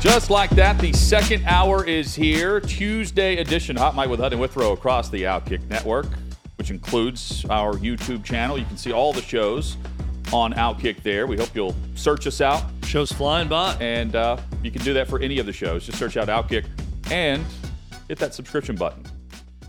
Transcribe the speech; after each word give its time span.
Just 0.00 0.30
like 0.30 0.48
that, 0.52 0.78
the 0.78 0.94
second 0.94 1.44
hour 1.44 1.84
is 1.84 2.14
here. 2.14 2.58
Tuesday 2.58 3.36
edition 3.36 3.76
Hot 3.76 3.94
Mic 3.94 4.08
with 4.08 4.18
Hutton 4.18 4.38
and 4.38 4.40
Withrow 4.40 4.72
across 4.72 5.10
the 5.10 5.24
Outkick 5.24 5.68
Network, 5.68 6.06
which 6.56 6.70
includes 6.70 7.44
our 7.50 7.74
YouTube 7.74 8.24
channel. 8.24 8.56
You 8.56 8.64
can 8.64 8.78
see 8.78 8.92
all 8.92 9.12
the 9.12 9.20
shows 9.20 9.76
on 10.32 10.54
Outkick 10.54 11.02
there. 11.02 11.26
We 11.26 11.36
hope 11.36 11.54
you'll 11.54 11.76
search 11.96 12.26
us 12.26 12.40
out. 12.40 12.64
Shows 12.86 13.12
flying 13.12 13.46
by. 13.46 13.74
And 13.78 14.16
uh, 14.16 14.38
you 14.62 14.70
can 14.70 14.82
do 14.84 14.94
that 14.94 15.06
for 15.06 15.20
any 15.20 15.38
of 15.38 15.44
the 15.44 15.52
shows. 15.52 15.84
Just 15.84 15.98
search 15.98 16.16
out 16.16 16.28
Outkick 16.28 16.64
and 17.10 17.44
hit 18.08 18.18
that 18.20 18.32
subscription 18.32 18.76
button. 18.76 19.04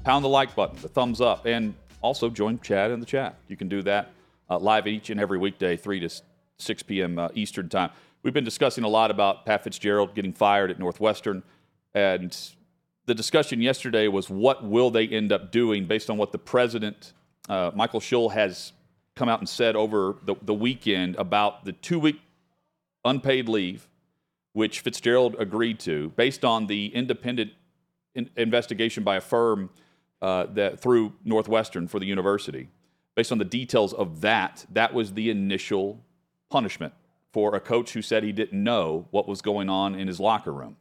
Pound 0.05 0.23
the 0.23 0.29
like 0.29 0.55
button, 0.55 0.81
the 0.81 0.87
thumbs 0.87 1.19
up, 1.19 1.45
and 1.45 1.73
also 2.01 2.29
join 2.29 2.57
Chad 2.61 2.91
in 2.91 3.01
the 3.01 3.05
chat. 3.05 3.35
You 3.49 3.57
can 3.57 3.67
do 3.67 3.81
that 3.81 4.11
uh, 4.49 4.57
live 4.57 4.87
each 4.87 5.09
and 5.09 5.19
every 5.19 5.39
weekday, 5.39 5.75
3 5.75 5.99
to 5.99 6.09
6 6.57 6.83
p.m. 6.83 7.19
Uh, 7.19 7.27
Eastern 7.33 7.67
Time. 7.67 7.89
We've 8.23 8.33
been 8.33 8.43
discussing 8.43 8.83
a 8.83 8.87
lot 8.87 9.09
about 9.09 9.47
Pat 9.47 9.63
Fitzgerald 9.63 10.13
getting 10.13 10.31
fired 10.31 10.69
at 10.69 10.77
Northwestern, 10.77 11.41
and 11.95 12.37
the 13.07 13.15
discussion 13.15 13.61
yesterday 13.61 14.07
was 14.07 14.29
what 14.29 14.63
will 14.63 14.91
they 14.91 15.07
end 15.07 15.31
up 15.31 15.51
doing 15.51 15.87
based 15.87 16.07
on 16.07 16.17
what 16.17 16.31
the 16.31 16.37
president, 16.37 17.13
uh, 17.49 17.71
Michael 17.73 17.99
Schill, 17.99 18.29
has 18.29 18.73
come 19.15 19.27
out 19.27 19.39
and 19.39 19.49
said 19.49 19.75
over 19.75 20.17
the, 20.23 20.35
the 20.43 20.53
weekend 20.53 21.15
about 21.15 21.65
the 21.65 21.71
two 21.71 21.99
week 21.99 22.21
unpaid 23.03 23.49
leave, 23.49 23.89
which 24.53 24.81
Fitzgerald 24.81 25.35
agreed 25.39 25.79
to, 25.79 26.09
based 26.15 26.45
on 26.45 26.67
the 26.67 26.93
independent 26.93 27.51
in- 28.13 28.29
investigation 28.37 29.03
by 29.03 29.15
a 29.15 29.21
firm 29.21 29.71
uh, 30.21 30.45
that 30.53 30.79
through 30.79 31.13
Northwestern 31.25 31.87
for 31.87 31.99
the 31.99 32.05
university. 32.05 32.69
Based 33.15 33.31
on 33.31 33.39
the 33.39 33.45
details 33.45 33.93
of 33.93 34.21
that, 34.21 34.63
that 34.71 34.93
was 34.93 35.13
the 35.13 35.31
initial 35.31 36.05
punishment 36.51 36.93
for 37.33 37.55
a 37.55 37.59
coach 37.59 37.93
who 37.93 38.01
said 38.01 38.23
he 38.23 38.31
didn't 38.31 38.63
know 38.63 39.07
what 39.11 39.27
was 39.27 39.41
going 39.41 39.69
on 39.69 39.95
in 39.95 40.07
his 40.07 40.19
locker 40.19 40.51
room. 40.51 40.77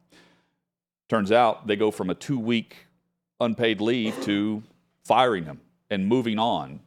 Turns 1.08 1.32
out 1.32 1.66
they 1.66 1.76
go 1.76 1.90
from 1.90 2.10
a 2.10 2.14
two 2.14 2.38
week 2.38 2.86
unpaid 3.40 3.80
leave 3.80 4.20
to 4.24 4.62
firing 5.04 5.44
him 5.44 5.60
and 5.90 6.06
moving 6.06 6.38
on 6.38 6.80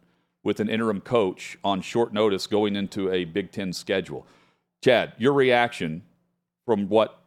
with 0.43 0.59
an 0.59 0.69
interim 0.69 1.01
coach 1.01 1.57
on 1.63 1.81
short 1.81 2.13
notice 2.13 2.47
going 2.47 2.75
into 2.75 3.11
a 3.11 3.25
Big 3.25 3.51
Ten 3.51 3.73
schedule. 3.73 4.25
Chad, 4.83 5.13
your 5.17 5.33
reaction 5.33 6.03
from 6.65 6.89
what 6.89 7.21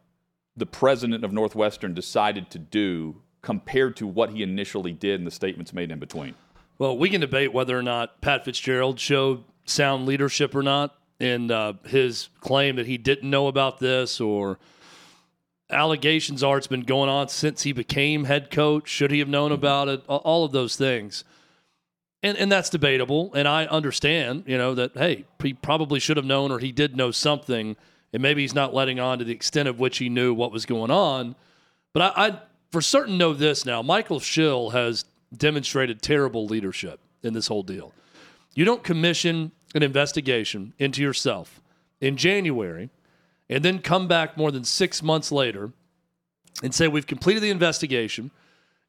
the 0.55 0.65
president 0.65 1.23
of 1.23 1.31
Northwestern 1.31 1.93
decided 1.93 2.49
to 2.51 2.59
do 2.59 3.21
compared 3.41 3.95
to 3.95 4.07
what 4.07 4.31
he 4.31 4.43
initially 4.43 4.91
did 4.91 5.19
and 5.19 5.27
the 5.27 5.31
statements 5.31 5.73
made 5.73 5.91
in 5.91 5.99
between? 5.99 6.33
Well, 6.79 6.97
we 6.97 7.09
can 7.09 7.21
debate 7.21 7.53
whether 7.53 7.77
or 7.77 7.83
not 7.83 8.21
Pat 8.21 8.45
Fitzgerald 8.45 8.99
showed 8.99 9.43
sound 9.65 10.05
leadership 10.05 10.55
or 10.55 10.63
not 10.63 10.95
in 11.19 11.51
uh, 11.51 11.73
his 11.85 12.29
claim 12.41 12.75
that 12.75 12.85
he 12.85 12.97
didn't 12.97 13.29
know 13.29 13.47
about 13.47 13.79
this 13.79 14.21
or 14.21 14.59
allegations 15.69 16.43
are 16.43 16.57
it's 16.57 16.67
been 16.67 16.81
going 16.81 17.09
on 17.09 17.27
since 17.27 17.63
he 17.63 17.73
became 17.73 18.23
head 18.23 18.51
coach. 18.51 18.87
Should 18.87 19.11
he 19.11 19.19
have 19.19 19.27
known 19.27 19.51
about 19.51 19.87
it? 19.87 20.03
All 20.07 20.45
of 20.45 20.51
those 20.51 20.75
things. 20.75 21.23
And, 22.23 22.37
and 22.37 22.51
that's 22.51 22.69
debatable. 22.69 23.33
And 23.33 23.47
I 23.47 23.65
understand, 23.65 24.43
you 24.47 24.57
know, 24.57 24.73
that, 24.75 24.91
hey, 24.95 25.25
he 25.41 25.53
probably 25.53 25.99
should 25.99 26.17
have 26.17 26.25
known 26.25 26.51
or 26.51 26.59
he 26.59 26.71
did 26.71 26.95
know 26.95 27.11
something. 27.11 27.75
And 28.13 28.21
maybe 28.21 28.41
he's 28.41 28.55
not 28.55 28.73
letting 28.73 28.99
on 28.99 29.19
to 29.19 29.25
the 29.25 29.33
extent 29.33 29.67
of 29.67 29.79
which 29.79 29.97
he 29.97 30.09
knew 30.09 30.33
what 30.33 30.51
was 30.51 30.65
going 30.65 30.91
on. 30.91 31.35
But 31.93 32.17
I, 32.17 32.27
I 32.27 32.39
for 32.71 32.81
certain 32.81 33.17
know 33.17 33.33
this 33.33 33.65
now. 33.65 33.81
Michael 33.81 34.19
Schill 34.19 34.71
has 34.71 35.05
demonstrated 35.35 36.01
terrible 36.01 36.45
leadership 36.45 36.99
in 37.23 37.33
this 37.33 37.47
whole 37.47 37.63
deal. 37.63 37.93
You 38.55 38.65
don't 38.65 38.83
commission 38.83 39.51
an 39.75 39.83
investigation 39.83 40.73
into 40.79 41.01
yourself 41.01 41.61
in 41.99 42.17
January 42.17 42.89
and 43.49 43.63
then 43.63 43.79
come 43.79 44.07
back 44.07 44.37
more 44.37 44.51
than 44.51 44.63
six 44.63 45.01
months 45.01 45.31
later 45.31 45.71
and 46.63 46.73
say, 46.73 46.87
We've 46.87 47.07
completed 47.07 47.43
the 47.43 47.49
investigation. 47.49 48.31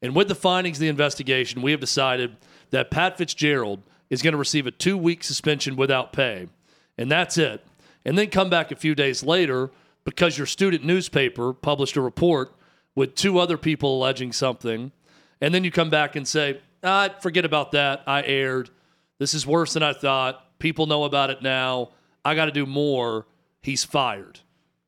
And 0.00 0.14
with 0.14 0.28
the 0.28 0.34
findings 0.34 0.76
of 0.76 0.80
the 0.80 0.88
investigation, 0.88 1.60
we 1.60 1.72
have 1.72 1.80
decided 1.80 2.36
that 2.70 2.90
Pat 2.90 3.18
Fitzgerald 3.18 3.82
is 4.10 4.22
going 4.22 4.32
to 4.32 4.38
receive 4.38 4.66
a 4.66 4.70
two 4.70 4.96
week 4.96 5.24
suspension 5.24 5.76
without 5.76 6.12
pay. 6.12 6.48
And 6.96 7.10
that's 7.10 7.38
it. 7.38 7.64
And 8.04 8.16
then 8.16 8.30
come 8.30 8.48
back 8.48 8.70
a 8.70 8.76
few 8.76 8.94
days 8.94 9.22
later 9.22 9.70
because 10.04 10.38
your 10.38 10.46
student 10.46 10.84
newspaper 10.84 11.52
published 11.52 11.96
a 11.96 12.00
report 12.00 12.52
with 12.94 13.14
two 13.14 13.38
other 13.38 13.58
people 13.58 13.98
alleging 13.98 14.32
something. 14.32 14.92
And 15.40 15.54
then 15.54 15.64
you 15.64 15.70
come 15.70 15.90
back 15.90 16.16
and 16.16 16.26
say, 16.26 16.60
ah, 16.82 17.10
forget 17.20 17.44
about 17.44 17.72
that. 17.72 18.02
I 18.06 18.22
erred. 18.22 18.70
This 19.18 19.34
is 19.34 19.46
worse 19.46 19.74
than 19.74 19.82
I 19.82 19.92
thought. 19.92 20.47
People 20.58 20.86
know 20.86 21.04
about 21.04 21.30
it 21.30 21.42
now. 21.42 21.90
I 22.24 22.34
got 22.34 22.46
to 22.46 22.50
do 22.50 22.66
more. 22.66 23.26
He's 23.62 23.84
fired. 23.84 24.40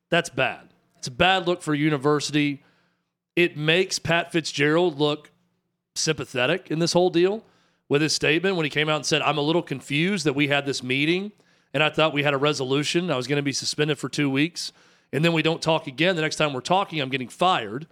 That's 0.09 0.29
bad. 0.29 0.69
It's 0.97 1.07
a 1.07 1.11
bad 1.11 1.47
look 1.47 1.61
for 1.61 1.73
university. 1.73 2.63
It 3.35 3.57
makes 3.57 3.97
Pat 3.99 4.31
Fitzgerald 4.31 4.99
look 4.99 5.31
sympathetic 5.95 6.69
in 6.69 6.79
this 6.79 6.93
whole 6.93 7.09
deal 7.09 7.43
with 7.89 8.01
his 8.01 8.13
statement 8.13 8.55
when 8.55 8.63
he 8.65 8.69
came 8.69 8.89
out 8.89 8.97
and 8.97 9.05
said, 9.05 9.21
I'm 9.21 9.37
a 9.37 9.41
little 9.41 9.61
confused 9.61 10.25
that 10.25 10.33
we 10.33 10.47
had 10.47 10.65
this 10.65 10.83
meeting 10.83 11.31
and 11.73 11.81
I 11.83 11.89
thought 11.89 12.13
we 12.13 12.23
had 12.23 12.33
a 12.33 12.37
resolution. 12.37 13.09
I 13.09 13.15
was 13.15 13.27
going 13.27 13.37
to 13.37 13.43
be 13.43 13.53
suspended 13.53 13.97
for 13.97 14.09
two 14.09 14.29
weeks. 14.29 14.71
And 15.13 15.23
then 15.23 15.33
we 15.33 15.41
don't 15.41 15.61
talk 15.61 15.87
again. 15.87 16.15
The 16.15 16.21
next 16.21 16.37
time 16.37 16.53
we're 16.53 16.61
talking, 16.61 17.01
I'm 17.01 17.09
getting 17.09 17.29
fired. 17.29 17.87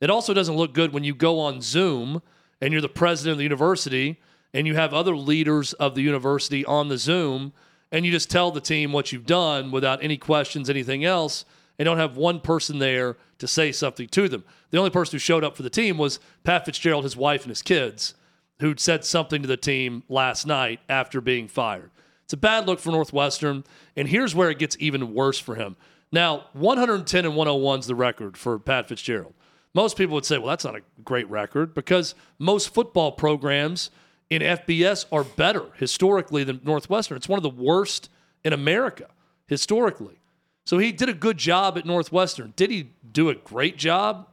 It 0.00 0.10
also 0.10 0.34
doesn't 0.34 0.56
look 0.56 0.72
good 0.72 0.92
when 0.92 1.04
you 1.04 1.14
go 1.14 1.38
on 1.38 1.60
Zoom 1.60 2.22
and 2.60 2.72
you're 2.72 2.82
the 2.82 2.88
president 2.88 3.32
of 3.32 3.38
the 3.38 3.44
university 3.44 4.20
and 4.54 4.68
you 4.68 4.76
have 4.76 4.94
other 4.94 5.16
leaders 5.16 5.72
of 5.74 5.96
the 5.96 6.00
university 6.00 6.64
on 6.64 6.88
the 6.88 6.96
Zoom, 6.96 7.52
and 7.90 8.06
you 8.06 8.12
just 8.12 8.30
tell 8.30 8.52
the 8.52 8.60
team 8.60 8.92
what 8.92 9.12
you've 9.12 9.26
done 9.26 9.72
without 9.72 10.02
any 10.02 10.16
questions, 10.16 10.70
anything 10.70 11.04
else, 11.04 11.44
and 11.76 11.84
don't 11.84 11.98
have 11.98 12.16
one 12.16 12.40
person 12.40 12.78
there 12.78 13.16
to 13.38 13.48
say 13.48 13.72
something 13.72 14.06
to 14.06 14.28
them. 14.28 14.44
The 14.70 14.78
only 14.78 14.90
person 14.90 15.16
who 15.16 15.18
showed 15.18 15.42
up 15.42 15.56
for 15.56 15.64
the 15.64 15.70
team 15.70 15.98
was 15.98 16.20
Pat 16.44 16.64
Fitzgerald, 16.64 17.02
his 17.02 17.16
wife, 17.16 17.42
and 17.42 17.50
his 17.50 17.62
kids, 17.62 18.14
who'd 18.60 18.78
said 18.78 19.04
something 19.04 19.42
to 19.42 19.48
the 19.48 19.56
team 19.56 20.04
last 20.08 20.46
night 20.46 20.78
after 20.88 21.20
being 21.20 21.48
fired. 21.48 21.90
It's 22.22 22.32
a 22.32 22.38
bad 22.38 22.66
look 22.66 22.78
for 22.78 22.92
Northwestern, 22.92 23.64
and 23.96 24.08
here's 24.08 24.36
where 24.36 24.50
it 24.50 24.60
gets 24.60 24.76
even 24.78 25.14
worse 25.14 25.38
for 25.38 25.56
him. 25.56 25.76
Now, 26.12 26.46
110 26.52 27.24
and 27.24 27.34
101 27.34 27.80
is 27.80 27.86
the 27.88 27.96
record 27.96 28.36
for 28.36 28.60
Pat 28.60 28.88
Fitzgerald. 28.88 29.34
Most 29.74 29.96
people 29.96 30.14
would 30.14 30.24
say, 30.24 30.38
well, 30.38 30.46
that's 30.46 30.64
not 30.64 30.76
a 30.76 30.82
great 31.04 31.28
record 31.28 31.74
because 31.74 32.14
most 32.38 32.72
football 32.72 33.10
programs– 33.10 33.90
in 34.34 34.42
FBS 34.42 35.06
are 35.10 35.24
better 35.24 35.66
historically 35.76 36.44
than 36.44 36.60
Northwestern. 36.64 37.16
It's 37.16 37.28
one 37.28 37.38
of 37.38 37.42
the 37.42 37.50
worst 37.50 38.10
in 38.44 38.52
America 38.52 39.08
historically. 39.46 40.18
So 40.64 40.78
he 40.78 40.92
did 40.92 41.08
a 41.08 41.14
good 41.14 41.38
job 41.38 41.76
at 41.76 41.84
Northwestern. 41.84 42.54
Did 42.56 42.70
he 42.70 42.90
do 43.10 43.28
a 43.28 43.34
great 43.34 43.76
job? 43.76 44.28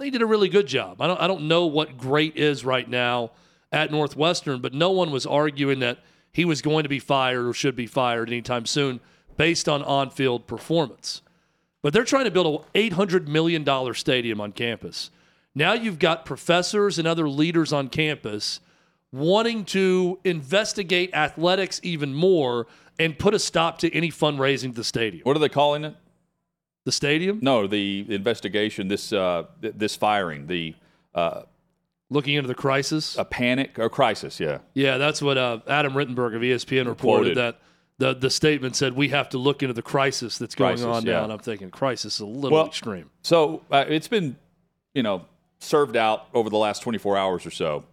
He 0.00 0.10
did 0.10 0.22
a 0.22 0.26
really 0.26 0.48
good 0.48 0.66
job. 0.66 1.00
I 1.00 1.06
don't, 1.06 1.20
I 1.20 1.26
don't 1.26 1.48
know 1.48 1.66
what 1.66 1.98
great 1.98 2.36
is 2.36 2.64
right 2.64 2.88
now 2.88 3.30
at 3.72 3.90
Northwestern, 3.90 4.60
but 4.60 4.74
no 4.74 4.90
one 4.90 5.10
was 5.10 5.26
arguing 5.26 5.80
that 5.80 5.98
he 6.32 6.44
was 6.44 6.62
going 6.62 6.82
to 6.82 6.88
be 6.88 6.98
fired 6.98 7.46
or 7.46 7.52
should 7.52 7.76
be 7.76 7.86
fired 7.86 8.28
anytime 8.28 8.66
soon 8.66 9.00
based 9.36 9.68
on 9.68 9.82
on 9.82 10.10
field 10.10 10.46
performance. 10.46 11.22
But 11.82 11.92
they're 11.92 12.04
trying 12.04 12.24
to 12.24 12.30
build 12.30 12.66
an 12.74 12.90
$800 12.90 13.26
million 13.28 13.94
stadium 13.94 14.40
on 14.40 14.52
campus. 14.52 15.10
Now 15.54 15.74
you've 15.74 15.98
got 15.98 16.24
professors 16.24 16.98
and 16.98 17.06
other 17.06 17.28
leaders 17.28 17.72
on 17.72 17.88
campus 17.88 18.60
wanting 19.14 19.64
to 19.64 20.18
investigate 20.24 21.14
athletics 21.14 21.80
even 21.84 22.12
more 22.12 22.66
and 22.98 23.16
put 23.16 23.32
a 23.32 23.38
stop 23.38 23.78
to 23.78 23.94
any 23.94 24.10
fundraising 24.10 24.70
at 24.70 24.74
the 24.74 24.84
stadium. 24.84 25.22
What 25.22 25.36
are 25.36 25.40
they 25.40 25.48
calling 25.48 25.84
it? 25.84 25.94
The 26.84 26.92
stadium? 26.92 27.38
No, 27.40 27.66
the 27.66 28.04
investigation. 28.08 28.88
This 28.88 29.12
uh, 29.12 29.44
this 29.60 29.96
firing. 29.96 30.48
The 30.48 30.74
uh, 31.14 31.42
looking 32.10 32.34
into 32.34 32.48
the 32.48 32.54
crisis. 32.54 33.16
A 33.16 33.24
panic 33.24 33.78
or 33.78 33.88
crisis? 33.88 34.38
Yeah. 34.38 34.58
Yeah, 34.74 34.98
that's 34.98 35.22
what 35.22 35.38
uh, 35.38 35.60
Adam 35.66 35.94
Rittenberg 35.94 36.34
of 36.34 36.42
ESPN 36.42 36.86
reported. 36.86 37.38
That 37.38 37.60
the 37.98 38.14
the 38.14 38.28
statement 38.28 38.76
said 38.76 38.94
we 38.94 39.08
have 39.10 39.30
to 39.30 39.38
look 39.38 39.62
into 39.62 39.72
the 39.72 39.82
crisis 39.82 40.36
that's 40.36 40.54
going 40.54 40.76
crisis, 40.76 40.86
on 40.86 41.06
yeah. 41.06 41.12
now. 41.12 41.24
And 41.24 41.32
I'm 41.32 41.38
thinking 41.38 41.70
crisis 41.70 42.16
is 42.16 42.20
a 42.20 42.26
little 42.26 42.58
well, 42.58 42.66
extreme. 42.66 43.08
So 43.22 43.62
uh, 43.70 43.84
it's 43.88 44.08
been, 44.08 44.36
you 44.92 45.02
know, 45.02 45.24
served 45.60 45.96
out 45.96 46.26
over 46.34 46.50
the 46.50 46.58
last 46.58 46.82
24 46.82 47.16
hours 47.16 47.46
or 47.46 47.50
so 47.50 47.84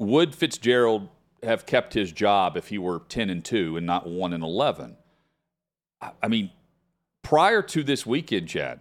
would 0.00 0.34
Fitzgerald 0.34 1.08
have 1.42 1.66
kept 1.66 1.94
his 1.94 2.10
job 2.10 2.56
if 2.56 2.68
he 2.68 2.78
were 2.78 3.02
10 3.08 3.30
and 3.30 3.44
2 3.44 3.76
and 3.76 3.86
not 3.86 4.08
1 4.08 4.32
and 4.32 4.42
11? 4.42 4.96
I 6.22 6.28
mean, 6.28 6.50
prior 7.22 7.62
to 7.62 7.82
this 7.84 8.06
weekend, 8.06 8.48
Chad, 8.48 8.80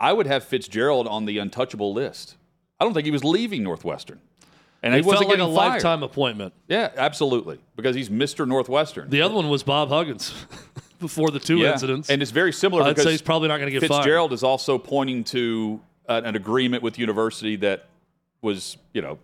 I 0.00 0.12
would 0.12 0.26
have 0.26 0.44
Fitzgerald 0.44 1.08
on 1.08 1.24
the 1.26 1.38
untouchable 1.38 1.92
list. 1.92 2.36
I 2.80 2.84
don't 2.84 2.94
think 2.94 3.04
he 3.04 3.10
was 3.10 3.24
leaving 3.24 3.64
Northwestern. 3.64 4.20
And 4.80 4.94
He 4.94 5.00
he 5.00 5.06
wasn't 5.06 5.28
felt 5.30 5.40
like 5.40 5.48
a 5.48 5.52
fired. 5.52 5.72
lifetime 5.72 6.04
appointment. 6.04 6.52
Yeah, 6.68 6.90
absolutely. 6.96 7.58
Because 7.74 7.96
he's 7.96 8.08
Mr. 8.08 8.46
Northwestern. 8.46 9.10
The 9.10 9.22
other 9.22 9.34
one 9.34 9.48
was 9.48 9.64
Bob 9.64 9.88
Huggins 9.88 10.32
before 11.00 11.32
the 11.32 11.40
two 11.40 11.56
Yeah. 11.58 11.72
incidents. 11.72 12.08
And 12.08 12.22
it's 12.22 12.30
very 12.30 12.52
similar 12.52 12.84
I'd 12.84 12.96
say 12.96 13.10
he's 13.10 13.20
probably 13.20 13.48
not 13.48 13.58
going 13.58 13.72
to 13.72 13.76
get 13.80 13.88
fired. 13.88 13.98
Fitzgerald 14.04 14.32
is 14.32 14.44
also 14.44 14.78
pointing 14.78 15.24
to 15.24 15.80
an, 16.08 16.26
an 16.26 16.36
agreement 16.36 16.84
with 16.84 16.94
the 16.94 17.00
university 17.00 17.56
that 17.56 17.86
was, 18.40 18.76
you 18.92 19.02
know, 19.02 19.18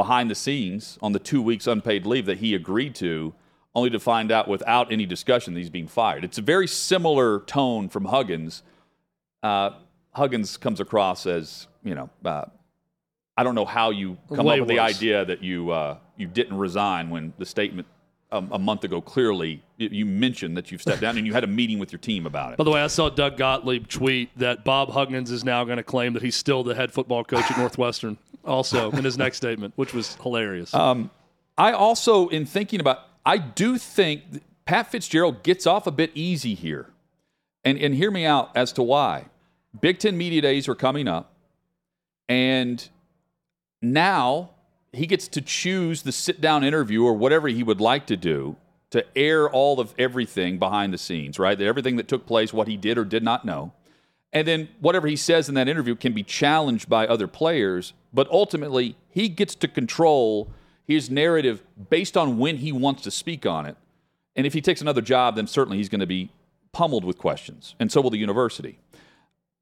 behind 0.00 0.30
the 0.30 0.34
scenes 0.34 0.98
on 1.02 1.12
the 1.12 1.18
two 1.18 1.42
weeks 1.42 1.66
unpaid 1.66 2.06
leave 2.06 2.24
that 2.24 2.38
he 2.38 2.54
agreed 2.54 2.94
to, 2.94 3.34
only 3.74 3.90
to 3.90 4.00
find 4.00 4.32
out 4.32 4.48
without 4.48 4.90
any 4.90 5.04
discussion 5.04 5.52
that 5.52 5.60
he's 5.60 5.68
being 5.68 5.86
fired. 5.86 6.24
It's 6.24 6.38
a 6.38 6.42
very 6.54 6.66
similar 6.66 7.40
tone 7.40 7.90
from 7.90 8.06
Huggins. 8.06 8.62
Uh, 9.42 9.72
Huggins 10.12 10.56
comes 10.56 10.80
across 10.80 11.26
as, 11.26 11.68
you 11.84 11.94
know, 11.94 12.08
uh, 12.24 12.46
I 13.36 13.42
don't 13.42 13.54
know 13.54 13.66
how 13.66 13.90
you 13.90 14.16
come 14.34 14.46
Way 14.46 14.54
up 14.54 14.60
with 14.60 14.68
the 14.70 14.78
idea 14.78 15.22
that 15.26 15.42
you 15.42 15.70
uh, 15.70 15.98
you 16.16 16.26
didn't 16.26 16.56
resign 16.56 17.10
when 17.10 17.34
the 17.36 17.44
statement 17.44 17.86
um, 18.32 18.48
a 18.52 18.58
month 18.58 18.84
ago 18.84 19.00
clearly 19.00 19.62
you- 19.76 19.88
you 19.92 20.06
mentioned 20.06 20.56
that 20.56 20.70
you've 20.70 20.80
stepped 20.82 21.00
down 21.00 21.16
and 21.18 21.26
you 21.26 21.32
had 21.32 21.42
a 21.44 21.48
meeting 21.48 21.78
with 21.78 21.90
your 21.92 21.98
team 21.98 22.26
about 22.26 22.52
it. 22.52 22.58
By 22.58 22.64
the 22.64 22.70
way, 22.70 22.80
I 22.82 22.86
saw 22.86 23.08
Doug 23.10 23.36
Gottlieb 23.36 23.88
tweet 23.88 24.30
that 24.38 24.64
Bob 24.64 24.90
Huggins 24.90 25.30
is 25.30 25.44
now 25.44 25.64
going 25.64 25.78
to 25.78 25.82
claim 25.82 26.12
that 26.12 26.22
he's 26.22 26.36
still 26.36 26.62
the 26.62 26.74
head 26.74 26.92
football 26.92 27.24
coach 27.24 27.50
at 27.50 27.56
Northwestern, 27.58 28.18
also 28.44 28.90
in 28.92 29.04
his 29.04 29.18
next 29.18 29.36
statement, 29.38 29.72
which 29.76 29.92
was 29.92 30.14
hilarious. 30.22 30.72
I 31.58 31.72
also, 31.72 32.28
in 32.28 32.46
thinking 32.46 32.80
about, 32.80 33.00
I 33.26 33.36
do 33.38 33.76
think 33.78 34.22
Pat 34.64 34.90
Fitzgerald 34.90 35.42
gets 35.42 35.66
off 35.66 35.86
a 35.86 35.90
bit 35.90 36.10
easy 36.14 36.54
here, 36.54 36.86
and 37.64 37.76
and 37.78 37.94
hear 37.94 38.10
me 38.10 38.24
out 38.24 38.50
as 38.56 38.72
to 38.74 38.82
why. 38.82 39.26
Big 39.80 39.98
Ten 39.98 40.16
media 40.16 40.40
days 40.40 40.68
are 40.68 40.74
coming 40.74 41.06
up, 41.08 41.32
and 42.28 42.88
now 43.82 44.50
he 44.92 45.06
gets 45.06 45.28
to 45.28 45.40
choose 45.40 46.02
the 46.02 46.12
sit 46.12 46.40
down 46.40 46.64
interview 46.64 47.04
or 47.04 47.14
whatever 47.14 47.48
he 47.48 47.62
would 47.62 47.80
like 47.80 48.06
to 48.06 48.16
do 48.16 48.56
to 48.90 49.04
air 49.16 49.48
all 49.48 49.78
of 49.78 49.94
everything 49.98 50.58
behind 50.58 50.92
the 50.92 50.98
scenes, 50.98 51.38
right? 51.38 51.60
Everything 51.60 51.96
that 51.96 52.08
took 52.08 52.26
place, 52.26 52.52
what 52.52 52.66
he 52.66 52.76
did 52.76 52.98
or 52.98 53.04
did 53.04 53.22
not 53.22 53.44
know. 53.44 53.72
And 54.32 54.46
then 54.46 54.68
whatever 54.80 55.06
he 55.06 55.16
says 55.16 55.48
in 55.48 55.54
that 55.54 55.68
interview 55.68 55.94
can 55.94 56.12
be 56.12 56.22
challenged 56.22 56.88
by 56.88 57.06
other 57.06 57.26
players, 57.26 57.92
but 58.12 58.28
ultimately 58.30 58.96
he 59.08 59.28
gets 59.28 59.54
to 59.56 59.68
control 59.68 60.50
his 60.84 61.08
narrative 61.08 61.62
based 61.88 62.16
on 62.16 62.38
when 62.38 62.58
he 62.58 62.72
wants 62.72 63.02
to 63.02 63.10
speak 63.10 63.46
on 63.46 63.66
it. 63.66 63.76
And 64.34 64.46
if 64.46 64.52
he 64.52 64.60
takes 64.60 64.80
another 64.80 65.02
job, 65.02 65.36
then 65.36 65.46
certainly 65.46 65.78
he's 65.78 65.88
going 65.88 66.00
to 66.00 66.06
be 66.06 66.30
pummeled 66.72 67.04
with 67.04 67.18
questions, 67.18 67.74
and 67.80 67.90
so 67.90 68.00
will 68.00 68.10
the 68.10 68.18
university. 68.18 68.78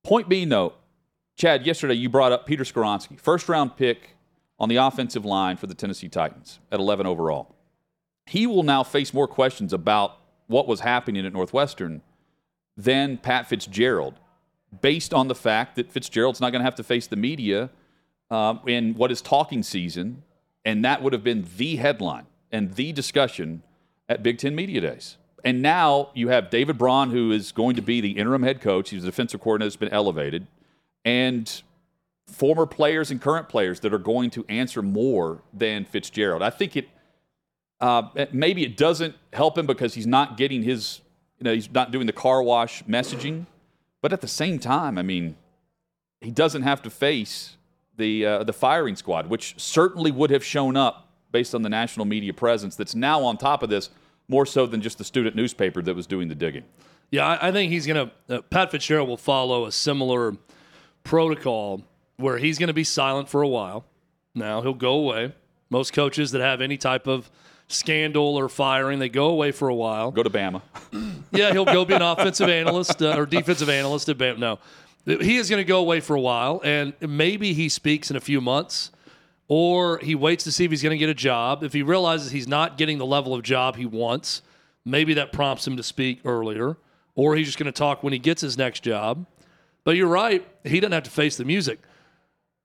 Point 0.04 0.28
being, 0.28 0.50
though, 0.50 0.74
Chad, 1.36 1.66
yesterday 1.66 1.94
you 1.94 2.08
brought 2.08 2.32
up 2.32 2.46
Peter 2.46 2.64
Skoronski, 2.64 3.18
first 3.18 3.48
round 3.48 3.76
pick 3.76 4.16
on 4.58 4.68
the 4.68 4.76
offensive 4.76 5.24
line 5.24 5.56
for 5.56 5.66
the 5.66 5.74
Tennessee 5.74 6.08
Titans 6.08 6.58
at 6.72 6.80
11 6.80 7.06
overall. 7.06 7.54
He 8.26 8.46
will 8.46 8.62
now 8.62 8.82
face 8.82 9.14
more 9.14 9.28
questions 9.28 9.72
about 9.72 10.18
what 10.46 10.66
was 10.66 10.80
happening 10.80 11.24
at 11.24 11.32
Northwestern 11.32 12.02
than 12.76 13.18
Pat 13.18 13.48
Fitzgerald, 13.48 14.14
based 14.80 15.14
on 15.14 15.28
the 15.28 15.34
fact 15.34 15.76
that 15.76 15.90
Fitzgerald's 15.90 16.40
not 16.40 16.50
going 16.50 16.60
to 16.60 16.64
have 16.64 16.74
to 16.76 16.82
face 16.82 17.06
the 17.06 17.16
media 17.16 17.70
um, 18.30 18.60
in 18.66 18.94
what 18.94 19.10
is 19.10 19.20
talking 19.20 19.62
season, 19.62 20.22
and 20.64 20.84
that 20.84 21.02
would 21.02 21.12
have 21.12 21.24
been 21.24 21.46
the 21.56 21.76
headline 21.76 22.26
and 22.52 22.74
the 22.74 22.92
discussion 22.92 23.62
at 24.08 24.22
Big 24.22 24.38
Ten 24.38 24.54
Media 24.54 24.80
Days. 24.80 25.16
And 25.44 25.62
now 25.62 26.10
you 26.14 26.28
have 26.28 26.50
David 26.50 26.78
Braun, 26.78 27.10
who 27.10 27.30
is 27.30 27.52
going 27.52 27.76
to 27.76 27.82
be 27.82 28.00
the 28.00 28.12
interim 28.12 28.42
head 28.42 28.60
coach. 28.60 28.90
He's 28.90 29.04
a 29.04 29.06
defensive 29.06 29.40
coordinator 29.40 29.68
that's 29.68 29.76
been 29.76 29.88
elevated, 29.90 30.46
and 31.04 31.62
former 32.30 32.66
players 32.66 33.10
and 33.10 33.20
current 33.20 33.48
players 33.48 33.80
that 33.80 33.92
are 33.92 33.98
going 33.98 34.30
to 34.30 34.44
answer 34.48 34.82
more 34.82 35.42
than 35.52 35.84
Fitzgerald. 35.84 36.42
I 36.42 36.50
think 36.50 36.76
it 36.76 36.88
uh, 37.80 38.02
maybe 38.32 38.64
it 38.64 38.76
doesn't 38.76 39.14
help 39.32 39.56
him 39.56 39.66
because 39.66 39.94
he's 39.94 40.06
not 40.06 40.36
getting 40.36 40.62
his, 40.62 41.00
you 41.38 41.44
know, 41.44 41.54
he's 41.54 41.70
not 41.70 41.92
doing 41.92 42.06
the 42.06 42.12
car 42.12 42.42
wash 42.42 42.82
messaging. 42.84 43.46
But 44.02 44.12
at 44.12 44.20
the 44.20 44.28
same 44.28 44.58
time, 44.58 44.98
I 44.98 45.02
mean, 45.02 45.36
he 46.20 46.30
doesn't 46.30 46.62
have 46.62 46.82
to 46.82 46.90
face 46.90 47.56
the 47.96 48.26
uh, 48.26 48.44
the 48.44 48.52
firing 48.52 48.96
squad, 48.96 49.28
which 49.28 49.54
certainly 49.58 50.10
would 50.10 50.30
have 50.30 50.44
shown 50.44 50.76
up 50.76 51.08
based 51.30 51.54
on 51.54 51.62
the 51.62 51.68
national 51.68 52.06
media 52.06 52.32
presence 52.32 52.74
that's 52.74 52.94
now 52.94 53.22
on 53.22 53.36
top 53.36 53.62
of 53.62 53.70
this, 53.70 53.90
more 54.28 54.46
so 54.46 54.66
than 54.66 54.80
just 54.80 54.98
the 54.98 55.04
student 55.04 55.36
newspaper 55.36 55.82
that 55.82 55.94
was 55.94 56.06
doing 56.06 56.28
the 56.28 56.34
digging. 56.34 56.64
Yeah, 57.10 57.38
I, 57.40 57.52
think 57.52 57.72
he's 57.72 57.86
going 57.86 58.10
to. 58.28 58.36
Uh, 58.36 58.42
Pat 58.42 58.70
Fitzgerald 58.70 59.08
will 59.08 59.16
follow 59.16 59.66
a 59.66 59.72
similar 59.72 60.36
protocol 61.04 61.82
where 62.18 62.38
he's 62.38 62.58
going 62.58 62.68
to 62.68 62.74
be 62.74 62.84
silent 62.84 63.28
for 63.28 63.42
a 63.42 63.48
while. 63.48 63.84
Now 64.34 64.60
he'll 64.60 64.74
go 64.74 64.94
away. 64.94 65.32
Most 65.70 65.92
coaches 65.92 66.32
that 66.32 66.40
have 66.40 66.60
any 66.60 66.76
type 66.76 67.06
of 67.06 67.30
scandal 67.68 68.36
or 68.36 68.48
firing, 68.48 68.98
they 68.98 69.08
go 69.08 69.28
away 69.28 69.52
for 69.52 69.68
a 69.68 69.74
while. 69.74 70.10
Go 70.10 70.22
to 70.22 70.30
Bama. 70.30 70.62
Yeah, 71.30 71.52
he'll 71.52 71.66
go 71.66 71.84
be 71.84 71.92
an 71.92 72.00
offensive 72.00 72.48
analyst 72.48 73.02
uh, 73.02 73.14
or 73.14 73.26
defensive 73.26 73.68
analyst 73.68 74.08
at 74.08 74.16
Bam. 74.16 74.40
No, 74.40 74.58
he 75.04 75.36
is 75.36 75.50
going 75.50 75.60
to 75.60 75.64
go 75.64 75.78
away 75.78 76.00
for 76.00 76.16
a 76.16 76.20
while, 76.20 76.62
and 76.64 76.94
maybe 77.02 77.52
he 77.52 77.68
speaks 77.68 78.10
in 78.10 78.16
a 78.16 78.20
few 78.20 78.40
months, 78.40 78.90
or 79.46 79.98
he 79.98 80.14
waits 80.14 80.44
to 80.44 80.52
see 80.52 80.64
if 80.64 80.70
he's 80.70 80.82
going 80.82 80.94
to 80.94 80.98
get 80.98 81.10
a 81.10 81.14
job. 81.14 81.62
If 81.62 81.74
he 81.74 81.82
realizes 81.82 82.30
he's 82.30 82.48
not 82.48 82.78
getting 82.78 82.96
the 82.96 83.04
level 83.04 83.34
of 83.34 83.42
job 83.42 83.76
he 83.76 83.84
wants, 83.84 84.40
maybe 84.86 85.12
that 85.14 85.32
prompts 85.32 85.66
him 85.66 85.76
to 85.76 85.82
speak 85.82 86.20
earlier, 86.24 86.78
or 87.14 87.36
he's 87.36 87.46
just 87.46 87.58
going 87.58 87.66
to 87.66 87.72
talk 87.72 88.02
when 88.02 88.14
he 88.14 88.18
gets 88.18 88.40
his 88.40 88.56
next 88.56 88.82
job. 88.82 89.26
But 89.84 89.96
you're 89.96 90.08
right; 90.08 90.46
he 90.64 90.80
doesn't 90.80 90.92
have 90.92 91.02
to 91.04 91.10
face 91.10 91.36
the 91.36 91.44
music. 91.44 91.80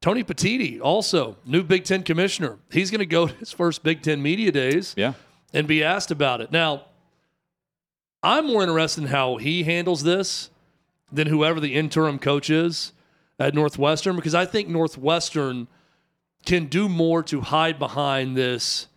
Tony 0.03 0.21
Petitti, 0.21 0.81
also 0.81 1.37
new 1.45 1.63
Big 1.63 1.85
Ten 1.85 2.03
commissioner, 2.03 2.59
he's 2.69 2.91
going 2.91 2.99
to 2.99 3.05
go 3.05 3.25
to 3.25 3.33
his 3.35 3.53
first 3.53 3.83
Big 3.83 4.01
Ten 4.01 4.21
media 4.21 4.51
days 4.51 4.93
Yeah. 4.97 5.13
and 5.53 5.65
be 5.65 5.81
asked 5.81 6.11
about 6.11 6.41
it. 6.41 6.51
Now, 6.51 6.87
I'm 8.21 8.45
more 8.47 8.63
interested 8.63 9.05
in 9.05 9.07
how 9.07 9.37
he 9.37 9.63
handles 9.63 10.03
this 10.03 10.49
than 11.09 11.27
whoever 11.27 11.61
the 11.61 11.73
interim 11.73 12.19
coach 12.19 12.49
is 12.49 12.91
at 13.39 13.53
Northwestern 13.53 14.17
because 14.17 14.35
I 14.35 14.45
think 14.45 14.67
Northwestern 14.67 15.69
can 16.45 16.65
do 16.65 16.89
more 16.89 17.23
to 17.23 17.39
hide 17.39 17.79
behind 17.79 18.35
this. 18.35 18.87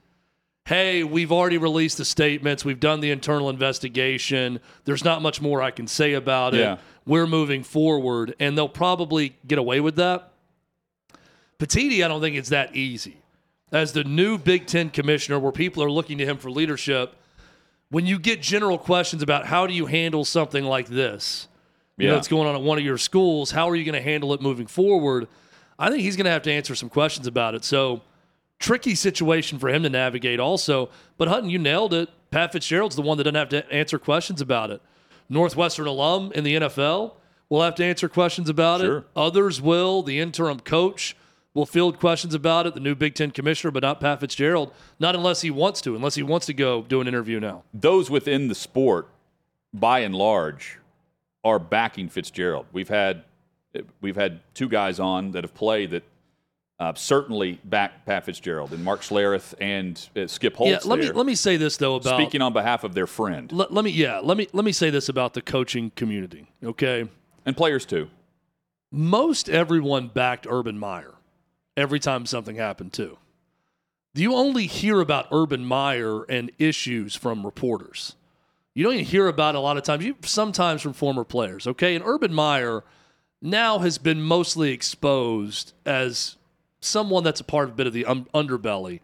Hey, 0.64 1.04
we've 1.04 1.30
already 1.30 1.58
released 1.58 1.98
the 1.98 2.04
statements. 2.04 2.64
We've 2.64 2.80
done 2.80 2.98
the 2.98 3.12
internal 3.12 3.48
investigation. 3.48 4.58
There's 4.86 5.04
not 5.04 5.22
much 5.22 5.40
more 5.40 5.62
I 5.62 5.70
can 5.70 5.86
say 5.86 6.14
about 6.14 6.54
it. 6.54 6.58
Yeah. 6.62 6.78
We're 7.06 7.28
moving 7.28 7.62
forward. 7.62 8.34
And 8.40 8.58
they'll 8.58 8.68
probably 8.68 9.36
get 9.46 9.60
away 9.60 9.78
with 9.78 9.94
that. 9.96 10.32
Petitti, 11.58 12.04
I 12.04 12.08
don't 12.08 12.20
think 12.20 12.36
it's 12.36 12.50
that 12.50 12.74
easy. 12.76 13.18
As 13.72 13.92
the 13.92 14.04
new 14.04 14.38
Big 14.38 14.66
Ten 14.66 14.90
commissioner, 14.90 15.38
where 15.38 15.52
people 15.52 15.82
are 15.82 15.90
looking 15.90 16.18
to 16.18 16.24
him 16.26 16.36
for 16.36 16.50
leadership, 16.50 17.14
when 17.90 18.06
you 18.06 18.18
get 18.18 18.40
general 18.42 18.78
questions 18.78 19.22
about 19.22 19.46
how 19.46 19.66
do 19.66 19.72
you 19.74 19.86
handle 19.86 20.24
something 20.24 20.64
like 20.64 20.88
this, 20.88 21.48
you 21.96 22.06
know, 22.06 22.12
Yeah. 22.12 22.16
that's 22.16 22.28
going 22.28 22.46
on 22.48 22.54
at 22.54 22.62
one 22.62 22.78
of 22.78 22.84
your 22.84 22.98
schools, 22.98 23.50
how 23.52 23.68
are 23.68 23.74
you 23.76 23.84
going 23.84 23.94
to 23.94 24.02
handle 24.02 24.32
it 24.34 24.40
moving 24.40 24.66
forward? 24.66 25.28
I 25.78 25.90
think 25.90 26.02
he's 26.02 26.16
going 26.16 26.24
to 26.26 26.30
have 26.30 26.42
to 26.42 26.52
answer 26.52 26.74
some 26.74 26.88
questions 26.88 27.26
about 27.26 27.54
it. 27.54 27.64
So, 27.64 28.02
tricky 28.58 28.94
situation 28.94 29.58
for 29.58 29.68
him 29.68 29.82
to 29.82 29.90
navigate, 29.90 30.40
also. 30.40 30.88
But 31.18 31.28
Hutton, 31.28 31.50
you 31.50 31.58
nailed 31.58 31.92
it. 31.92 32.08
Pat 32.30 32.52
Fitzgerald's 32.52 32.96
the 32.96 33.02
one 33.02 33.18
that 33.18 33.24
doesn't 33.24 33.34
have 33.34 33.48
to 33.50 33.70
answer 33.72 33.98
questions 33.98 34.40
about 34.40 34.70
it. 34.70 34.80
Northwestern 35.28 35.86
alum 35.86 36.32
in 36.34 36.44
the 36.44 36.54
NFL 36.56 37.14
will 37.48 37.62
have 37.62 37.74
to 37.76 37.84
answer 37.84 38.08
questions 38.08 38.48
about 38.48 38.80
Sure. 38.80 38.98
it. 38.98 39.04
Others 39.14 39.60
will. 39.60 40.02
The 40.02 40.18
interim 40.20 40.60
coach 40.60 41.16
will 41.56 41.66
field 41.66 41.98
questions 41.98 42.34
about 42.34 42.66
it. 42.66 42.74
The 42.74 42.80
new 42.80 42.94
Big 42.94 43.14
Ten 43.14 43.32
commissioner, 43.32 43.72
but 43.72 43.82
not 43.82 43.98
Pat 43.98 44.20
Fitzgerald. 44.20 44.72
Not 45.00 45.16
unless 45.16 45.40
he 45.40 45.50
wants 45.50 45.80
to, 45.80 45.96
unless 45.96 46.14
he 46.14 46.22
wants 46.22 46.46
to 46.46 46.54
go 46.54 46.82
do 46.82 47.00
an 47.00 47.08
interview 47.08 47.40
now. 47.40 47.64
those 47.74 48.10
within 48.10 48.48
the 48.48 48.54
sport, 48.54 49.08
by 49.72 50.00
and 50.00 50.14
large, 50.14 50.78
are 51.42 51.58
backing 51.58 52.08
Fitzgerald. 52.08 52.66
We've 52.72 52.88
had 52.88 53.24
we've 54.00 54.16
had 54.16 54.40
two 54.54 54.68
guys 54.68 55.00
on 55.00 55.32
that 55.32 55.44
have 55.44 55.54
played 55.54 55.90
that 55.90 56.02
uh, 56.78 56.92
certainly 56.94 57.58
back 57.64 58.04
Pat 58.04 58.24
Fitzgerald 58.24 58.72
and 58.72 58.84
Mark 58.84 59.00
Schlereth 59.00 59.54
and 59.60 60.08
uh, 60.14 60.26
Skip 60.26 60.56
Holtz. 60.56 60.84
yeah, 60.84 60.90
let 60.90 60.98
me 60.98 61.10
let 61.10 61.26
me 61.26 61.34
say 61.34 61.56
this 61.56 61.78
though 61.78 61.96
about 61.96 62.20
speaking 62.20 62.42
on 62.42 62.52
behalf 62.52 62.84
of 62.84 62.92
their 62.94 63.06
friend 63.06 63.50
let, 63.50 63.72
let 63.72 63.82
me 63.82 63.90
yeah 63.90 64.20
let 64.22 64.36
me 64.36 64.46
let 64.52 64.64
me 64.64 64.72
say 64.72 64.90
this 64.90 65.08
about 65.08 65.32
the 65.32 65.40
coaching 65.40 65.90
community. 65.96 66.50
Okay, 66.62 67.08
and 67.46 67.56
players 67.56 67.86
too. 67.86 68.08
most 68.92 69.48
everyone 69.48 70.08
backed 70.08 70.46
Urban 70.48 70.78
Meyer 70.78 71.15
every 71.76 72.00
time 72.00 72.26
something 72.26 72.56
happened 72.56 72.92
too. 72.92 73.18
You 74.14 74.34
only 74.34 74.66
hear 74.66 75.00
about 75.00 75.28
Urban 75.30 75.64
Meyer 75.64 76.24
and 76.24 76.50
issues 76.58 77.14
from 77.14 77.44
reporters. 77.44 78.16
You 78.74 78.84
don't 78.84 78.94
even 78.94 79.04
hear 79.04 79.28
about 79.28 79.54
a 79.54 79.60
lot 79.60 79.76
of 79.76 79.82
times. 79.82 80.04
You 80.04 80.16
sometimes 80.22 80.82
from 80.82 80.94
former 80.94 81.24
players. 81.24 81.66
Okay, 81.66 81.94
and 81.94 82.04
Urban 82.04 82.32
Meyer 82.32 82.82
now 83.42 83.78
has 83.80 83.98
been 83.98 84.22
mostly 84.22 84.72
exposed 84.72 85.72
as 85.84 86.36
someone 86.80 87.24
that's 87.24 87.40
a 87.40 87.44
part 87.44 87.68
of 87.68 87.74
a 87.74 87.76
bit 87.76 87.86
of 87.86 87.92
the 87.92 88.06
um, 88.06 88.26
underbelly 88.34 89.00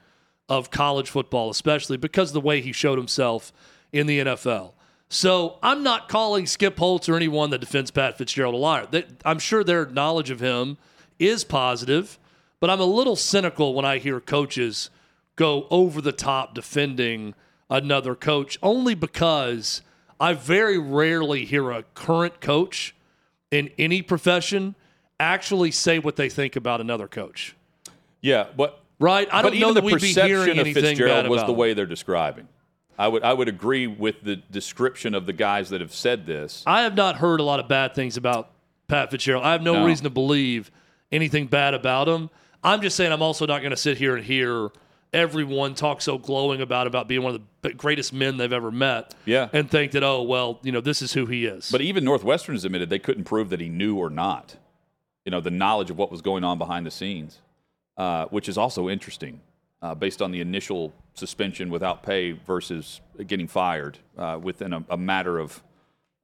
of 0.49 0.71
college 0.71 1.11
football, 1.11 1.50
especially 1.50 1.97
because 1.97 2.31
of 2.31 2.35
the 2.35 2.41
way 2.41 2.61
he 2.61 2.73
showed 2.73 2.99
himself 2.99 3.52
in 3.93 4.07
the 4.07 4.21
NFL. 4.21 4.73
So 5.09 5.59
I'm 5.62 5.83
not 5.83 6.09
calling 6.09 6.47
Skip 6.47 6.79
Holtz 6.79 7.09
or 7.09 7.17
anyone 7.17 7.50
that 7.50 7.61
defends 7.61 7.91
Pat 7.91 8.17
Fitzgerald 8.17 8.55
a 8.55 8.59
liar. 8.59 8.87
They, 8.91 9.05
I'm 9.25 9.38
sure 9.38 9.62
their 9.62 9.87
knowledge 9.87 10.31
of 10.31 10.41
him 10.41 10.79
is 11.19 11.45
positive, 11.45 12.19
but 12.62 12.71
I'm 12.71 12.78
a 12.78 12.85
little 12.85 13.16
cynical 13.16 13.75
when 13.75 13.85
I 13.85 13.99
hear 13.99 14.21
coaches 14.21 14.88
go 15.35 15.66
over 15.69 16.00
the 16.00 16.12
top 16.12 16.54
defending 16.54 17.35
another 17.69 18.14
coach, 18.14 18.57
only 18.62 18.95
because 18.95 19.83
I 20.21 20.35
very 20.35 20.78
rarely 20.78 21.45
hear 21.45 21.73
a 21.73 21.83
current 21.83 22.40
coach 22.40 22.95
in 23.50 23.73
any 23.78 24.00
profession 24.00 24.76
actually 25.19 25.73
say 25.73 25.99
what 25.99 26.14
they 26.14 26.28
think 26.28 26.54
about 26.54 26.81
another 26.81 27.09
coach. 27.09 27.57
Yeah, 28.21 28.47
but 28.57 28.78
Right? 29.00 29.26
I 29.33 29.42
but 29.42 29.50
don't 29.54 29.59
know 29.59 29.73
the 29.73 29.83
perception 29.83 30.61
of 30.61 30.69
Fitzgerald 30.69 31.26
was 31.28 31.42
the 31.42 31.52
way 31.52 31.75
they're 31.75 31.85
describing. 31.85 32.47
I 32.97 33.09
would 33.09 33.25
I 33.25 33.33
would 33.33 33.49
agree 33.49 33.88
with 33.88 34.23
the 34.23 34.37
description 34.37 35.16
of 35.16 35.26
the 35.26 35.33
guys 35.33 35.71
that 35.71 35.81
have 35.81 35.92
said 35.92 36.26
this. 36.26 36.62
I 36.64 36.83
have 36.83 36.95
not 36.95 37.16
heard 37.16 37.40
a 37.40 37.42
lot 37.42 37.59
of 37.59 37.66
bad 37.66 37.97
things 37.97 38.16
about 38.16 38.52
Pat 38.87 39.11
Fitzgerald. 39.11 39.45
I 39.45 39.50
have 39.50 39.62
no, 39.62 39.73
No. 39.73 39.87
reason 39.87 40.04
to 40.04 40.11
believe 40.11 40.71
anything 41.11 41.49
bad 41.49 41.75
about 41.75 42.07
him. 42.07 42.31
I'm 42.62 42.81
just 42.81 42.97
saying 42.97 43.12
I'm 43.12 43.23
also 43.23 43.47
not 43.47 43.61
going 43.61 43.71
to 43.71 43.76
sit 43.76 43.99
here 43.99 44.16
and 44.16 44.25
hear 44.25 44.71
everyone 45.12 45.75
talk 45.75 46.00
so 46.00 46.16
glowing 46.16 46.61
about 46.61 46.87
about 46.87 47.07
being 47.07 47.23
one 47.23 47.35
of 47.35 47.42
the 47.61 47.73
greatest 47.75 48.12
men 48.12 48.37
they've 48.37 48.52
ever 48.52 48.71
met. 48.71 49.14
Yeah. 49.25 49.49
And 49.52 49.71
think 49.71 49.92
that 49.92 50.02
oh 50.02 50.23
well, 50.23 50.59
you 50.62 50.73
know, 50.73 50.81
this 50.81 51.02
is 51.02 51.12
who 51.12 51.26
he 51.26 51.47
is. 51.47 51.71
But 51.71 51.81
even 51.81 52.04
Northwestern 52.04 52.57
admitted 52.57 52.90
they 52.90 52.99
couldn't 52.99 53.25
prove 53.25 53.50
that 53.50 53.61
he 53.61 53.69
knew 53.69 53.97
or 53.97 54.11
not. 54.11 54.57
You 55.25 55.31
know, 55.31 55.40
the 55.40 55.50
knowledge 55.50 55.90
of 55.90 55.99
what 55.99 56.11
was 56.11 56.23
going 56.23 56.45
on 56.45 56.59
behind 56.59 56.87
the 56.87 56.90
scenes, 56.90 57.40
uh, 57.97 58.26
which 58.26 58.49
is 58.49 58.59
also 58.59 58.88
interesting, 58.88 59.40
uh, 59.81 59.95
based 59.95 60.21
on 60.21 60.33
the 60.33 60.40
initial 60.40 60.92
suspension 61.14 61.71
without 61.71 62.02
pay 62.02 62.33
versus 62.33 63.00
getting 63.26 63.47
fired 63.47 63.99
uh, 64.19 64.38
within 64.42 64.73
a, 64.73 64.85
a 64.88 64.97
matter 64.97 65.38
of 65.38 65.62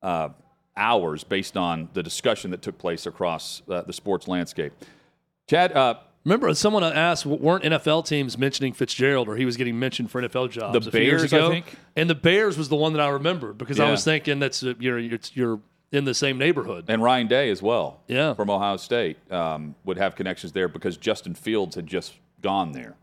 uh, 0.02 0.30
hours, 0.76 1.22
based 1.22 1.56
on 1.56 1.88
the 1.92 2.02
discussion 2.02 2.50
that 2.50 2.62
took 2.62 2.78
place 2.78 3.06
across 3.06 3.62
uh, 3.68 3.82
the 3.82 3.92
sports 3.92 4.26
landscape. 4.26 4.72
Chad, 5.48 5.72
uh, 5.72 5.94
Remember, 6.24 6.52
someone 6.54 6.82
asked, 6.84 7.24
weren't 7.24 7.64
NFL 7.64 8.06
teams 8.06 8.36
mentioning 8.36 8.72
Fitzgerald, 8.74 9.28
or 9.28 9.36
he 9.36 9.44
was 9.46 9.56
getting 9.56 9.78
mentioned 9.78 10.10
for 10.10 10.20
NFL 10.20 10.50
jobs? 10.50 10.72
The 10.84 10.88
a 10.88 10.92
few 10.92 11.00
years 11.00 11.22
Bears, 11.22 11.32
I 11.32 11.36
ago? 11.38 11.50
think? 11.50 11.74
And 11.96 12.10
the 12.10 12.14
Bears 12.14 12.58
was 12.58 12.68
the 12.68 12.76
one 12.76 12.92
that 12.92 13.00
I 13.00 13.08
remembered 13.08 13.56
because 13.56 13.80
I 13.80 13.90
was 13.90 14.04
thinking 14.04 14.38
that's 14.38 14.62
uh, 14.62 14.74
you're 14.78 14.98
you're, 14.98 15.18
you're 15.32 15.60
in 15.90 16.04
the 16.04 16.12
same 16.14 16.36
neighborhood. 16.36 16.84
and 16.88 17.02
Ryan 17.02 17.28
Day 17.28 17.48
as 17.50 17.62
well, 17.62 18.02
Yeah. 18.08 18.34
from 18.34 18.50
Ohio 18.50 18.76
State, 18.76 19.16
um, 19.32 19.74
would 19.84 19.96
have 19.96 20.16
connections 20.16 20.52
there 20.52 20.68
because 20.68 20.98
Justin 20.98 21.34
Fields 21.34 21.76
had 21.76 21.86
just 21.86 22.14
gone 22.42 22.72
there 22.72 22.94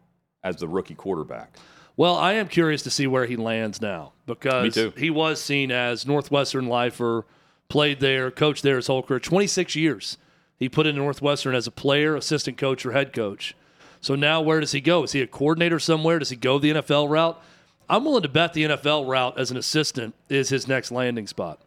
as 0.44 0.58
the 0.58 0.68
rookie 0.68 0.94
quarterback. 0.94 1.56
Well, 1.98 2.16
I 2.16 2.34
am 2.34 2.48
curious 2.48 2.84
to 2.84 2.92
see 2.92 3.08
where 3.08 3.26
he 3.26 3.38
lands 3.38 3.82
now 3.82 4.12
because 4.28 4.78
he 4.98 5.10
was 5.10 5.42
seen 5.42 5.72
as 5.72 6.06
Northwestern 6.06 6.68
lifer, 6.68 7.26
played 7.70 8.02
there, 8.02 8.30
coached 8.30 8.62
there 8.62 8.76
his 8.76 8.86
whole 8.88 9.02
career, 9.02 9.20
26 9.20 9.76
years. 9.76 10.18
He 10.58 10.70
put 10.70 10.88
in 10.88 10.96
Northwestern 10.96 11.54
as 11.56 11.68
a 11.68 11.72
player, 11.72 12.16
assistant 12.16 12.58
coach, 12.58 12.86
or 12.86 12.92
head 12.92 13.14
coach. 13.14 13.56
So 14.02 14.16
now 14.16 14.42
where 14.42 14.60
does 14.60 14.72
he 14.72 14.82
go? 14.82 15.04
Is 15.04 15.12
he 15.12 15.22
a 15.22 15.28
coordinator 15.28 15.80
somewhere? 15.80 16.20
Does 16.20 16.30
he 16.30 16.36
go 16.36 16.60
the 16.60 16.72
NFL 16.72 17.10
route? 17.10 17.42
I'm 17.90 18.04
willing 18.04 18.24
to 18.24 18.30
bet 18.30 18.54
the 18.54 18.64
NFL 18.64 19.08
route 19.08 19.38
as 19.38 19.52
an 19.52 19.58
assistant 19.58 20.16
is 20.30 20.50
his 20.50 20.68
next 20.68 20.92
landing 20.92 21.28
spot. 21.28 21.62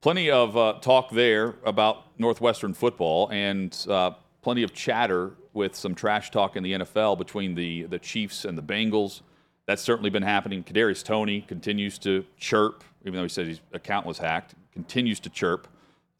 Plenty 0.00 0.30
of 0.30 0.56
uh, 0.56 0.78
talk 0.80 1.10
there 1.10 1.56
about 1.64 2.04
Northwestern 2.18 2.72
football 2.72 3.28
and 3.30 3.76
uh, 3.88 4.12
plenty 4.42 4.62
of 4.62 4.72
chatter 4.72 5.32
with 5.52 5.74
some 5.74 5.94
trash 5.94 6.30
talk 6.30 6.56
in 6.56 6.62
the 6.62 6.72
NFL 6.72 7.18
between 7.18 7.54
the, 7.54 7.84
the 7.84 7.98
Chiefs 7.98 8.44
and 8.44 8.56
the 8.56 8.62
Bengals. 8.62 9.20
That's 9.66 9.82
certainly 9.82 10.10
been 10.10 10.22
happening. 10.22 10.64
Kadarius 10.64 11.04
Toney 11.04 11.42
continues 11.42 11.98
to 11.98 12.24
chirp, 12.36 12.82
even 13.02 13.14
though 13.14 13.22
he 13.22 13.28
said 13.28 13.46
his 13.46 13.60
account 13.72 14.06
was 14.06 14.18
hacked, 14.18 14.54
continues 14.72 15.20
to 15.20 15.30
chirp, 15.30 15.68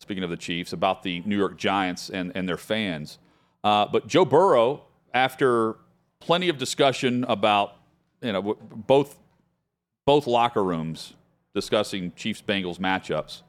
speaking 0.00 0.24
of 0.24 0.30
the 0.30 0.36
Chiefs, 0.36 0.72
about 0.72 1.02
the 1.02 1.20
New 1.26 1.36
York 1.36 1.56
Giants 1.56 2.10
and, 2.10 2.32
and 2.34 2.48
their 2.48 2.56
fans. 2.56 3.18
Uh, 3.62 3.86
but 3.86 4.06
Joe 4.06 4.24
Burrow, 4.24 4.82
after 5.14 5.76
plenty 6.20 6.48
of 6.48 6.58
discussion 6.58 7.24
about 7.24 7.76
you 8.22 8.32
know 8.32 8.42
both 8.86 9.18
both 10.06 10.26
locker 10.26 10.64
rooms 10.64 11.14
discussing 11.54 12.12
Chiefs 12.16 12.42
Bengals 12.46 12.78
matchups, 12.78 13.42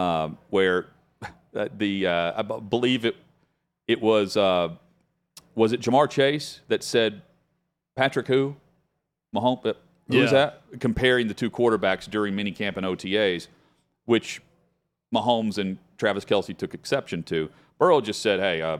um, 0.00 0.38
where 0.50 0.86
uh, 1.54 1.68
the 1.76 2.06
uh, 2.06 2.32
I 2.36 2.42
b- 2.42 2.60
believe 2.68 3.04
it 3.04 3.16
it 3.88 4.00
was 4.00 4.36
uh, 4.36 4.68
was 5.56 5.72
it 5.72 5.80
Ja'Marr 5.80 6.08
Chase 6.08 6.60
that 6.68 6.84
said 6.84 7.22
Patrick 7.96 8.28
who 8.28 8.54
Mahomes 9.34 9.66
uh, 9.66 9.72
who 10.08 10.18
was 10.18 10.30
Yeah. 10.32 10.50
that 10.70 10.80
comparing 10.80 11.26
the 11.26 11.34
two 11.34 11.50
quarterbacks 11.50 12.08
during 12.08 12.34
minicamp 12.34 12.76
and 12.76 12.86
OTAs, 12.86 13.48
which 14.04 14.40
Mahomes 15.14 15.58
and 15.58 15.78
Travis 15.98 16.24
Kelce 16.24 16.56
took 16.56 16.74
exception 16.74 17.22
to. 17.24 17.50
Burrow 17.78 18.00
just 18.00 18.22
said, 18.22 18.40
"Hey, 18.40 18.62
uh, 18.62 18.78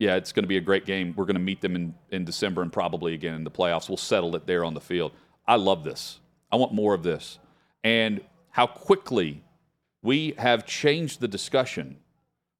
yeah, 0.00 0.16
it's 0.16 0.32
going 0.32 0.44
to 0.44 0.48
be 0.48 0.56
a 0.56 0.62
great 0.62 0.86
game. 0.86 1.12
We're 1.14 1.26
going 1.26 1.34
to 1.34 1.40
meet 1.40 1.60
them 1.60 1.76
in, 1.76 1.94
in 2.10 2.24
December 2.24 2.62
and 2.62 2.72
probably 2.72 3.12
again 3.12 3.34
in 3.34 3.44
the 3.44 3.50
playoffs. 3.50 3.88
We'll 3.88 3.98
settle 3.98 4.34
it 4.34 4.46
there 4.46 4.64
on 4.64 4.72
the 4.72 4.80
field. 4.80 5.12
I 5.46 5.56
love 5.56 5.84
this. 5.84 6.20
I 6.50 6.56
want 6.56 6.72
more 6.72 6.94
of 6.94 7.02
this. 7.02 7.38
And 7.84 8.22
how 8.48 8.66
quickly 8.66 9.42
we 10.02 10.34
have 10.38 10.64
changed 10.64 11.20
the 11.20 11.28
discussion 11.28 11.98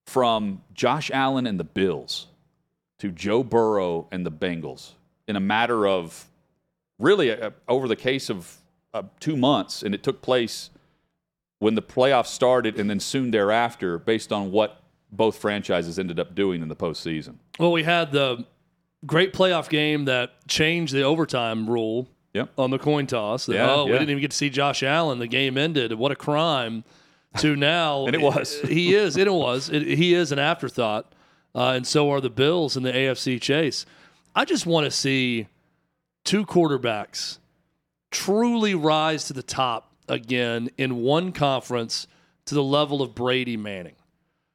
from 0.04 0.62
Josh 0.74 1.10
Allen 1.10 1.46
and 1.46 1.58
the 1.58 1.64
Bills 1.64 2.26
to 2.98 3.10
Joe 3.10 3.42
Burrow 3.42 4.06
and 4.12 4.26
the 4.26 4.30
Bengals 4.30 4.92
in 5.26 5.34
a 5.34 5.40
matter 5.40 5.86
of 5.86 6.26
really 6.98 7.30
uh, 7.30 7.50
over 7.68 7.88
the 7.88 7.96
case 7.96 8.28
of 8.28 8.58
uh, 8.92 9.02
two 9.18 9.36
months. 9.36 9.82
And 9.82 9.94
it 9.94 10.02
took 10.02 10.20
place 10.20 10.68
when 11.60 11.76
the 11.76 11.82
playoffs 11.82 12.26
started 12.26 12.80
and 12.80 12.90
then 12.90 12.98
soon 12.98 13.30
thereafter, 13.30 13.98
based 13.98 14.32
on 14.32 14.50
what 14.50 14.82
both 15.12 15.36
franchises 15.36 15.98
ended 15.98 16.18
up 16.18 16.34
doing 16.34 16.62
in 16.62 16.68
the 16.68 16.74
postseason. 16.76 17.36
Well, 17.58 17.70
we 17.70 17.84
had 17.84 18.12
the 18.12 18.44
great 19.06 19.32
playoff 19.32 19.68
game 19.68 20.06
that 20.06 20.46
changed 20.48 20.92
the 20.92 21.02
overtime 21.02 21.70
rule 21.70 22.08
Yep. 22.32 22.50
on 22.58 22.70
the 22.70 22.78
coin 22.78 23.06
toss. 23.06 23.46
That, 23.46 23.54
Yeah, 23.54 23.70
oh, 23.70 23.84
we 23.86 23.92
didn't 23.92 24.10
even 24.10 24.20
get 24.20 24.30
to 24.30 24.36
see 24.36 24.50
Josh 24.50 24.82
Allen. 24.82 25.18
The 25.18 25.26
game 25.26 25.58
ended. 25.58 25.92
What 25.94 26.12
a 26.12 26.16
crime! 26.16 26.84
To 27.38 27.56
now, 27.56 28.06
And 28.06 28.14
it 28.14 28.20
was. 28.20 28.60
he 28.68 28.94
is. 28.94 29.16
It 29.16 29.32
was. 29.32 29.68
It, 29.68 29.82
he 29.82 30.14
is 30.14 30.30
an 30.32 30.38
afterthought, 30.38 31.12
uh, 31.54 31.72
and 31.76 31.86
so 31.86 32.10
are 32.10 32.20
the 32.20 32.30
Bills 32.30 32.76
in 32.76 32.84
the 32.84 32.92
AFC 32.92 33.40
chase. 33.40 33.84
I 34.34 34.44
just 34.44 34.64
want 34.64 34.84
to 34.84 34.92
see 34.92 35.48
two 36.24 36.46
quarterbacks 36.46 37.38
truly 38.12 38.74
rise 38.74 39.24
to 39.24 39.32
the 39.32 39.42
top 39.42 39.89
again 40.10 40.68
in 40.76 40.96
one 40.96 41.32
conference 41.32 42.06
to 42.46 42.54
the 42.54 42.62
level 42.62 43.00
of 43.00 43.14
Brady 43.14 43.56
Manning 43.56 43.94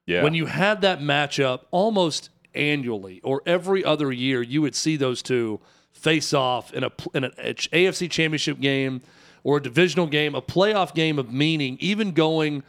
Yeah. 0.06 0.22
when 0.24 0.34
you 0.36 0.46
had 0.48 0.82
that 0.82 1.00
matchup 1.00 1.62
almost 1.72 2.30
annually 2.54 3.20
or 3.24 3.42
every 3.46 3.84
other 3.84 4.12
year, 4.12 4.42
you 4.42 4.62
would 4.62 4.76
see 4.76 4.96
those 4.98 5.22
two 5.22 5.60
face 5.92 6.34
off 6.34 6.74
in 6.74 6.84
a 6.84 6.92
in 7.14 7.24
an 7.24 7.32
AFC 7.38 8.10
Championship 8.12 8.60
game 8.60 9.02
or 9.44 9.58
a 9.58 9.62
divisional 9.62 10.08
game, 10.08 10.36
a 10.36 10.42
playoff 10.42 10.94
game 10.94 11.18
of 11.20 11.32
meaning, 11.32 11.78
even 11.80 12.12
going 12.12 12.64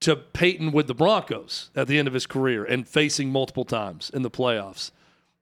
to 0.00 0.14
Peyton 0.16 0.70
with 0.72 0.86
the 0.86 0.94
Broncos 0.94 1.70
at 1.74 1.86
the 1.88 1.98
end 1.98 2.06
of 2.08 2.14
his 2.14 2.26
career 2.26 2.64
and 2.64 2.86
facing 2.86 3.30
multiple 3.30 3.64
times 3.64 4.10
in 4.12 4.22
the 4.22 4.30
playoffs. 4.30 4.90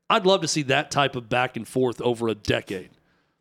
I'd 0.08 0.26
love 0.26 0.40
to 0.42 0.48
see 0.48 0.62
that 0.62 0.90
type 0.90 1.16
of 1.16 1.28
back 1.28 1.56
and 1.56 1.66
forth 1.66 2.00
over 2.00 2.28
a 2.28 2.34
decade 2.34 2.90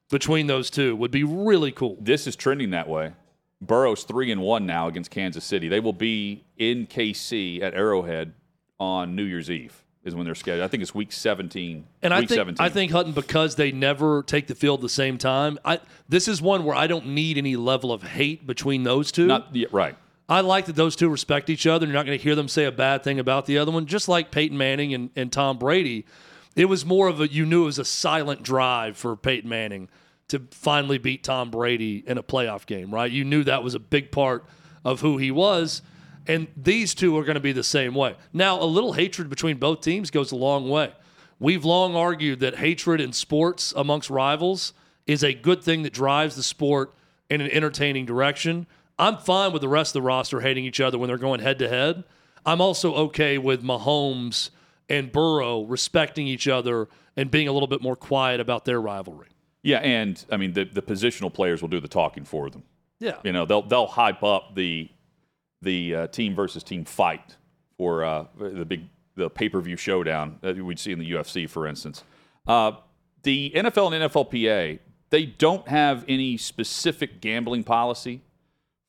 between 0.09 0.47
those 0.47 0.69
two. 0.69 0.95
Would 0.95 1.11
be 1.11 1.23
really 1.23 1.71
cool. 1.71 1.97
this 1.99 2.27
is 2.27 2.35
trending 2.35 2.69
that 2.71 2.87
way. 2.89 3.13
Burrow's 3.61 4.03
three 4.03 4.31
and 4.31 4.41
one 4.41 4.65
now 4.65 4.87
against 4.87 5.11
Kansas 5.11 5.45
City. 5.45 5.67
They 5.67 5.79
will 5.79 5.93
be 5.93 6.43
in 6.57 6.87
KC 6.87 7.61
at 7.61 7.73
Arrowhead 7.73 8.33
on 8.79 9.15
New 9.15 9.23
Year's 9.23 9.49
Eve. 9.49 9.83
Is 10.03 10.15
when 10.15 10.25
they're 10.25 10.33
scheduled. 10.33 10.63
I 10.63 10.67
think 10.67 10.81
it's 10.81 10.95
week 10.95 11.11
seventeen. 11.11 11.85
And 12.01 12.11
I 12.11 12.21
think 12.21 12.31
17. 12.31 12.65
I 12.65 12.69
think 12.69 12.91
Hutton 12.91 13.11
because 13.11 13.53
they 13.53 13.71
never 13.71 14.23
take 14.23 14.47
the 14.47 14.55
field 14.55 14.79
at 14.79 14.81
the 14.81 14.89
same 14.89 15.19
time. 15.19 15.59
I 15.63 15.79
this 16.09 16.27
is 16.27 16.41
one 16.41 16.63
where 16.65 16.75
I 16.75 16.87
don't 16.87 17.09
need 17.09 17.37
any 17.37 17.55
level 17.55 17.93
of 17.93 18.01
hate 18.01 18.47
between 18.47 18.81
those 18.81 19.11
two. 19.11 19.27
not 19.27 19.55
yeah, 19.55 19.67
right. 19.71 19.95
I 20.27 20.41
like 20.41 20.65
that 20.65 20.75
those 20.75 20.95
two 20.95 21.07
respect 21.07 21.51
each 21.51 21.67
other. 21.67 21.85
You're 21.85 21.93
not 21.93 22.07
going 22.07 22.17
to 22.17 22.23
hear 22.23 22.33
them 22.33 22.47
say 22.47 22.65
a 22.65 22.71
bad 22.71 23.03
thing 23.03 23.19
about 23.19 23.45
the 23.45 23.59
other 23.59 23.71
one. 23.71 23.85
Just 23.85 24.07
like 24.07 24.31
Peyton 24.31 24.57
Manning 24.57 24.91
and, 24.95 25.11
and 25.15 25.31
Tom 25.31 25.59
Brady, 25.59 26.07
it 26.55 26.65
was 26.65 26.83
more 26.83 27.07
of 27.07 27.21
a 27.21 27.27
you 27.27 27.45
knew 27.45 27.63
it 27.63 27.65
was 27.65 27.77
a 27.77 27.85
silent 27.85 28.41
drive 28.41 28.97
for 28.97 29.15
Peyton 29.15 29.49
Manning 29.49 29.87
to 30.31 30.41
finally 30.51 30.97
beat 30.97 31.23
Tom 31.23 31.51
Brady 31.51 32.03
in 32.05 32.17
a 32.17 32.23
playoff 32.23 32.65
game, 32.65 32.93
right? 32.93 33.11
You 33.11 33.23
knew 33.23 33.43
that 33.43 33.63
was 33.63 33.75
a 33.75 33.79
big 33.79 34.11
part 34.11 34.45
of 34.83 35.01
who 35.01 35.17
he 35.17 35.31
was. 35.31 35.81
And 36.27 36.47
these 36.55 36.93
two 36.93 37.17
are 37.17 37.23
going 37.23 37.35
to 37.35 37.41
be 37.41 37.51
the 37.51 37.63
same 37.63 37.95
way. 37.95 38.15
Now, 38.31 38.61
a 38.61 38.65
little 38.65 38.93
hatred 38.93 39.29
between 39.29 39.57
both 39.57 39.81
teams 39.81 40.11
goes 40.11 40.31
a 40.31 40.35
long 40.35 40.69
way. 40.69 40.93
We've 41.39 41.65
long 41.65 41.95
argued 41.95 42.39
that 42.41 42.57
hatred 42.57 43.01
in 43.01 43.13
sports 43.13 43.73
amongst 43.75 44.09
rivals 44.09 44.73
is 45.07 45.23
a 45.23 45.33
good 45.33 45.63
thing 45.63 45.83
that 45.83 45.93
drives 45.93 46.35
the 46.35 46.43
sport 46.43 46.93
in 47.29 47.41
an 47.41 47.49
entertaining 47.49 48.05
direction. 48.05 48.67
I'm 48.99 49.17
fine 49.17 49.51
with 49.51 49.61
the 49.61 49.67
rest 49.67 49.91
of 49.91 50.01
the 50.01 50.07
roster 50.07 50.41
hating 50.41 50.65
each 50.65 50.79
other 50.79 50.97
when 50.97 51.07
they're 51.07 51.17
going 51.17 51.39
head 51.39 51.59
to 51.59 51.67
head. 51.67 52.03
I'm 52.45 52.61
also 52.61 52.93
okay 52.93 53.37
with 53.37 53.63
Mahomes 53.63 54.51
and 54.87 55.11
Burrow 55.11 55.63
respecting 55.63 56.27
each 56.27 56.47
other 56.47 56.87
and 57.17 57.31
being 57.31 57.47
a 57.47 57.51
little 57.51 57.67
bit 57.67 57.81
more 57.81 57.95
quiet 57.95 58.39
about 58.39 58.65
their 58.65 58.79
rivalry. 58.79 59.30
Yeah, 59.63 59.77
and 59.77 60.23
I 60.31 60.37
mean 60.37 60.53
the 60.53 60.65
the 60.65 60.81
positional 60.81 61.33
players 61.33 61.61
will 61.61 61.69
do 61.69 61.79
the 61.79 61.87
talking 61.87 62.25
for 62.25 62.49
them. 62.49 62.63
Yeah. 62.99 63.17
You 63.23 63.31
know, 63.31 63.45
they'll 63.45 63.61
they'll 63.61 63.87
hype 63.87 64.23
up 64.23 64.55
the 64.55 64.89
the 65.61 65.95
uh, 65.95 66.07
team 66.07 66.35
versus 66.35 66.63
team 66.63 66.85
fight 66.85 67.35
for 67.77 68.03
uh, 68.03 68.25
the 68.37 68.65
big 68.65 68.85
the 69.15 69.29
pay 69.29 69.49
per 69.49 69.61
view 69.61 69.75
showdown 69.75 70.37
that 70.41 70.57
we'd 70.57 70.79
see 70.79 70.91
in 70.91 70.99
the 70.99 71.11
UFC, 71.11 71.49
for 71.49 71.67
instance. 71.67 72.03
Uh, 72.47 72.73
the 73.23 73.51
NFL 73.55 73.93
and 73.93 74.11
NFLPA 74.11 74.79
they 75.11 75.25
don't 75.25 75.67
have 75.67 76.03
any 76.07 76.37
specific 76.37 77.21
gambling 77.21 77.63
policy 77.63 78.21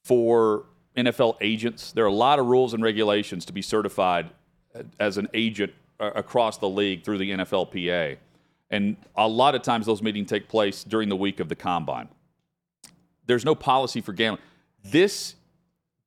for 0.04 0.66
NFL 0.96 1.36
agents. 1.40 1.92
There 1.92 2.04
are 2.04 2.08
a 2.08 2.14
lot 2.14 2.38
of 2.38 2.46
rules 2.46 2.74
and 2.74 2.82
regulations 2.82 3.44
to 3.46 3.52
be 3.52 3.60
certified 3.60 4.30
as 4.98 5.18
an 5.18 5.28
agent 5.34 5.72
uh, 6.00 6.12
across 6.14 6.58
the 6.58 6.68
league 6.68 7.04
through 7.04 7.18
the 7.18 7.32
NFLPA. 7.32 8.16
And 8.72 8.96
a 9.14 9.28
lot 9.28 9.54
of 9.54 9.62
times 9.62 9.84
those 9.84 10.02
meetings 10.02 10.30
take 10.30 10.48
place 10.48 10.82
during 10.82 11.10
the 11.10 11.16
week 11.16 11.40
of 11.40 11.50
the 11.50 11.54
combine. 11.54 12.08
There's 13.26 13.44
no 13.44 13.54
policy 13.54 14.00
for 14.00 14.14
gambling. 14.14 14.42
This, 14.82 15.34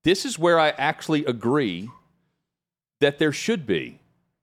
this 0.04 0.26
is 0.26 0.38
where 0.38 0.60
I 0.60 0.70
actually 0.72 1.24
agree 1.26 1.90
that 3.00 3.20
there 3.20 3.32
should 3.32 3.68
be. 3.68 4.00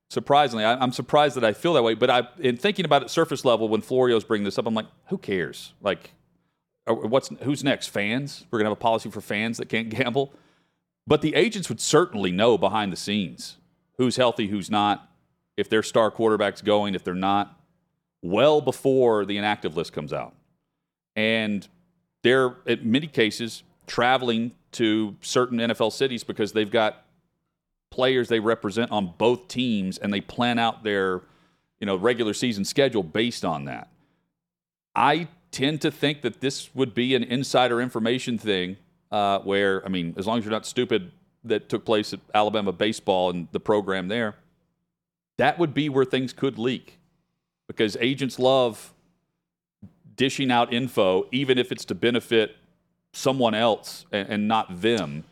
Surprisingly, 0.09 0.63
I, 0.63 0.75
I'm 0.75 0.93
surprised 0.93 1.35
that 1.35 1.43
I 1.43 1.51
feel 1.51 1.73
that 1.73 1.83
way. 1.83 1.95
But 1.95 2.09
I, 2.09 2.27
in 2.39 2.55
thinking 2.55 2.85
about 2.85 3.03
it 3.03 3.09
surface 3.09 3.43
level, 3.43 3.67
when 3.67 3.81
Florio's 3.81 4.23
bringing 4.23 4.45
this 4.45 4.57
up, 4.57 4.65
I'm 4.65 4.73
like, 4.73 4.85
who 5.07 5.17
cares? 5.17 5.73
Like, 5.81 6.11
uh, 6.87 6.93
what's 6.93 7.29
who's 7.41 7.63
next? 7.63 7.87
Fans? 7.87 8.45
We're 8.49 8.59
gonna 8.59 8.69
have 8.69 8.77
a 8.77 8.81
policy 8.81 9.09
for 9.09 9.21
fans 9.21 9.57
that 9.57 9.69
can't 9.69 9.89
gamble. 9.97 10.31
But 11.05 11.21
the 11.21 11.35
agents 11.35 11.67
would 11.67 11.81
certainly 11.81 12.31
know 12.31 12.57
behind 12.57 12.93
the 12.93 12.97
scenes 12.97 13.57
who's 13.97 14.15
healthy, 14.15 14.47
who's 14.47 14.71
not, 14.71 15.09
if 15.57 15.67
their 15.67 15.83
star 15.83 16.09
quarterback's 16.09 16.61
going, 16.61 16.95
if 16.95 17.03
they're 17.03 17.13
not, 17.13 17.59
well 18.23 18.61
before 18.61 19.25
the 19.25 19.37
inactive 19.37 19.77
list 19.77 19.93
comes 19.93 20.11
out. 20.11 20.33
And 21.15 21.67
they're, 22.23 22.55
in 22.65 22.89
many 22.89 23.05
cases, 23.05 23.61
traveling 23.85 24.53
to 24.71 25.15
certain 25.21 25.59
NFL 25.59 25.91
cities 25.91 26.23
because 26.23 26.53
they've 26.53 26.71
got 26.71 27.05
players 27.91 28.29
they 28.29 28.39
represent 28.39 28.89
on 28.91 29.13
both 29.19 29.47
teams 29.47 29.99
and 29.99 30.11
they 30.11 30.21
plan 30.21 30.57
out 30.57 30.83
their 30.83 31.21
you 31.79 31.85
know 31.85 31.95
regular 31.95 32.33
season 32.33 32.65
schedule 32.65 33.03
based 33.03 33.45
on 33.45 33.65
that. 33.65 33.89
I 34.95 35.27
tend 35.51 35.81
to 35.81 35.91
think 35.91 36.21
that 36.21 36.41
this 36.41 36.73
would 36.73 36.95
be 36.95 37.13
an 37.13 37.23
insider 37.23 37.81
information 37.81 38.37
thing 38.37 38.77
uh, 39.11 39.39
where, 39.39 39.85
I 39.85 39.89
mean, 39.89 40.15
as 40.17 40.25
long 40.25 40.39
as 40.39 40.45
you're 40.45 40.51
not 40.51 40.65
stupid, 40.65 41.11
that 41.43 41.69
took 41.69 41.85
place 41.85 42.13
at 42.13 42.19
Alabama 42.33 42.71
baseball 42.71 43.29
and 43.29 43.47
the 43.51 43.59
program 43.59 44.07
there, 44.07 44.35
that 45.37 45.59
would 45.59 45.73
be 45.73 45.89
where 45.89 46.05
things 46.05 46.33
could 46.33 46.57
leak 46.57 46.97
because 47.67 47.97
agents 47.99 48.39
love 48.39 48.93
dishing 50.15 50.51
out 50.51 50.73
info, 50.73 51.27
even 51.31 51.57
if 51.57 51.71
it's 51.71 51.85
to 51.85 51.95
benefit 51.95 52.55
someone 53.13 53.53
else 53.53 54.05
and, 54.11 54.29
and 54.29 54.47
not 54.47 54.81
them. 54.81 55.23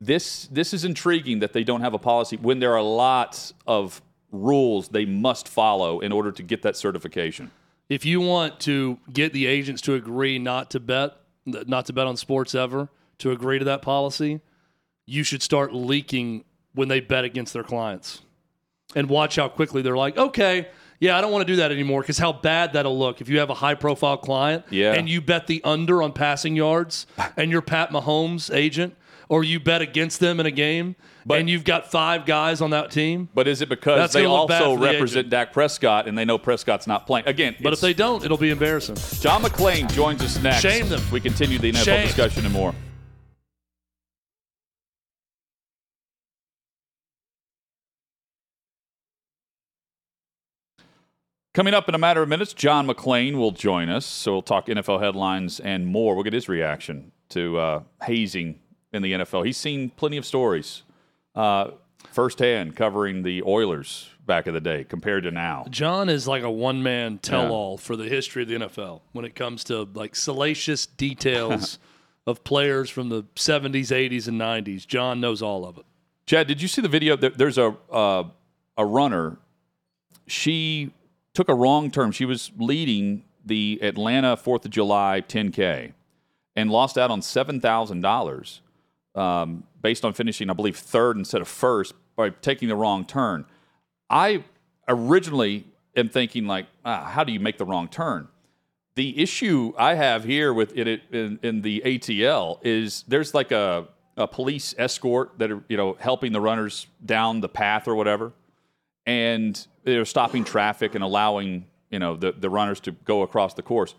This, 0.00 0.46
this 0.46 0.72
is 0.72 0.84
intriguing 0.84 1.40
that 1.40 1.52
they 1.52 1.64
don't 1.64 1.80
have 1.80 1.94
a 1.94 1.98
policy 1.98 2.36
when 2.36 2.60
there 2.60 2.74
are 2.74 2.82
lots 2.82 3.52
of 3.66 4.00
rules 4.30 4.88
they 4.88 5.04
must 5.04 5.48
follow 5.48 6.00
in 6.00 6.12
order 6.12 6.30
to 6.32 6.42
get 6.42 6.62
that 6.62 6.76
certification. 6.76 7.50
If 7.88 8.04
you 8.04 8.20
want 8.20 8.60
to 8.60 8.98
get 9.12 9.32
the 9.32 9.46
agents 9.46 9.80
to 9.82 9.94
agree 9.94 10.38
not 10.38 10.70
to 10.70 10.80
bet, 10.80 11.14
not 11.46 11.86
to 11.86 11.92
bet 11.92 12.06
on 12.06 12.16
sports 12.16 12.54
ever, 12.54 12.88
to 13.18 13.32
agree 13.32 13.58
to 13.58 13.64
that 13.64 13.82
policy, 13.82 14.40
you 15.06 15.22
should 15.24 15.42
start 15.42 15.74
leaking 15.74 16.44
when 16.74 16.88
they 16.88 17.00
bet 17.00 17.24
against 17.24 17.52
their 17.52 17.64
clients. 17.64 18.22
And 18.94 19.08
watch 19.08 19.36
how 19.36 19.48
quickly 19.48 19.82
they're 19.82 19.96
like, 19.96 20.16
okay, 20.16 20.68
yeah, 21.00 21.16
I 21.16 21.20
don't 21.20 21.30
want 21.32 21.46
to 21.46 21.52
do 21.52 21.56
that 21.56 21.70
anymore 21.72 22.00
because 22.00 22.18
how 22.18 22.32
bad 22.32 22.72
that'll 22.72 22.98
look 22.98 23.20
if 23.20 23.28
you 23.28 23.38
have 23.38 23.50
a 23.50 23.54
high 23.54 23.74
profile 23.74 24.16
client 24.16 24.64
Yeah. 24.70 24.94
and 24.94 25.08
you 25.08 25.20
bet 25.20 25.46
the 25.46 25.62
under 25.64 26.02
on 26.02 26.12
passing 26.12 26.56
yards 26.56 27.06
and 27.36 27.50
you're 27.50 27.62
Pat 27.62 27.90
Mahomes' 27.90 28.54
agent 28.54 28.94
or 29.28 29.44
you 29.44 29.60
bet 29.60 29.82
against 29.82 30.20
them 30.20 30.40
in 30.40 30.46
a 30.46 30.50
game 30.50 30.96
But- 31.26 31.40
and 31.40 31.50
you've 31.50 31.64
got 31.64 31.90
five 31.90 32.24
guys 32.24 32.60
on 32.62 32.70
that 32.70 32.90
team. 32.90 33.28
But 33.34 33.46
is 33.46 33.60
it 33.60 33.68
because 33.68 33.98
That's 33.98 34.14
they 34.14 34.22
gonna 34.22 34.34
look 34.34 34.48
bad 34.48 34.62
also 34.62 34.80
the 34.80 34.86
represent 34.90 35.18
agent. 35.18 35.30
Dak 35.30 35.52
Prescott 35.52 36.08
and 36.08 36.16
they 36.16 36.24
know 36.24 36.38
Prescott's 36.38 36.86
not 36.86 37.06
playing? 37.06 37.26
Again, 37.28 37.54
But 37.62 37.72
if 37.74 37.80
they 37.80 37.92
don't, 37.92 38.24
it'll 38.24 38.38
be 38.38 38.50
embarrassing. 38.50 38.96
John 39.20 39.42
McClain 39.42 39.92
joins 39.92 40.22
us 40.22 40.42
next. 40.42 40.60
Shame 40.62 40.88
them. 40.88 41.02
We 41.12 41.20
continue 41.20 41.58
the 41.58 41.72
NFL 41.72 41.84
Shame. 41.84 42.06
discussion 42.06 42.44
and 42.46 42.54
more. 42.54 42.74
Coming 51.58 51.74
up 51.74 51.88
in 51.88 51.94
a 51.96 51.98
matter 51.98 52.22
of 52.22 52.28
minutes, 52.28 52.52
John 52.52 52.86
McClain 52.86 53.34
will 53.34 53.50
join 53.50 53.88
us. 53.88 54.06
So 54.06 54.30
we'll 54.30 54.42
talk 54.42 54.66
NFL 54.66 55.00
headlines 55.00 55.58
and 55.58 55.88
more. 55.88 56.14
We'll 56.14 56.22
get 56.22 56.32
his 56.32 56.48
reaction 56.48 57.10
to 57.30 57.58
uh, 57.58 57.82
hazing 58.04 58.60
in 58.92 59.02
the 59.02 59.14
NFL. 59.14 59.44
He's 59.44 59.56
seen 59.56 59.90
plenty 59.90 60.18
of 60.18 60.24
stories 60.24 60.84
uh, 61.34 61.72
firsthand 62.12 62.76
covering 62.76 63.24
the 63.24 63.42
Oilers 63.42 64.08
back 64.24 64.46
in 64.46 64.54
the 64.54 64.60
day 64.60 64.84
compared 64.84 65.24
to 65.24 65.32
now. 65.32 65.66
John 65.68 66.08
is 66.08 66.28
like 66.28 66.44
a 66.44 66.50
one 66.50 66.80
man 66.80 67.18
tell 67.18 67.50
all 67.50 67.76
for 67.76 67.96
the 67.96 68.08
history 68.08 68.44
of 68.44 68.48
the 68.48 68.54
NFL 68.54 69.00
when 69.10 69.24
it 69.24 69.34
comes 69.34 69.64
to 69.64 69.82
like 69.94 70.14
salacious 70.14 70.86
details 70.86 71.80
of 72.28 72.44
players 72.44 72.88
from 72.88 73.08
the 73.08 73.24
70s, 73.34 73.88
80s, 73.88 74.28
and 74.28 74.40
90s. 74.40 74.86
John 74.86 75.20
knows 75.20 75.42
all 75.42 75.66
of 75.66 75.76
it. 75.76 75.86
Chad, 76.24 76.46
did 76.46 76.62
you 76.62 76.68
see 76.68 76.82
the 76.82 76.88
video? 76.88 77.16
There's 77.16 77.58
a 77.58 77.74
uh, 77.90 78.28
a 78.76 78.86
runner. 78.86 79.38
She 80.28 80.92
took 81.38 81.48
a 81.48 81.54
wrong 81.54 81.88
turn. 81.88 82.10
She 82.10 82.24
was 82.24 82.50
leading 82.58 83.22
the 83.46 83.78
Atlanta 83.80 84.36
Fourth 84.36 84.64
of 84.64 84.72
July 84.72 85.22
10K 85.28 85.92
and 86.56 86.68
lost 86.68 86.98
out 86.98 87.12
on 87.12 87.22
seven 87.22 87.60
thousand 87.60 88.00
dollars 88.00 88.60
um, 89.14 89.62
based 89.80 90.04
on 90.04 90.14
finishing, 90.14 90.50
I 90.50 90.52
believe, 90.54 90.76
third 90.76 91.16
instead 91.16 91.40
of 91.40 91.46
first 91.46 91.94
by 92.16 92.30
taking 92.30 92.68
the 92.68 92.74
wrong 92.74 93.04
turn. 93.04 93.44
I 94.10 94.42
originally 94.88 95.64
am 95.94 96.08
thinking 96.08 96.48
like, 96.48 96.66
ah, 96.84 97.04
how 97.04 97.22
do 97.22 97.30
you 97.30 97.38
make 97.38 97.56
the 97.56 97.64
wrong 97.64 97.86
turn? 97.86 98.26
The 98.96 99.22
issue 99.22 99.74
I 99.78 99.94
have 99.94 100.24
here 100.24 100.52
with 100.52 100.76
it 100.76 101.02
in, 101.12 101.38
in 101.44 101.62
the 101.62 101.82
ATL 101.86 102.58
is 102.64 103.04
there's 103.06 103.32
like 103.32 103.52
a, 103.52 103.86
a 104.16 104.26
police 104.26 104.74
escort 104.76 105.38
that 105.38 105.52
are 105.52 105.62
you 105.68 105.76
know 105.76 105.96
helping 106.00 106.32
the 106.32 106.40
runners 106.40 106.88
down 107.06 107.42
the 107.42 107.48
path 107.48 107.86
or 107.86 107.94
whatever, 107.94 108.32
and 109.08 109.66
they're 109.84 110.04
stopping 110.04 110.44
traffic 110.44 110.94
and 110.94 111.02
allowing 111.02 111.64
you 111.90 111.98
know 111.98 112.14
the, 112.14 112.30
the 112.32 112.50
runners 112.50 112.78
to 112.80 112.92
go 112.92 113.22
across 113.22 113.54
the 113.54 113.62
course. 113.62 113.94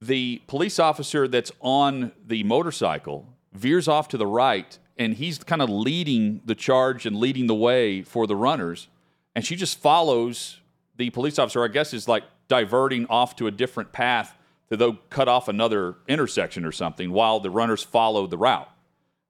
The 0.00 0.40
police 0.46 0.78
officer 0.78 1.26
that's 1.26 1.50
on 1.60 2.12
the 2.24 2.44
motorcycle 2.44 3.26
veers 3.52 3.88
off 3.88 4.06
to 4.08 4.16
the 4.16 4.28
right, 4.28 4.78
and 4.96 5.14
he's 5.14 5.38
kind 5.38 5.60
of 5.60 5.68
leading 5.68 6.40
the 6.44 6.54
charge 6.54 7.04
and 7.04 7.16
leading 7.16 7.48
the 7.48 7.54
way 7.54 8.02
for 8.02 8.28
the 8.28 8.36
runners, 8.36 8.86
and 9.34 9.44
she 9.44 9.56
just 9.56 9.78
follows 9.80 10.60
the 10.96 11.10
police 11.10 11.38
officer. 11.38 11.64
I 11.64 11.68
guess 11.68 11.92
is 11.92 12.06
like 12.06 12.22
diverting 12.46 13.06
off 13.10 13.34
to 13.36 13.48
a 13.48 13.50
different 13.50 13.92
path 13.92 14.38
to 14.70 14.76
though 14.76 14.98
cut 15.10 15.26
off 15.26 15.48
another 15.48 15.96
intersection 16.06 16.64
or 16.64 16.72
something 16.72 17.10
while 17.10 17.40
the 17.40 17.50
runners 17.50 17.82
follow 17.82 18.28
the 18.28 18.38
route. 18.38 18.70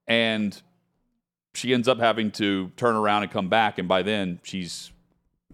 And 0.07 0.61
she 1.55 1.73
ends 1.73 1.89
up 1.89 1.99
having 1.99 2.31
to 2.33 2.71
turn 2.77 2.95
around 2.95 3.23
and 3.23 3.33
come 3.33 3.49
back, 3.49 3.79
and 3.79 3.89
by 3.89 4.03
then 4.03 4.41
she's, 4.43 4.93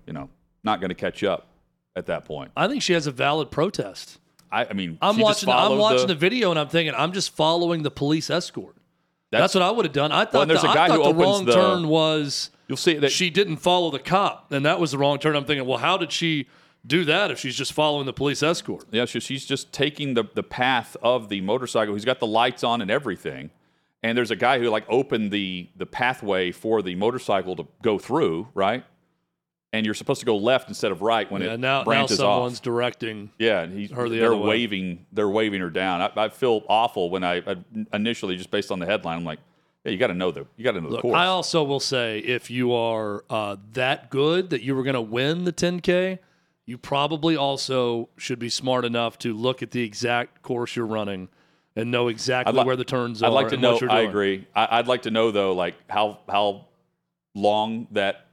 you 0.07 0.13
know, 0.13 0.29
not 0.63 0.81
going 0.81 0.91
to 0.91 0.95
catch 0.95 1.23
up 1.25 1.49
at 1.97 2.07
that 2.07 2.25
point. 2.25 2.53
I 2.57 2.69
think 2.69 2.83
she 2.83 2.93
has 2.93 3.07
a 3.07 3.13
valid 3.13 3.51
protest. 3.51 4.19
I, 4.51 4.67
I 4.67 4.73
mean, 4.73 4.99
I'm 5.03 5.19
watching. 5.19 5.49
I'm 5.49 5.79
watching 5.79 6.07
the, 6.07 6.15
video 6.15 6.51
and 6.51 6.59
I'm 6.59 6.69
thinking 6.69 6.95
I'm 6.97 7.13
just 7.13 7.35
following 7.35 7.83
the 7.83 7.91
police 7.91 8.31
escort. 8.31 8.77
That's, 9.31 9.55
what 9.55 9.63
I 9.63 9.71
would 9.71 9.85
have 9.85 9.93
done. 9.93 10.13
I 10.13 10.27
thought, 10.27 10.43
and 10.43 10.51
there's 10.51 10.63
the, 10.63 10.71
a 10.71 10.75
guy 10.75 10.89
who 10.89 10.99
the 10.99 11.03
opens 11.03 11.23
wrong 11.23 11.45
the- 11.45 11.53
turn 11.53 11.89
was 11.89 12.51
You'll 12.69 12.77
see 12.77 12.95
that 12.95 13.13
she 13.13 13.31
didn't 13.31 13.59
follow 13.59 13.91
the 13.91 13.99
cop, 13.99 14.53
and 14.53 14.65
that 14.65 14.81
was 14.81 14.93
the 14.93 14.99
wrong 14.99 15.19
turn. 15.19 15.37
I'm 15.37 15.45
thinking, 15.45 15.67
well, 15.67 15.79
how 15.79 15.99
did 15.99 16.13
she 16.13 16.49
do 16.87 17.05
that 17.05 17.31
if 17.31 17.39
she's 17.39 17.57
just 17.57 17.73
following 17.73 18.07
the 18.07 18.13
police 18.13 18.43
escort? 18.43 18.87
Yeah, 18.91 19.05
so 19.05 19.19
she's 19.19 19.45
just 19.45 19.73
taking 19.73 20.15
the, 20.15 20.25
the 20.35 20.43
path 20.43 20.97
of 21.03 21.29
the 21.29 21.41
motorcycle. 21.43 21.95
He's 21.95 22.05
got 22.05 22.21
the 22.21 22.27
lights 22.27 22.65
on 22.65 22.81
and 22.81 22.91
everything. 22.91 23.51
And 24.03 24.17
there's 24.17 24.31
a 24.31 24.37
guy 24.37 24.59
who 24.59 24.69
like 24.69 24.85
opened 24.89 25.31
the 25.31 25.69
the 25.77 25.87
pathway 25.87 26.53
for 26.53 26.83
the 26.83 26.95
motorcycle 26.95 27.57
to 27.57 27.67
go 27.83 27.99
through, 27.99 28.49
right? 28.55 28.85
And 29.75 29.85
you're 29.85 29.95
supposed 29.95 30.21
to 30.21 30.27
go 30.27 30.37
left 30.37 30.69
instead 30.69 30.93
of 30.93 31.03
right 31.03 31.29
when 31.33 31.43
Yeah, 31.43 31.55
it 31.55 31.61
now 31.61 31.79
now 31.79 31.85
branches 31.85 32.19
someone's 32.19 32.59
off. 32.59 32.63
directing. 32.63 33.31
Yeah, 33.39 33.63
and 33.63 33.77
he's, 33.77 33.91
her 33.91 34.09
the 34.09 34.19
they're 34.19 34.27
other 34.33 34.37
way. 34.37 34.49
waving 34.49 35.07
they're 35.13 35.29
waving 35.29 35.61
her 35.63 35.71
down. 35.71 36.01
I, 36.01 36.11
I 36.17 36.29
feel 36.29 36.63
awful 36.69 37.11
when 37.11 37.25
I, 37.25 37.39
I 37.39 37.57
initially 37.93 38.37
just 38.37 38.51
based 38.53 38.71
on 38.71 38.79
the 38.79 38.87
headline, 38.87 39.17
I'm 39.19 39.25
like, 39.25 39.41
yeah, 39.85 39.91
you 39.93 39.99
got 39.99 40.07
to 40.09 40.15
know 40.15 40.31
the 40.31 40.47
you 40.57 40.63
got 40.65 40.73
to 40.73 40.81
know 40.81 40.91
the 40.91 41.01
course. 41.01 41.17
I 41.17 41.27
also 41.27 41.65
will 41.65 41.81
say 41.81 42.21
if 42.21 42.51
you 42.51 42.73
are 42.73 43.25
uh, 43.29 43.57
that 43.73 44.11
good 44.11 44.51
that 44.51 44.63
you 44.63 44.77
were 44.77 44.85
going 44.85 44.95
to 44.95 45.01
win 45.01 45.43
the 45.45 45.53
10K, 45.53 46.21
you 46.67 46.79
probably 46.79 47.37
also 47.37 48.09
should 48.17 48.39
be 48.39 48.49
smart 48.49 48.85
enough 48.85 49.19
to 49.19 49.35
look 49.35 49.61
at 49.63 49.73
the 49.73 49.83
exact 49.83 50.41
course 50.43 50.77
you're 50.77 50.87
running 50.87 51.29
and 51.77 51.91
know 51.91 52.07
exactly 52.09 52.57
li- 52.57 52.65
where 52.65 52.77
the 52.77 52.85
turns 52.85 53.23
I'd 53.23 53.27
are. 53.27 53.33
like 53.33 53.49
to 53.49 53.55
and 53.55 53.63
know. 53.63 53.79
I 53.91 54.03
agree. 54.03 54.47
I, 54.55 54.79
I'd 54.79 54.87
like 54.87 55.03
to 55.03 55.11
know 55.11 55.33
though, 55.33 55.53
like 55.53 55.75
how 55.91 56.21
how 56.29 56.67
long 57.35 57.89
that 57.91 58.24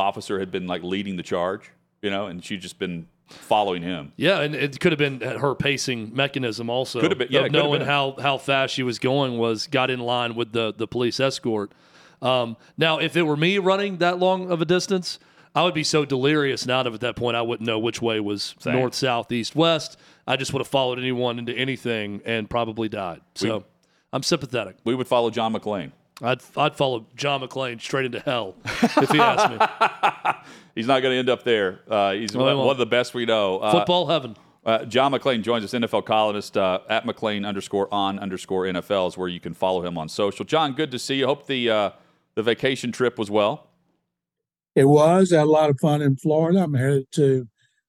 officer 0.00 0.38
had 0.40 0.50
been 0.50 0.66
like 0.66 0.82
leading 0.82 1.16
the 1.16 1.22
charge, 1.22 1.70
you 2.02 2.10
know, 2.10 2.26
and 2.26 2.44
she'd 2.44 2.60
just 2.60 2.78
been 2.78 3.06
following 3.28 3.82
him. 3.82 4.12
Yeah, 4.16 4.40
and 4.40 4.54
it 4.54 4.80
could 4.80 4.90
have 4.92 4.98
been 4.98 5.20
her 5.20 5.54
pacing 5.54 6.14
mechanism 6.14 6.68
also. 6.68 7.00
Could 7.00 7.12
have 7.12 7.18
been, 7.18 7.28
yeah, 7.30 7.40
of 7.46 7.52
knowing 7.52 7.80
how 7.82 8.16
how 8.20 8.38
fast 8.38 8.74
she 8.74 8.82
was 8.82 8.98
going 8.98 9.38
was 9.38 9.66
got 9.66 9.90
in 9.90 10.00
line 10.00 10.34
with 10.34 10.52
the 10.52 10.72
the 10.76 10.86
police 10.88 11.20
escort. 11.20 11.70
Um, 12.22 12.56
now, 12.76 12.98
if 12.98 13.16
it 13.16 13.22
were 13.22 13.36
me 13.36 13.58
running 13.58 13.98
that 13.98 14.18
long 14.18 14.50
of 14.50 14.60
a 14.60 14.64
distance, 14.64 15.18
I 15.54 15.62
would 15.64 15.74
be 15.74 15.84
so 15.84 16.04
delirious 16.04 16.62
and 16.62 16.70
out 16.70 16.86
of 16.86 16.94
at 16.94 17.00
that 17.00 17.16
point, 17.16 17.36
I 17.36 17.42
wouldn't 17.42 17.66
know 17.66 17.78
which 17.78 18.02
way 18.02 18.20
was 18.20 18.54
Same. 18.58 18.74
north, 18.74 18.94
south, 18.94 19.32
east, 19.32 19.56
west. 19.56 19.96
I 20.26 20.36
just 20.36 20.52
would 20.52 20.60
have 20.60 20.68
followed 20.68 20.98
anyone 20.98 21.38
into 21.38 21.52
anything 21.54 22.20
and 22.24 22.48
probably 22.48 22.88
died. 22.88 23.20
So 23.34 23.58
We- 23.58 23.64
I'm 24.12 24.22
sympathetic. 24.22 24.76
We 24.84 24.94
would 24.94 25.08
follow 25.08 25.30
John 25.30 25.54
McClain. 25.54 25.92
I'd 26.22 26.40
I'd 26.56 26.76
follow 26.76 27.06
John 27.16 27.40
McClane 27.40 27.80
straight 27.80 28.06
into 28.06 28.20
hell 28.20 28.54
if 28.64 29.10
he 29.10 29.18
asked 29.18 29.50
me. 29.50 30.52
He's 30.74 30.86
not 30.86 31.00
going 31.02 31.14
to 31.14 31.18
end 31.18 31.28
up 31.28 31.42
there. 31.42 31.80
Uh, 31.88 32.12
he's 32.12 32.34
No, 32.34 32.44
one, 32.44 32.58
one 32.58 32.70
of 32.70 32.78
the 32.78 32.86
best 32.86 33.12
we 33.12 33.26
know. 33.26 33.58
Uh, 33.58 33.72
Football 33.72 34.06
heaven. 34.06 34.36
Uh, 34.64 34.84
John 34.84 35.12
McClain 35.12 35.42
joins 35.42 35.64
us, 35.64 35.72
NFL 35.72 36.04
columnist 36.04 36.56
uh, 36.56 36.80
at 36.88 37.04
McClain 37.04 37.46
underscore 37.46 37.92
on 37.92 38.18
underscore 38.18 38.64
NFL 38.64 39.08
is 39.08 39.18
where 39.18 39.28
you 39.28 39.40
can 39.40 39.54
follow 39.54 39.84
him 39.84 39.96
on 39.96 40.08
social. 40.08 40.44
John, 40.44 40.74
good 40.74 40.90
to 40.90 40.98
see 40.98 41.16
you. 41.16 41.26
Hope 41.26 41.46
the 41.46 41.70
uh, 41.70 41.90
the 42.34 42.42
vacation 42.42 42.92
trip 42.92 43.18
was 43.18 43.30
well. 43.30 43.68
It 44.74 44.84
was. 44.84 45.32
I 45.32 45.38
had 45.38 45.46
a 45.46 45.50
lot 45.50 45.70
of 45.70 45.80
fun 45.80 46.02
in 46.02 46.16
Florida. 46.16 46.62
I'm 46.62 46.74
headed 46.74 47.10
to 47.12 47.48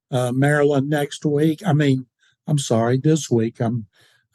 uh, 0.10 0.32
Maryland 0.32 0.90
next 0.90 1.26
week. 1.26 1.62
I 1.66 1.74
mean, 1.74 2.08
I'm 2.48 2.58
sorry, 2.58 2.98
this 2.98 3.30
week. 3.30 3.60
I'm 3.60 3.86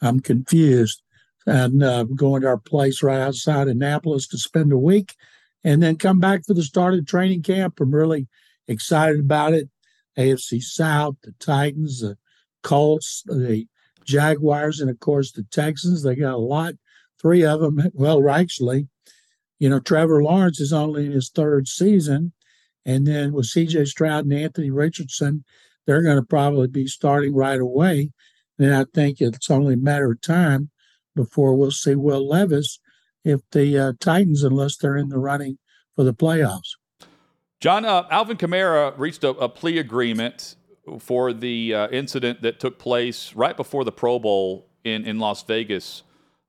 I'm 0.01 0.19
confused. 0.19 1.01
And 1.47 1.81
uh, 1.81 2.03
going 2.03 2.41
to 2.41 2.49
our 2.49 2.57
place 2.57 3.01
right 3.01 3.21
outside 3.21 3.67
Annapolis 3.67 4.27
to 4.27 4.37
spend 4.37 4.71
a 4.73 4.77
week, 4.77 5.15
and 5.63 5.81
then 5.81 5.95
come 5.95 6.19
back 6.19 6.45
for 6.45 6.53
the 6.53 6.61
start 6.61 6.93
of 6.93 7.05
training 7.05 7.41
camp. 7.41 7.79
I'm 7.79 7.95
really 7.95 8.27
excited 8.67 9.19
about 9.19 9.53
it. 9.53 9.69
AFC 10.17 10.61
South, 10.61 11.15
the 11.23 11.31
Titans, 11.39 12.01
the 12.01 12.17
Colts, 12.63 13.23
the 13.25 13.65
Jaguars, 14.03 14.81
and 14.81 14.89
of 14.89 14.99
course 14.99 15.31
the 15.31 15.43
Texans. 15.43 16.03
They 16.03 16.15
got 16.15 16.33
a 16.33 16.37
lot, 16.37 16.73
three 17.21 17.45
of 17.45 17.61
them. 17.61 17.81
Well, 17.93 18.29
actually, 18.29 18.87
you 19.59 19.69
know, 19.69 19.79
Trevor 19.79 20.23
Lawrence 20.23 20.59
is 20.59 20.73
only 20.73 21.05
in 21.05 21.11
his 21.11 21.29
third 21.29 21.67
season. 21.67 22.33
And 22.85 23.05
then 23.05 23.33
with 23.33 23.47
CJ 23.47 23.87
Stroud 23.87 24.25
and 24.25 24.33
Anthony 24.33 24.71
Richardson, 24.71 25.43
they're 25.85 26.03
going 26.03 26.17
to 26.17 26.25
probably 26.25 26.67
be 26.67 26.87
starting 26.87 27.33
right 27.33 27.59
away. 27.59 28.11
And 28.59 28.73
I 28.73 28.85
think 28.93 29.21
it's 29.21 29.51
only 29.51 29.75
a 29.75 29.77
matter 29.77 30.11
of 30.11 30.21
time 30.21 30.69
before 31.17 31.53
we'll 31.53 31.71
see 31.71 31.95
Will 31.95 32.25
Levis 32.25 32.79
if 33.25 33.41
the 33.51 33.77
uh, 33.77 33.93
Titans, 33.99 34.43
unless 34.43 34.77
they're 34.77 34.95
in 34.95 35.09
the 35.09 35.19
running 35.19 35.57
for 35.95 36.05
the 36.05 36.13
playoffs. 36.13 36.75
John, 37.59 37.83
uh, 37.83 38.07
Alvin 38.09 38.37
Kamara 38.37 38.93
reached 38.97 39.23
a, 39.23 39.29
a 39.31 39.49
plea 39.49 39.79
agreement 39.79 40.55
for 40.99 41.33
the 41.33 41.73
uh, 41.73 41.87
incident 41.89 42.41
that 42.43 42.59
took 42.59 42.79
place 42.79 43.33
right 43.33 43.57
before 43.57 43.83
the 43.83 43.91
Pro 43.91 44.19
Bowl 44.19 44.69
in, 44.83 45.05
in 45.05 45.19
Las 45.19 45.43
Vegas. 45.43 46.03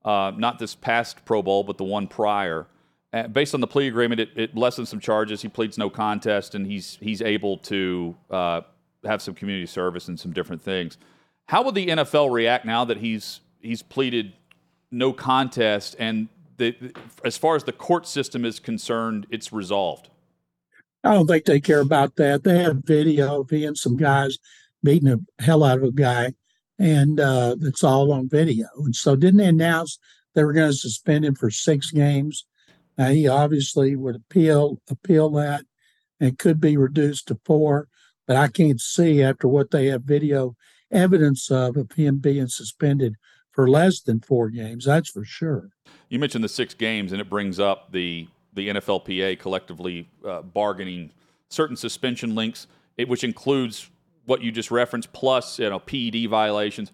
Uh, 0.05 0.33
not 0.37 0.59
this 0.59 0.75
past 0.75 1.25
Pro 1.25 1.43
Bowl, 1.43 1.65
but 1.65 1.79
the 1.79 1.85
one 1.85 2.07
prior. 2.07 2.67
Uh, 3.13 3.27
based 3.27 3.55
on 3.55 3.61
the 3.61 3.67
plea 3.67 3.89
agreement, 3.89 4.21
it, 4.21 4.29
it 4.37 4.57
lessens 4.57 4.89
some 4.89 5.01
charges. 5.01 5.43
He 5.43 5.49
pleads 5.49 5.79
no 5.79 5.89
contest, 5.89 6.55
and 6.55 6.67
he's 6.67 6.99
he's 7.01 7.23
able 7.23 7.57
to 7.59 8.15
uh, 8.31 8.61
have 9.05 9.23
some 9.23 9.35
community 9.35 9.67
service 9.67 10.09
and 10.09 10.21
some 10.21 10.33
different 10.33 10.63
things. 10.63 10.99
How 11.47 11.63
will 11.63 11.73
the 11.73 11.87
NFL 11.87 12.31
react 12.31 12.67
now 12.67 12.85
that 12.85 12.99
he's 12.99 13.41
he's 13.61 13.83
pleaded 13.83 14.35
no 14.90 15.12
contest, 15.12 15.96
and 15.98 16.29
the, 16.57 16.92
as 17.24 17.37
far 17.37 17.57
as 17.57 17.64
the 17.64 17.72
court 17.72 18.07
system 18.07 18.44
is 18.44 18.59
concerned, 18.59 19.27
it's 19.31 19.53
resolved? 19.53 20.09
I 21.05 21.14
don't 21.14 21.27
think 21.27 21.44
they 21.44 21.61
care 21.61 21.81
about 21.81 22.16
that. 22.16 22.42
They 22.42 22.59
have 22.62 22.85
video 22.85 23.40
of 23.40 23.51
he 23.51 23.64
and 23.64 23.79
some 23.79 23.96
guys 23.96 24.38
beating 24.83 25.09
the 25.09 25.24
hell 25.42 25.64
out 25.64 25.79
of 25.79 25.85
a 25.85 25.92
guy, 25.92 26.35
and 26.79 27.20
uh, 27.20 27.57
it's 27.62 27.85
all 27.85 28.12
on 28.12 28.29
video. 28.29 28.66
And 28.79 28.94
so, 28.94 29.16
didn't 29.16 29.38
they 29.38 29.46
announce 29.46 29.98
they 30.35 30.44
were 30.44 30.53
going 30.53 30.70
to 30.70 30.77
suspend 30.77 31.24
him 31.24 31.35
for 31.35 31.51
six 31.51 31.90
games? 31.90 32.44
Now, 32.96 33.09
he 33.09 33.29
obviously 33.29 33.94
would 33.94 34.16
appeal 34.16 34.81
appeal 34.90 35.31
that, 35.31 35.64
and 36.20 36.38
could 36.38 36.61
be 36.61 36.77
reduced 36.77 37.29
to 37.29 37.38
four. 37.44 37.88
But 38.27 38.37
I 38.37 38.48
can't 38.48 38.81
see 38.81 39.22
after 39.22 39.48
what 39.48 39.70
they 39.70 39.87
have 39.87 40.03
video 40.03 40.57
evidence 40.90 41.51
of 41.51 41.77
of 41.77 41.92
him 41.92 42.18
being 42.18 42.48
suspended 42.48 43.14
for 43.59 43.68
less 43.68 43.99
than 43.99 44.21
four 44.21 44.51
games. 44.51 44.85
That's 44.85 45.11
for 45.11 45.25
sure. 45.25 45.71
You 46.11 46.21
mentioned 46.21 46.44
the 46.44 46.49
six 46.49 46.75
games, 46.75 47.11
and 47.11 47.21
it 47.21 47.29
brings 47.29 47.59
up 47.59 47.90
the 47.90 48.29
the 48.53 48.68
NFLPA 48.68 49.40
collectively 49.40 50.09
uh, 50.25 50.42
bargaining 50.42 51.11
certain 51.49 51.75
suspension 51.75 52.37
links, 52.37 52.68
it, 52.97 53.09
which 53.09 53.25
includes 53.25 53.90
what 54.27 54.42
you 54.42 54.53
just 54.53 54.71
referenced, 54.71 55.12
plus 55.12 55.59
you 55.59 55.68
know 55.68 55.81
PED 55.81 56.31
violations. 56.31 56.92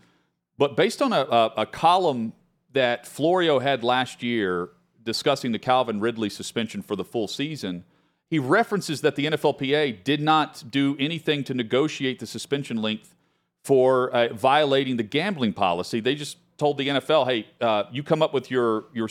But 0.57 0.75
based 0.75 1.03
on 1.03 1.13
a, 1.13 1.21
a, 1.21 1.53
a 1.59 1.67
column 1.67 2.33
that 2.73 3.07
Florio 3.07 3.59
had 3.59 3.85
last 3.85 4.23
year 4.23 4.71
discussing 5.03 5.53
the 5.53 5.59
Calvin 5.59 6.01
Ridley 6.01 6.31
suspension 6.31 6.81
for 6.81 6.97
the 6.97 7.05
full 7.05 7.29
season, 7.29 7.85
he 8.31 8.39
references 8.39 9.03
that 9.03 9.17
the 9.17 9.27
NFLPA 9.27 10.03
did 10.03 10.23
not 10.23 10.65
do 10.71 10.97
anything 10.99 11.45
to 11.45 11.53
negotiate 11.53 12.21
the 12.21 12.27
suspension 12.27 12.81
length 12.81 13.15
for 13.63 14.11
uh, 14.13 14.33
violating 14.33 14.97
the 14.97 15.03
gambling 15.03 15.53
policy. 15.53 16.01
They 16.01 16.15
just 16.15 16.39
told 16.59 16.79
the 16.79 16.89
NFL, 16.89 17.27
"Hey, 17.27 17.47
uh, 17.61 17.85
you 17.93 18.03
come 18.03 18.23
up 18.23 18.33
with 18.33 18.51
your 18.51 18.85
your 18.93 19.09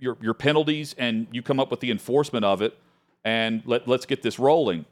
your 0.00 0.16
your 0.20 0.34
penalties 0.34 0.94
and 0.98 1.26
you 1.30 1.42
come 1.42 1.60
up 1.60 1.70
with 1.70 1.80
the 1.80 1.90
enforcement 1.90 2.44
of 2.44 2.62
it, 2.62 2.76
and 3.24 3.62
let 3.64 3.86
let's 3.86 4.06
get 4.06 4.22
this 4.22 4.38
rolling." 4.38 4.84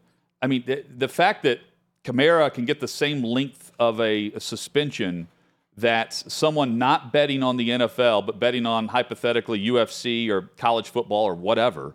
I 0.42 0.46
mean, 0.46 0.64
the, 0.66 0.84
the 0.96 1.08
fact 1.08 1.42
that 1.44 1.60
Kamara 2.04 2.52
can 2.52 2.66
get 2.66 2.80
the 2.80 2.88
same 2.88 3.22
length 3.22 3.72
of 3.78 4.00
a, 4.00 4.32
a 4.32 4.40
suspension 4.40 5.28
that 5.76 6.12
someone 6.12 6.78
not 6.78 7.12
betting 7.12 7.42
on 7.42 7.56
the 7.56 7.70
NFL 7.70 8.26
but 8.26 8.38
betting 8.38 8.66
on 8.66 8.88
hypothetically 8.88 9.66
UFC 9.66 10.28
or 10.28 10.42
college 10.56 10.88
football 10.88 11.24
or 11.24 11.34
whatever, 11.34 11.94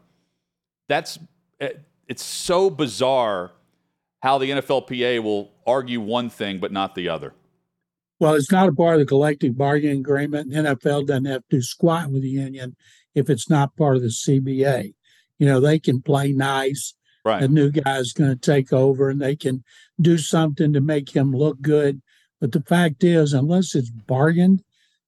that's 0.87 1.19
it's 2.07 2.23
so 2.23 2.69
bizarre 2.69 3.51
how 4.21 4.37
the 4.37 4.49
NFLPA 4.49 5.23
will 5.23 5.51
argue 5.65 6.01
one 6.01 6.29
thing 6.29 6.59
but 6.59 6.71
not 6.71 6.95
the 6.95 7.07
other. 7.07 7.33
Well, 8.19 8.33
it's 8.33 8.51
not 8.51 8.67
a 8.67 8.73
part 8.73 8.95
of 8.95 8.99
the 8.99 9.05
collective 9.05 9.57
bargaining 9.57 9.99
agreement. 9.99 10.51
NFL 10.51 11.07
doesn't 11.07 11.25
have 11.25 11.47
to 11.49 11.61
squat 11.61 12.11
with 12.11 12.21
the 12.21 12.29
union 12.29 12.75
if 13.15 13.29
it's 13.29 13.49
not 13.49 13.75
part 13.77 13.95
of 13.95 14.01
the 14.01 14.09
CBA. 14.09 14.93
You 15.37 15.45
know, 15.45 15.59
they 15.59 15.79
can 15.79 16.01
play 16.01 16.33
nice. 16.33 16.93
Right. 17.23 17.43
A 17.43 17.47
new 17.47 17.71
guy's 17.71 18.11
going 18.11 18.31
to 18.31 18.35
take 18.35 18.73
over 18.73 19.09
and 19.09 19.21
they 19.21 19.35
can 19.35 19.63
do 19.99 20.17
something 20.17 20.73
to 20.73 20.81
make 20.81 21.15
him 21.15 21.31
look 21.31 21.61
good. 21.61 22.01
But 22.41 22.51
the 22.51 22.61
fact 22.61 23.03
is, 23.03 23.33
unless 23.33 23.75
it's 23.75 23.89
bargained 23.89 24.63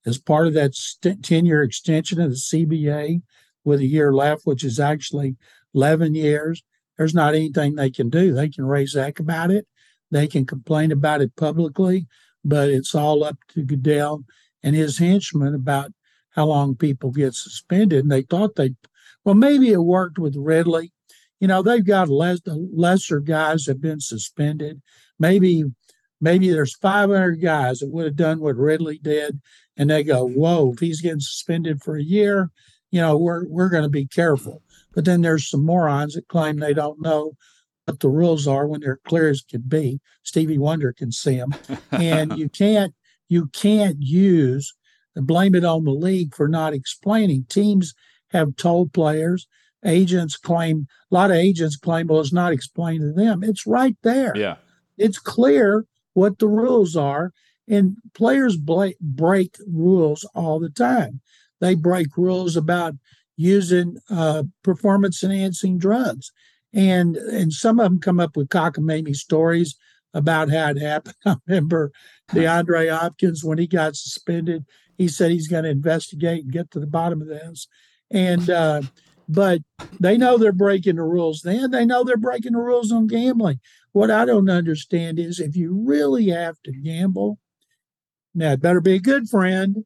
as 0.06 0.18
part 0.18 0.48
of 0.48 0.54
that 0.54 0.74
10 1.02 1.46
year 1.46 1.64
extension 1.64 2.20
of 2.20 2.32
the 2.32 2.36
CBA 2.36 3.22
with 3.64 3.80
a 3.82 3.86
year 3.86 4.14
left, 4.14 4.46
which 4.46 4.64
is 4.64 4.80
actually 4.80 5.36
11 5.74 6.16
years, 6.16 6.64
there's 6.98 7.14
not 7.14 7.36
anything 7.36 7.76
they 7.76 7.90
can 7.90 8.10
do. 8.10 8.34
They 8.34 8.50
can 8.50 8.66
raise 8.66 8.94
heck 8.94 9.20
about 9.20 9.52
it. 9.52 9.68
They 10.12 10.28
can 10.28 10.46
complain 10.46 10.92
about 10.92 11.22
it 11.22 11.36
publicly, 11.38 12.08
but 12.44 12.70
it's 12.70 12.96
all 12.96 13.24
up 13.24 13.38
to 13.50 13.64
Goodell 13.64 14.24
and 14.64 14.76
his 14.76 14.98
henchmen 14.98 15.54
about 15.56 15.92
how 16.32 16.46
long 16.46 16.76
people 16.76 17.12
get 17.12 17.34
suspended. 17.34 18.00
And 18.04 18.12
they 18.12 18.22
thought 18.22 18.56
they, 18.56 18.76
well, 19.24 19.36
maybe 19.36 19.72
it 19.72 19.78
worked 19.78 20.18
with 20.18 20.36
Ridley. 20.36 20.92
You 21.40 21.48
know, 21.48 21.62
they've 21.62 21.86
got 21.86 22.10
less, 22.10 22.40
lesser 22.46 23.20
guys 23.20 23.66
have 23.66 23.82
been 23.82 24.00
suspended. 24.00 24.82
Maybe, 25.20 25.66
maybe 26.20 26.52
there's 26.52 26.76
500 26.78 27.42
guys 27.42 27.80
that 27.80 27.92
would 27.92 28.06
have 28.06 28.16
done 28.16 28.40
what 28.40 28.56
Ridley 28.56 29.00
did, 29.00 29.42
and 29.76 29.90
they 29.90 30.04
go, 30.04 30.28
"Whoa, 30.28 30.72
if 30.74 30.80
he's 30.80 31.02
getting 31.02 31.20
suspended 31.20 31.82
for 31.82 31.98
a 31.98 32.04
year, 32.04 32.52
you 32.92 33.02
know, 33.02 33.18
we're 33.18 33.48
we're 33.48 33.70
going 33.70 33.84
to 33.84 33.90
be 33.90 34.06
careful." 34.06 34.62
But 34.94 35.06
then 35.06 35.22
there's 35.22 35.50
some 35.50 35.66
morons 35.66 36.14
that 36.14 36.28
claim 36.28 36.58
they 36.58 36.74
don't 36.74 37.02
know 37.02 37.34
what 37.92 38.00
the 38.00 38.10
rules 38.10 38.48
are 38.48 38.66
when 38.66 38.80
they're 38.80 39.02
clear 39.06 39.30
as 39.30 39.42
can 39.42 39.64
be. 39.68 40.00
Stevie 40.24 40.58
Wonder 40.58 40.94
can 40.94 41.12
see 41.12 41.36
them, 41.36 41.54
and 41.92 42.38
you 42.38 42.48
can't 42.48 42.94
you 43.28 43.48
can't 43.48 43.98
use 44.00 44.74
the 45.14 45.22
blame 45.22 45.56
it 45.56 45.66
on 45.66 45.84
the 45.84 45.92
league 45.92 46.34
for 46.34 46.48
not 46.48 46.74
explaining. 46.74 47.46
Teams 47.50 47.94
have 48.32 48.56
told 48.56 48.94
players, 48.94 49.46
agents 49.86 50.38
claim 50.38 50.88
a 51.12 51.16
lot 51.16 51.32
of 51.32 51.36
agents 51.36 51.76
claim, 51.76 52.08
well, 52.08 52.22
it's 52.22 52.32
not 52.32 52.54
explained 52.54 53.02
to 53.02 53.12
them. 53.12 53.44
It's 53.44 53.68
right 53.68 53.98
there. 54.04 54.32
Yeah, 54.38 54.56
it's 54.98 55.20
clear 55.20 55.86
what 56.14 56.40
the 56.40 56.48
rules 56.48 56.96
are, 56.96 57.34
and 57.68 57.98
players 58.14 58.56
bla- 58.56 58.94
break 59.02 59.58
rules 59.68 60.26
all 60.34 60.62
the 60.62 60.70
time. 60.70 61.20
They 61.60 61.76
break 61.76 62.16
rules 62.16 62.56
about 62.56 62.94
using 63.36 63.98
uh, 64.10 64.44
performance 64.64 65.24
enhancing 65.24 65.78
drugs. 65.78 66.32
And 66.74 67.18
and 67.18 67.52
some 67.52 67.80
of 67.80 67.86
them 67.86 68.00
come 68.00 68.20
up 68.20 68.38
with 68.38 68.50
cockamamie 68.50 69.16
stories 69.16 69.76
about 70.14 70.50
how 70.50 70.70
it 70.70 70.82
happened. 70.82 71.16
I 71.26 71.36
remember 71.48 71.92
DeAndre 72.32 72.98
Hopkins 72.98 73.44
when 73.44 73.58
he 73.58 73.68
got 73.68 73.96
suspended, 73.96 74.66
he 74.98 75.08
said 75.08 75.32
he's 75.32 75.48
going 75.48 75.64
to 75.64 75.70
investigate 75.70 76.44
and 76.44 76.54
get 76.54 76.72
to 76.72 76.80
the 76.80 76.88
bottom 76.88 77.22
of 77.22 77.28
this. 77.28 77.68
And 78.10 78.50
uh, 78.50 78.82
but 79.28 79.62
they 80.00 80.18
know 80.18 80.38
they're 80.38 80.52
breaking 80.52 80.98
the 80.98 81.04
rules. 81.04 81.42
Then 81.42 81.72
they 81.72 81.86
know 81.86 82.04
they're 82.04 82.18
breaking 82.18 82.54
the 82.54 82.60
rules 82.60 82.92
on 82.92 83.08
gambling. 83.08 83.60
What 83.94 84.12
I 84.12 84.26
don't 84.26 84.50
understand 84.50 85.20
is 85.20 85.40
if 85.40 85.56
you 85.56 85.82
really 85.86 86.30
have 86.30 86.62
to 86.64 86.72
gamble, 86.72 87.40
now 88.34 88.54
it 88.54 88.62
better 88.62 88.82
be 88.82 88.96
a 88.96 89.00
good 89.00 89.30
friend, 89.30 89.86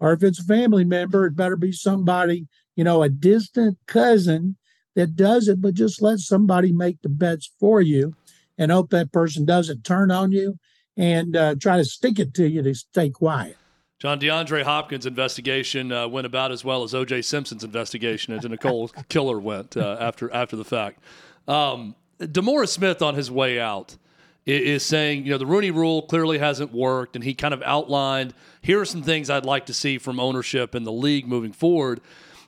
or 0.00 0.12
if 0.12 0.22
it's 0.22 0.40
a 0.40 0.44
family 0.44 0.84
member, 0.84 1.26
it 1.26 1.36
better 1.36 1.56
be 1.56 1.72
somebody, 1.72 2.46
you 2.74 2.84
know, 2.84 3.02
a 3.02 3.08
distant 3.08 3.78
cousin 3.86 4.56
that 4.96 5.14
does 5.14 5.46
it, 5.46 5.60
but 5.60 5.74
just 5.74 6.02
let 6.02 6.18
somebody 6.18 6.72
make 6.72 7.00
the 7.02 7.08
bets 7.08 7.52
for 7.60 7.80
you 7.80 8.14
and 8.58 8.72
hope 8.72 8.90
that 8.90 9.12
person 9.12 9.44
doesn't 9.44 9.84
turn 9.84 10.10
on 10.10 10.32
you 10.32 10.58
and 10.96 11.36
uh, 11.36 11.54
try 11.60 11.76
to 11.76 11.84
stick 11.84 12.18
it 12.18 12.34
to 12.34 12.48
you 12.48 12.62
to 12.62 12.74
stay 12.74 13.10
quiet. 13.10 13.56
John 13.98 14.18
DeAndre 14.18 14.62
Hopkins' 14.62 15.06
investigation 15.06 15.92
uh, 15.92 16.08
went 16.08 16.26
about 16.26 16.52
as 16.52 16.64
well 16.64 16.82
as 16.82 16.94
O.J. 16.94 17.22
Simpson's 17.22 17.64
investigation 17.64 18.34
into 18.34 18.48
Nicole 18.48 18.88
Killer 19.08 19.38
went 19.38 19.76
uh, 19.76 19.96
after 20.00 20.30
after 20.32 20.56
the 20.56 20.64
fact. 20.64 21.00
Um, 21.48 21.94
DeMaurice 22.18 22.68
Smith 22.68 23.02
on 23.02 23.14
his 23.14 23.30
way 23.30 23.60
out 23.60 23.96
is 24.44 24.84
saying, 24.84 25.24
you 25.24 25.32
know, 25.32 25.38
the 25.38 25.46
Rooney 25.46 25.70
Rule 25.70 26.02
clearly 26.02 26.38
hasn't 26.38 26.72
worked, 26.72 27.16
and 27.16 27.24
he 27.24 27.34
kind 27.34 27.52
of 27.52 27.62
outlined 27.62 28.32
here 28.62 28.80
are 28.80 28.84
some 28.84 29.02
things 29.02 29.30
I'd 29.30 29.44
like 29.44 29.66
to 29.66 29.74
see 29.74 29.98
from 29.98 30.20
ownership 30.20 30.74
and 30.74 30.86
the 30.86 30.92
league 30.92 31.26
moving 31.26 31.52
forward. 31.52 32.00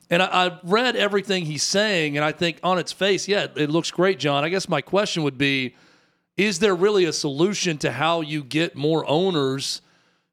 And 0.09 0.23
I, 0.23 0.47
I 0.47 0.59
read 0.63 0.95
everything 0.95 1.45
he's 1.45 1.63
saying, 1.63 2.17
and 2.17 2.25
I 2.25 2.31
think 2.31 2.59
on 2.63 2.79
its 2.79 2.91
face, 2.91 3.27
yeah, 3.27 3.47
it 3.55 3.69
looks 3.69 3.91
great, 3.91 4.19
John. 4.19 4.43
I 4.43 4.49
guess 4.49 4.67
my 4.67 4.81
question 4.81 5.23
would 5.23 5.37
be 5.37 5.75
is 6.37 6.59
there 6.59 6.73
really 6.73 7.03
a 7.03 7.11
solution 7.11 7.77
to 7.79 7.91
how 7.91 8.21
you 8.21 8.43
get 8.43 8.73
more 8.73 9.05
owners 9.09 9.81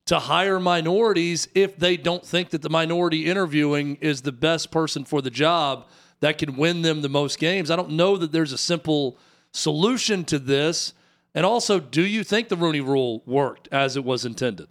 to 0.07 0.21
hire 0.21 0.61
minorities 0.61 1.49
if 1.53 1.77
they 1.77 1.97
don't 1.97 2.25
think 2.25 2.51
that 2.51 2.63
the 2.63 2.71
minority 2.71 3.27
interviewing 3.27 3.97
is 3.97 4.23
the 4.23 4.31
best 4.31 4.71
person 4.71 5.05
for 5.05 5.21
the 5.21 5.31
job 5.31 5.89
that 6.21 6.39
can 6.39 6.57
win 6.57 6.83
them 6.83 7.03
the 7.03 7.09
most 7.09 7.41
games? 7.41 7.73
I 7.73 7.77
don't 7.77 7.91
know 7.91 8.17
that 8.17 8.31
there's 8.31 8.53
a 8.53 8.59
simple 8.59 9.19
solution 9.51 10.25
to 10.27 10.39
this. 10.39 10.95
And 11.35 11.45
also, 11.45 11.81
do 11.81 12.07
you 12.07 12.23
think 12.23 12.49
the 12.49 12.57
Rooney 12.57 12.81
rule 12.81 13.23
worked 13.27 13.69
as 13.73 13.97
it 13.97 14.05
was 14.05 14.25
intended? 14.25 14.69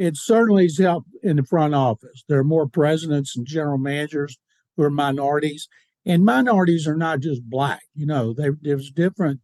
It 0.00 0.16
certainly 0.16 0.62
has 0.62 0.78
helped 0.78 1.10
in 1.22 1.36
the 1.36 1.42
front 1.42 1.74
office. 1.74 2.24
There 2.26 2.38
are 2.38 2.44
more 2.44 2.66
presidents 2.66 3.36
and 3.36 3.46
general 3.46 3.76
managers 3.76 4.38
who 4.74 4.82
are 4.82 4.90
minorities, 4.90 5.68
and 6.06 6.24
minorities 6.24 6.88
are 6.88 6.96
not 6.96 7.20
just 7.20 7.42
black. 7.42 7.82
You 7.94 8.06
know, 8.06 8.32
they, 8.32 8.48
there's 8.62 8.90
different 8.90 9.40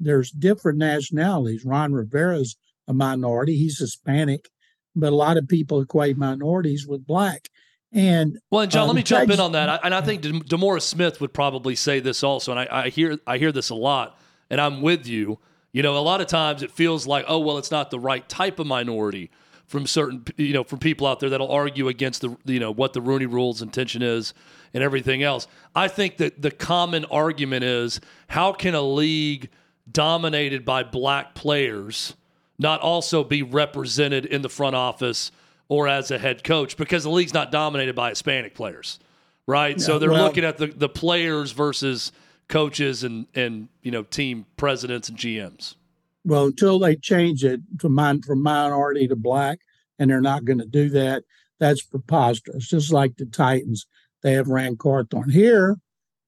there's 0.00 0.32
different 0.32 0.78
nationalities. 0.78 1.64
Ron 1.64 1.92
Rivera's 1.92 2.56
a 2.88 2.92
minority; 2.92 3.56
he's 3.56 3.78
Hispanic, 3.78 4.48
but 4.96 5.12
a 5.12 5.16
lot 5.16 5.36
of 5.36 5.46
people 5.46 5.80
equate 5.80 6.16
minorities 6.16 6.88
with 6.88 7.06
black. 7.06 7.48
And 7.92 8.40
well, 8.50 8.62
and 8.62 8.70
John, 8.72 8.82
uh, 8.82 8.86
let 8.86 8.96
me 8.96 9.04
jump 9.04 9.30
in 9.30 9.38
on 9.38 9.52
that. 9.52 9.68
I, 9.68 9.78
and 9.84 9.94
I 9.94 10.00
think 10.00 10.22
DeMaurice 10.22 10.82
Smith 10.82 11.20
would 11.20 11.32
probably 11.32 11.76
say 11.76 12.00
this 12.00 12.24
also. 12.24 12.50
And 12.50 12.58
I, 12.58 12.66
I 12.68 12.88
hear 12.88 13.16
I 13.28 13.38
hear 13.38 13.52
this 13.52 13.70
a 13.70 13.76
lot, 13.76 14.18
and 14.50 14.60
I'm 14.60 14.82
with 14.82 15.06
you. 15.06 15.38
You 15.70 15.84
know, 15.84 15.96
a 15.96 16.02
lot 16.02 16.20
of 16.20 16.26
times 16.26 16.64
it 16.64 16.72
feels 16.72 17.06
like, 17.06 17.26
oh, 17.28 17.38
well, 17.38 17.58
it's 17.58 17.70
not 17.70 17.92
the 17.92 18.00
right 18.00 18.28
type 18.28 18.58
of 18.58 18.66
minority 18.66 19.30
from 19.70 19.86
certain, 19.86 20.24
you 20.36 20.52
know, 20.52 20.64
from 20.64 20.80
people 20.80 21.06
out 21.06 21.20
there 21.20 21.30
that'll 21.30 21.52
argue 21.52 21.86
against 21.86 22.22
the, 22.22 22.36
you 22.44 22.58
know, 22.58 22.72
what 22.72 22.92
the 22.92 23.00
Rooney 23.00 23.26
Rule's 23.26 23.62
intention 23.62 24.02
is 24.02 24.34
and 24.74 24.82
everything 24.82 25.22
else. 25.22 25.46
I 25.76 25.86
think 25.86 26.16
that 26.16 26.42
the 26.42 26.50
common 26.50 27.04
argument 27.04 27.62
is 27.62 28.00
how 28.26 28.52
can 28.52 28.74
a 28.74 28.82
league 28.82 29.48
dominated 29.88 30.64
by 30.64 30.82
black 30.82 31.36
players 31.36 32.14
not 32.58 32.80
also 32.80 33.22
be 33.22 33.44
represented 33.44 34.26
in 34.26 34.42
the 34.42 34.48
front 34.48 34.74
office 34.74 35.30
or 35.68 35.86
as 35.86 36.10
a 36.10 36.18
head 36.18 36.42
coach 36.42 36.76
because 36.76 37.04
the 37.04 37.10
league's 37.10 37.32
not 37.32 37.52
dominated 37.52 37.94
by 37.94 38.08
Hispanic 38.08 38.56
players, 38.56 38.98
right? 39.46 39.80
So 39.80 40.00
they're 40.00 40.10
well, 40.10 40.24
looking 40.24 40.44
at 40.44 40.58
the, 40.58 40.66
the 40.66 40.88
players 40.88 41.52
versus 41.52 42.10
coaches 42.48 43.04
and, 43.04 43.28
and 43.36 43.68
you 43.82 43.92
know 43.92 44.02
team 44.02 44.46
presidents 44.56 45.08
and 45.08 45.16
GMs. 45.16 45.76
Well, 46.24 46.46
until 46.46 46.78
they 46.78 46.96
change 46.96 47.44
it 47.44 47.60
from 47.78 47.94
min- 47.94 48.22
from 48.22 48.42
minority 48.42 49.08
to 49.08 49.16
black, 49.16 49.60
and 49.98 50.10
they're 50.10 50.20
not 50.20 50.44
going 50.44 50.58
to 50.58 50.66
do 50.66 50.88
that. 50.90 51.24
That's 51.58 51.82
preposterous. 51.82 52.68
Just 52.68 52.92
like 52.92 53.16
the 53.16 53.26
Titans, 53.26 53.86
they 54.22 54.32
have 54.32 54.48
Ran 54.48 54.76
Carthon. 54.76 55.30
Here, 55.30 55.76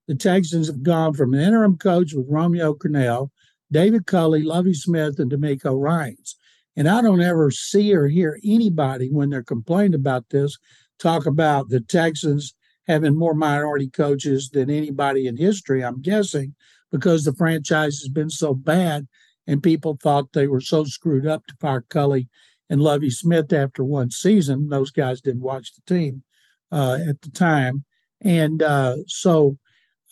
the 0.08 0.14
Texans 0.14 0.66
have 0.66 0.82
gone 0.82 1.14
from 1.14 1.34
an 1.34 1.40
interim 1.40 1.76
coach 1.76 2.12
with 2.12 2.26
Romeo 2.28 2.74
Crennel 2.74 3.30
David 3.72 4.06
Culley, 4.06 4.42
Lovie 4.42 4.74
Smith, 4.74 5.18
and 5.18 5.30
DeMeco 5.30 5.80
Ryans. 5.80 6.36
And 6.76 6.88
I 6.88 7.00
don't 7.00 7.22
ever 7.22 7.50
see 7.50 7.94
or 7.94 8.06
hear 8.06 8.38
anybody 8.44 9.10
when 9.10 9.30
they're 9.30 9.42
complaining 9.42 9.94
about 9.94 10.28
this 10.28 10.58
talk 10.98 11.26
about 11.26 11.68
the 11.68 11.80
Texans 11.80 12.54
having 12.86 13.16
more 13.16 13.34
minority 13.34 13.88
coaches 13.88 14.50
than 14.50 14.70
anybody 14.70 15.26
in 15.26 15.36
history, 15.36 15.82
I'm 15.82 16.00
guessing, 16.00 16.54
because 16.90 17.24
the 17.24 17.32
franchise 17.32 17.98
has 18.00 18.08
been 18.08 18.30
so 18.30 18.54
bad 18.54 19.08
and 19.46 19.62
people 19.62 19.98
thought 20.00 20.32
they 20.32 20.46
were 20.46 20.60
so 20.60 20.84
screwed 20.84 21.26
up 21.26 21.46
to 21.46 21.54
fire 21.60 21.84
Culley 21.88 22.28
and 22.70 22.80
Lovie 22.80 23.10
Smith 23.10 23.52
after 23.52 23.84
one 23.84 24.10
season. 24.10 24.68
Those 24.68 24.90
guys 24.90 25.20
didn't 25.20 25.42
watch 25.42 25.72
the 25.74 25.94
team 25.94 26.22
uh, 26.70 26.98
at 27.06 27.20
the 27.22 27.30
time. 27.30 27.84
And 28.20 28.62
uh, 28.62 28.98
so 29.06 29.58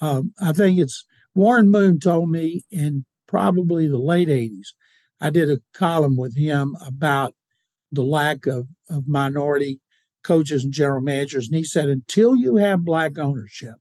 um, 0.01 0.33
I 0.41 0.53
think 0.53 0.79
it's 0.79 1.05
Warren 1.35 1.71
Moon 1.71 2.01
told 2.01 2.31
me 2.31 2.65
in 2.71 3.05
probably 3.27 3.87
the 3.87 3.99
late 3.99 4.29
80s. 4.29 4.69
I 5.21 5.31
did 5.31 5.51
a 5.51 5.61
column 5.75 6.17
with 6.17 6.37
him 6.37 6.77
about 6.85 7.35
the 7.93 8.03
lack 8.03 8.47
of, 8.47 8.67
of 8.89 9.07
minority 9.07 9.81
coaches 10.23 10.65
and 10.65 10.73
general 10.73 11.01
managers. 11.01 11.47
And 11.47 11.57
he 11.57 11.65
said, 11.65 11.89
until 11.89 12.37
you 12.37 12.57
have 12.57 12.85
black 12.85 13.19
ownership, 13.19 13.77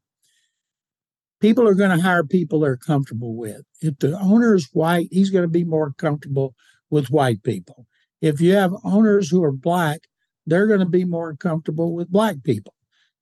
people 1.40 1.68
are 1.68 1.74
going 1.76 1.96
to 1.96 2.04
hire 2.04 2.24
people 2.24 2.60
they're 2.60 2.78
comfortable 2.78 3.36
with. 3.36 3.62
If 3.82 4.00
the 4.00 4.18
owner 4.20 4.56
is 4.56 4.70
white, 4.74 5.08
he's 5.12 5.30
going 5.30 5.44
to 5.44 5.50
be 5.50 5.64
more 5.64 5.94
comfortable 5.94 6.56
with 6.90 7.10
white 7.10 7.44
people. 7.44 7.88
If 8.22 8.42
you 8.42 8.54
have 8.54 8.74
owners 8.84 9.30
who 9.30 9.44
are 9.44 9.52
black, 9.52 10.02
they're 10.46 10.68
going 10.68 10.80
to 10.80 10.86
be 10.86 11.06
more 11.06 11.36
comfortable 11.36 11.94
with 11.94 12.12
black 12.12 12.44
people. 12.44 12.74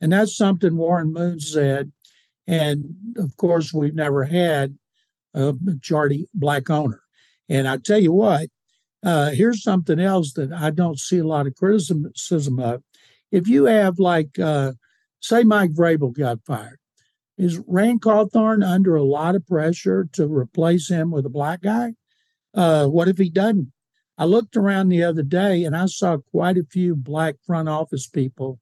And 0.02 0.12
that's 0.12 0.36
something 0.36 0.78
Warren 0.78 1.14
Moon 1.14 1.40
said. 1.40 1.92
And 2.48 2.96
of 3.18 3.36
course, 3.38 3.74
we've 3.74 3.96
never 3.96 4.24
had 4.24 4.78
a 5.34 5.54
majority 5.62 6.28
black 6.34 6.70
owner. 6.70 7.02
And 7.50 7.68
I 7.68 7.78
tell 7.78 8.00
you 8.00 8.14
what, 8.14 8.50
uh, 9.04 9.32
here's 9.32 9.64
something 9.64 10.00
else 10.00 10.34
that 10.34 10.52
I 10.52 10.72
don't 10.72 11.00
see 11.00 11.20
a 11.20 11.28
lot 11.28 11.48
of 11.48 11.56
criticism 11.56 12.60
of. 12.60 12.84
If 13.32 13.48
you 13.48 13.66
have 13.66 14.00
like, 14.00 14.40
uh, 14.40 14.74
say, 15.20 15.44
Mike 15.44 15.72
Vrabel 15.72 16.18
got 16.18 16.44
fired, 16.46 16.80
is 17.38 17.60
Ran 17.68 18.00
Carthon 18.00 18.64
under 18.64 18.96
a 18.96 19.04
lot 19.04 19.36
of 19.36 19.46
pressure 19.46 20.08
to 20.14 20.28
replace 20.28 20.90
him 20.90 21.12
with 21.12 21.26
a 21.26 21.30
black 21.30 21.62
guy? 21.62 21.94
Uh, 22.54 22.88
what 22.88 23.08
if 23.08 23.18
he 23.18 23.30
doesn't? 23.30 23.72
I 24.18 24.26
looked 24.26 24.58
around 24.58 24.90
the 24.90 25.04
other 25.04 25.22
day 25.22 25.64
and 25.64 25.76
I 25.76 25.86
saw 25.86 26.18
quite 26.18 26.58
a 26.58 26.64
few 26.64 26.96
black 26.96 27.36
front 27.46 27.70
office 27.70 28.08
people 28.08 28.60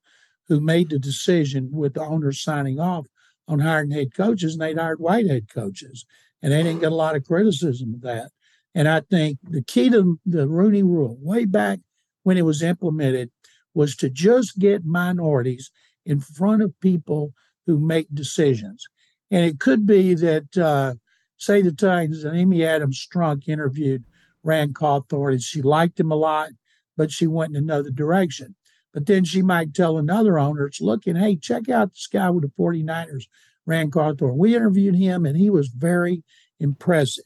who 0.48 0.60
made 0.60 0.90
the 0.90 1.00
decision 1.00 1.70
with 1.72 1.94
the 1.94 2.04
owners 2.04 2.44
signing 2.44 2.80
off 2.80 3.08
on 3.48 3.60
hiring 3.60 3.92
head 3.92 4.14
coaches, 4.14 4.54
and 4.54 4.62
they'd 4.62 4.78
hired 4.78 5.00
white 5.00 5.28
head 5.28 5.48
coaches 5.54 6.06
and 6.42 6.52
they 6.54 6.62
didn't 6.62 6.82
get 6.82 6.92
a 6.92 6.96
lot 6.96 7.16
of 7.16 7.26
criticism 7.26 7.96
of 7.96 8.02
that. 8.02 8.30
And 8.76 8.88
I 8.88 9.00
think 9.00 9.40
the 9.44 9.64
key 9.64 9.90
to 9.90 10.20
the 10.26 10.48
Rooney 10.48 10.84
Rule, 10.84 11.18
way 11.20 11.46
back 11.46 11.80
when 12.24 12.38
it 12.38 12.44
was 12.44 12.62
implemented, 12.62 13.32
was 13.74 13.96
to 13.96 14.10
just 14.10 14.60
get 14.60 14.86
minorities 14.86 15.72
in 16.06 16.20
front 16.20 16.62
of 16.62 16.80
people 16.82 17.34
who 17.66 17.80
make 17.80 18.08
decisions. 18.14 18.86
And 19.32 19.46
it 19.46 19.60
could 19.60 19.86
be 19.86 20.14
that, 20.16 20.58
uh, 20.58 20.96
say, 21.38 21.62
the 21.62 21.72
Titans 21.72 22.24
and 22.24 22.38
Amy 22.38 22.66
Adams 22.66 23.06
Strunk 23.06 23.48
interviewed 23.48 24.04
Ran 24.44 24.74
Carthon 24.74 25.34
and 25.34 25.42
she 25.42 25.62
liked 25.62 26.00
him 26.00 26.12
a 26.12 26.16
lot, 26.16 26.50
but 26.96 27.12
she 27.12 27.28
went 27.28 27.56
in 27.56 27.64
another 27.64 27.90
direction. 27.90 28.56
But 28.94 29.08
then 29.08 29.26
she 29.26 29.42
might 29.42 29.74
tell 29.74 29.98
another 29.98 30.40
owner, 30.40 30.66
it's 30.66 30.80
looking, 30.80 31.16
hey, 31.16 31.36
check 31.36 31.68
out 31.68 31.92
this 31.92 32.08
guy 32.08 32.30
with 32.30 32.44
the 32.44 32.52
49ers 32.58 33.26
Ran 33.66 33.92
Carthon. 33.92 34.38
We 34.38 34.56
interviewed 34.56 34.96
him 34.96 35.26
and 35.26 35.36
he 35.36 35.50
was 35.50 35.68
very 35.68 36.24
impressive. 36.60 37.26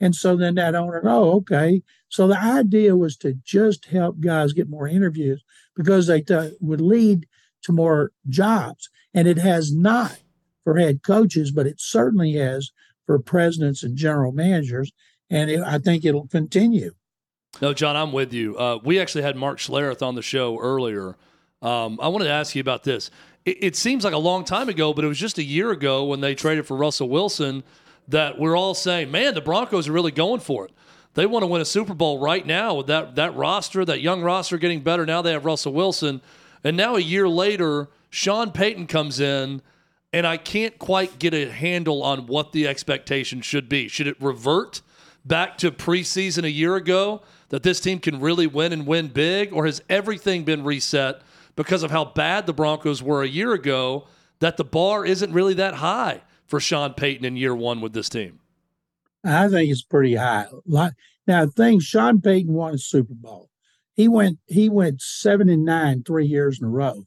And 0.00 0.14
so 0.14 0.34
then 0.34 0.54
that 0.54 0.74
owner, 0.74 1.02
oh, 1.04 1.32
okay. 1.38 1.82
So 2.08 2.26
the 2.26 2.40
idea 2.40 2.96
was 2.96 3.16
to 3.18 3.34
just 3.44 3.84
help 3.84 4.20
guys 4.20 4.54
get 4.54 4.70
more 4.70 4.88
interviews 4.88 5.44
because 5.76 6.06
they 6.06 6.22
th- 6.22 6.54
would 6.60 6.80
lead 6.80 7.26
to 7.62 7.72
more 7.72 8.12
jobs. 8.28 8.88
And 9.14 9.26
it 9.26 9.38
has 9.38 9.72
not 9.72 10.20
for 10.64 10.78
head 10.78 11.02
coaches, 11.02 11.50
but 11.50 11.66
it 11.66 11.80
certainly 11.80 12.34
has 12.34 12.70
for 13.06 13.18
presidents 13.18 13.82
and 13.82 13.96
general 13.96 14.32
managers. 14.32 14.92
And 15.28 15.50
it, 15.50 15.60
I 15.60 15.78
think 15.78 16.04
it'll 16.04 16.28
continue. 16.28 16.92
No, 17.60 17.74
John, 17.74 17.96
I'm 17.96 18.12
with 18.12 18.32
you. 18.32 18.56
Uh, 18.56 18.78
we 18.84 19.00
actually 19.00 19.22
had 19.22 19.36
Mark 19.36 19.58
Schlereth 19.58 20.02
on 20.02 20.14
the 20.14 20.22
show 20.22 20.58
earlier. 20.60 21.16
Um, 21.62 21.98
I 22.00 22.08
wanted 22.08 22.24
to 22.24 22.30
ask 22.30 22.54
you 22.54 22.60
about 22.60 22.84
this 22.84 23.10
it, 23.44 23.58
it 23.60 23.76
seems 23.76 24.04
like 24.04 24.14
a 24.14 24.18
long 24.18 24.44
time 24.44 24.68
ago, 24.68 24.92
but 24.92 25.04
it 25.04 25.08
was 25.08 25.18
just 25.18 25.38
a 25.38 25.42
year 25.42 25.70
ago 25.70 26.04
when 26.04 26.20
they 26.20 26.34
traded 26.34 26.66
for 26.66 26.76
Russell 26.76 27.08
Wilson 27.08 27.62
that 28.08 28.38
we're 28.38 28.56
all 28.56 28.74
saying, 28.74 29.10
man, 29.10 29.34
the 29.34 29.40
Broncos 29.40 29.88
are 29.88 29.92
really 29.92 30.10
going 30.10 30.40
for 30.40 30.64
it. 30.64 30.72
They 31.14 31.26
want 31.26 31.42
to 31.42 31.46
win 31.46 31.60
a 31.60 31.66
Super 31.66 31.94
Bowl 31.94 32.20
right 32.20 32.46
now 32.46 32.74
with 32.74 32.86
that 32.86 33.16
that 33.16 33.34
roster, 33.34 33.84
that 33.84 34.00
young 34.00 34.22
roster 34.22 34.58
getting 34.58 34.80
better. 34.80 35.04
Now 35.04 35.22
they 35.22 35.32
have 35.32 35.44
Russell 35.44 35.72
Wilson, 35.72 36.20
and 36.62 36.76
now 36.76 36.94
a 36.96 37.00
year 37.00 37.28
later, 37.28 37.88
Sean 38.10 38.50
Payton 38.52 38.86
comes 38.86 39.20
in. 39.20 39.62
and 40.12 40.26
I 40.26 40.36
can't 40.36 40.78
quite 40.78 41.18
get 41.18 41.34
a 41.34 41.50
handle 41.50 42.02
on 42.02 42.26
what 42.26 42.52
the 42.52 42.66
expectation 42.66 43.40
should 43.40 43.68
be. 43.68 43.88
Should 43.88 44.06
it 44.06 44.20
revert 44.20 44.82
back 45.24 45.58
to 45.58 45.70
preseason 45.70 46.44
a 46.44 46.50
year 46.50 46.76
ago 46.76 47.22
that 47.50 47.62
this 47.62 47.80
team 47.80 47.98
can 47.98 48.20
really 48.20 48.46
win 48.46 48.72
and 48.72 48.86
win 48.86 49.08
big, 49.08 49.52
or 49.52 49.66
has 49.66 49.82
everything 49.88 50.44
been 50.44 50.64
reset 50.64 51.20
because 51.56 51.82
of 51.82 51.90
how 51.90 52.04
bad 52.04 52.46
the 52.46 52.52
Broncos 52.52 53.02
were 53.02 53.22
a 53.22 53.28
year 53.28 53.52
ago 53.52 54.06
that 54.40 54.56
the 54.56 54.64
bar 54.64 55.04
isn't 55.04 55.32
really 55.32 55.54
that 55.54 55.74
high 55.74 56.22
for 56.46 56.58
Sean 56.58 56.94
Payton 56.94 57.24
in 57.24 57.36
year 57.36 57.54
one 57.54 57.80
with 57.80 57.92
this 57.92 58.08
team? 58.08 58.40
I 59.24 59.48
think 59.48 59.70
it's 59.70 59.82
pretty 59.82 60.14
high. 60.14 60.46
Now, 60.66 61.44
the 61.44 61.52
thing 61.52 61.78
Sean 61.80 62.20
Payton 62.20 62.52
won 62.52 62.74
a 62.74 62.78
Super 62.78 63.14
Bowl. 63.14 63.50
He 63.94 64.08
went 64.08 64.38
he 64.46 64.68
went 64.70 65.02
seven 65.02 65.48
and 65.50 65.64
nine 65.64 66.02
three 66.02 66.26
years 66.26 66.58
in 66.58 66.66
a 66.66 66.70
row. 66.70 67.06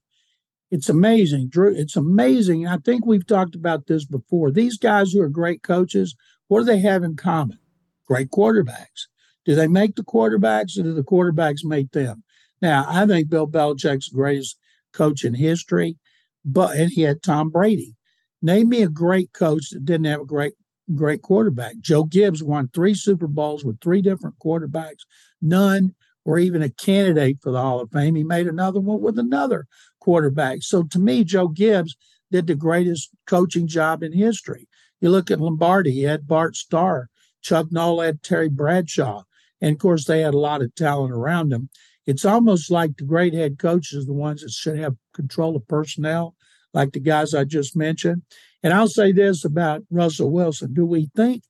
It's 0.74 0.90
amazing, 0.90 1.50
Drew. 1.50 1.72
It's 1.72 1.96
amazing. 1.96 2.66
I 2.66 2.78
think 2.78 3.06
we've 3.06 3.28
talked 3.28 3.54
about 3.54 3.86
this 3.86 4.06
before. 4.06 4.50
These 4.50 4.80
guys 4.80 5.12
who 5.12 5.22
are 5.22 5.30
great 5.30 5.62
coaches, 5.62 6.16
what 6.48 6.62
do 6.62 6.66
they 6.66 6.80
have 6.80 7.04
in 7.04 7.16
common? 7.16 7.60
Great 8.08 8.32
quarterbacks. 8.32 9.06
Do 9.46 9.54
they 9.54 9.68
make 9.68 9.96
the 9.96 10.04
quarterbacks 10.04 10.76
or 10.80 10.82
do 10.82 10.96
the 10.96 11.04
quarterbacks 11.04 11.64
make 11.64 11.92
them? 11.92 12.24
Now, 12.60 12.88
I 12.88 13.06
think 13.06 13.30
Bill 13.30 13.48
Belichick's 13.48 14.10
greatest 14.10 14.58
coach 14.94 15.24
in 15.24 15.36
history, 15.36 16.00
but 16.44 16.76
and 16.76 16.90
he 16.92 17.04
had 17.04 17.22
Tom 17.22 17.52
Brady. 17.52 17.94
Name 18.42 18.70
me 18.70 18.82
a 18.82 18.90
great 18.90 19.32
coach 19.32 19.70
that 19.70 19.86
didn't 19.86 20.08
have 20.08 20.22
a 20.22 20.26
great 20.26 20.54
great 20.96 21.22
quarterback. 21.22 21.78
Joe 21.82 22.04
Gibbs 22.04 22.42
won 22.42 22.70
three 22.70 22.96
Super 22.96 23.28
Bowls 23.28 23.64
with 23.64 23.80
three 23.80 24.02
different 24.02 24.40
quarterbacks. 24.44 25.02
None 25.40 25.94
were 26.26 26.40
even 26.40 26.62
a 26.62 26.70
candidate 26.70 27.38
for 27.42 27.52
the 27.52 27.62
Hall 27.62 27.82
of 27.82 27.92
Fame. 27.92 28.16
He 28.16 28.24
made 28.24 28.48
another 28.48 28.80
one 28.80 29.02
with 29.02 29.20
another 29.20 29.68
quarterback. 30.00 30.60
So 30.62 30.84
to 30.84 31.00
me, 31.00 31.24
Joe 31.24 31.48
Gibbs 31.48 31.96
did 32.32 32.48
the 32.48 32.56
greatest 32.56 33.10
coaching 33.28 33.68
job 33.68 34.04
in 34.04 34.14
history. 34.14 34.68
You 35.02 35.10
look 35.10 35.30
at 35.30 35.42
Lombardi, 35.42 35.92
he 35.92 36.04
had 36.04 36.28
Bart 36.28 36.56
Starr, 36.56 37.10
Chuck 37.42 37.72
Noll 37.72 38.02
had 38.02 38.24
Terry 38.24 38.50
Bradshaw. 38.50 39.24
And 39.62 39.74
of 39.74 39.80
course, 39.80 40.06
they 40.06 40.22
had 40.22 40.34
a 40.34 40.40
lot 40.40 40.62
of 40.62 40.76
talent 40.76 41.14
around 41.14 41.50
them. 41.50 41.70
It's 42.06 42.26
almost 42.26 42.70
like 42.70 42.98
the 42.98 43.06
great 43.06 43.34
head 43.34 43.58
coaches, 43.58 44.06
the 44.06 44.14
ones 44.14 44.42
that 44.42 44.52
should 44.52 44.78
have 44.78 44.96
control 45.14 45.56
of 45.56 45.68
personnel, 45.68 46.36
like 46.74 46.92
the 46.92 47.00
guys 47.00 47.34
I 47.34 47.46
just 47.46 47.76
mentioned. 47.76 48.24
And 48.62 48.74
I'll 48.74 48.90
say 48.90 49.12
this 49.12 49.46
about 49.46 49.84
Russell 49.90 50.32
Wilson. 50.32 50.74
Do 50.74 50.86
we 50.86 51.10
think 51.16 51.44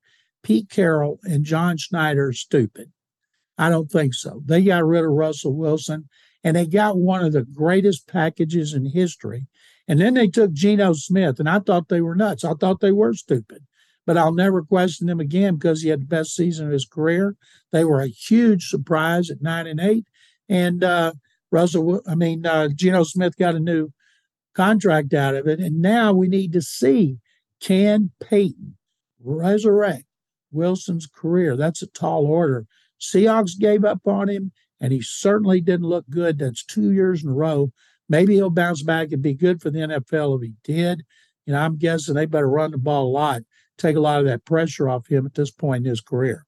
Pete 0.44 0.70
Carroll 0.70 1.20
and 1.24 1.44
John 1.44 1.78
Schneider 1.78 2.28
are 2.28 2.34
stupid? 2.34 2.92
I 3.64 3.70
don't 3.70 3.90
think 3.90 4.14
so. 4.14 4.42
They 4.46 4.62
got 4.62 4.86
rid 4.86 5.06
of 5.06 5.12
Russell 5.12 5.56
Wilson 5.56 6.10
and 6.44 6.58
they 6.58 6.66
got 6.66 6.98
one 6.98 7.24
of 7.24 7.32
the 7.32 7.44
greatest 7.44 8.08
packages 8.08 8.74
in 8.74 8.86
history. 8.86 9.48
And 9.88 10.02
then 10.02 10.14
they 10.14 10.28
took 10.28 10.52
Geno 10.52 10.94
Smith, 10.94 11.40
and 11.40 11.50
I 11.50 11.60
thought 11.60 11.88
they 11.88 12.02
were 12.02 12.16
nuts. 12.16 12.44
I 12.44 12.54
thought 12.54 12.82
they 12.82 12.92
were 12.92 13.14
stupid. 13.14 13.64
But 14.06 14.18
I'll 14.18 14.34
never 14.34 14.62
question 14.62 15.08
them 15.08 15.22
again 15.22 15.56
because 15.56 15.82
he 15.82 15.90
had 15.90 16.02
the 16.02 16.06
best 16.06 16.36
season 16.36 16.68
of 16.68 16.74
his 16.74 16.86
career. 16.86 17.38
They 17.72 17.86
were 17.86 18.02
a 18.02 18.08
huge 18.08 18.68
surprise 18.68 19.30
at 19.30 19.42
nine 19.42 19.66
and 19.66 19.80
eight. 19.80 20.08
And 20.50 20.84
uh, 20.84 21.14
Russell, 21.52 22.02
I 22.06 22.16
mean, 22.16 22.46
uh, 22.46 22.68
Geno 22.76 23.04
Smith 23.04 23.38
got 23.38 23.56
a 23.56 23.62
new 23.62 23.92
contract 24.54 25.14
out 25.14 25.36
of 25.36 25.48
it. 25.48 25.62
And 25.62 25.82
now 25.82 26.12
we 26.12 26.28
need 26.28 26.52
to 26.52 26.62
see 26.62 27.20
can 27.62 28.12
Payton 28.20 28.76
resurrect 29.24 30.04
Wilson's 30.52 31.08
career? 31.08 31.56
That's 31.56 31.82
a 31.82 31.88
tall 31.88 32.26
order. 32.26 32.66
Seahawks 33.04 33.60
gave 33.60 33.84
up 33.84 34.08
on 34.08 34.30
him, 34.30 34.52
and 34.80 34.94
he 34.94 35.02
certainly 35.02 35.62
didn't 35.62 35.88
look 35.88 36.06
good. 36.10 36.40
That's 36.40 36.64
two 36.64 36.92
years 36.92 37.24
in 37.24 37.30
a 37.30 37.34
row. 37.34 37.72
Maybe 38.10 38.36
he'll 38.36 38.50
bounce 38.50 38.82
back 38.82 39.12
and 39.12 39.22
be 39.22 39.34
good 39.34 39.62
for 39.62 39.70
the 39.70 39.80
NFL 39.80 40.38
if 40.38 40.44
he 40.44 40.54
did. 40.64 41.04
You 41.46 41.54
know, 41.54 41.60
I'm 41.60 41.78
guessing 41.78 42.16
they 42.16 42.26
better 42.26 42.50
run 42.50 42.72
the 42.72 42.78
ball 42.78 43.08
a 43.08 43.12
lot, 43.12 43.42
take 43.78 43.96
a 43.96 44.00
lot 44.00 44.20
of 44.20 44.26
that 44.26 44.46
pressure 44.46 44.88
off 44.88 45.08
him 45.08 45.26
at 45.26 45.36
this 45.36 45.52
point 45.52 45.86
in 45.86 45.90
his 45.90 46.02
career. 46.02 46.46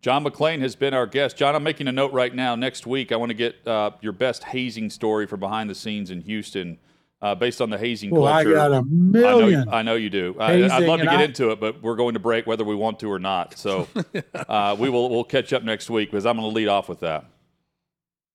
John 0.00 0.24
McClain 0.24 0.60
has 0.60 0.76
been 0.76 0.94
our 0.94 1.06
guest. 1.06 1.36
John, 1.36 1.56
I'm 1.56 1.64
making 1.64 1.88
a 1.88 1.92
note 1.92 2.12
right 2.12 2.32
now. 2.32 2.54
Next 2.54 2.86
week, 2.86 3.10
I 3.10 3.16
want 3.16 3.30
to 3.30 3.34
get 3.34 3.66
uh, 3.66 3.90
your 4.00 4.12
best 4.12 4.44
hazing 4.44 4.90
story 4.90 5.26
for 5.26 5.36
behind 5.36 5.68
the 5.68 5.74
scenes 5.74 6.10
in 6.10 6.20
Houston 6.20 6.78
uh, 7.22 7.34
based 7.34 7.60
on 7.60 7.70
the 7.70 7.78
hazing 7.78 8.10
well, 8.10 8.32
culture. 8.32 8.50
I 8.50 8.68
got 8.68 8.72
a 8.72 8.82
million. 8.82 9.60
I 9.60 9.64
know, 9.64 9.72
I 9.72 9.82
know 9.82 9.94
you 9.94 10.10
do. 10.10 10.36
I, 10.38 10.56
would 10.56 10.86
love 10.86 11.00
to 11.00 11.06
get 11.06 11.14
I, 11.14 11.22
into 11.24 11.50
it, 11.50 11.60
but 11.60 11.82
we're 11.82 11.96
going 11.96 12.14
to 12.14 12.20
break 12.20 12.46
whether 12.46 12.64
we 12.64 12.74
want 12.74 13.00
to 13.00 13.10
or 13.10 13.18
not. 13.18 13.56
So 13.56 13.88
uh, 14.34 14.76
we 14.78 14.88
will 14.88 15.10
we'll 15.10 15.24
catch 15.24 15.52
up 15.52 15.62
next 15.62 15.88
week 15.90 16.10
because 16.10 16.26
I'm 16.26 16.36
going 16.36 16.48
to 16.48 16.54
lead 16.54 16.68
off 16.68 16.88
with 16.88 17.00
that. 17.00 17.24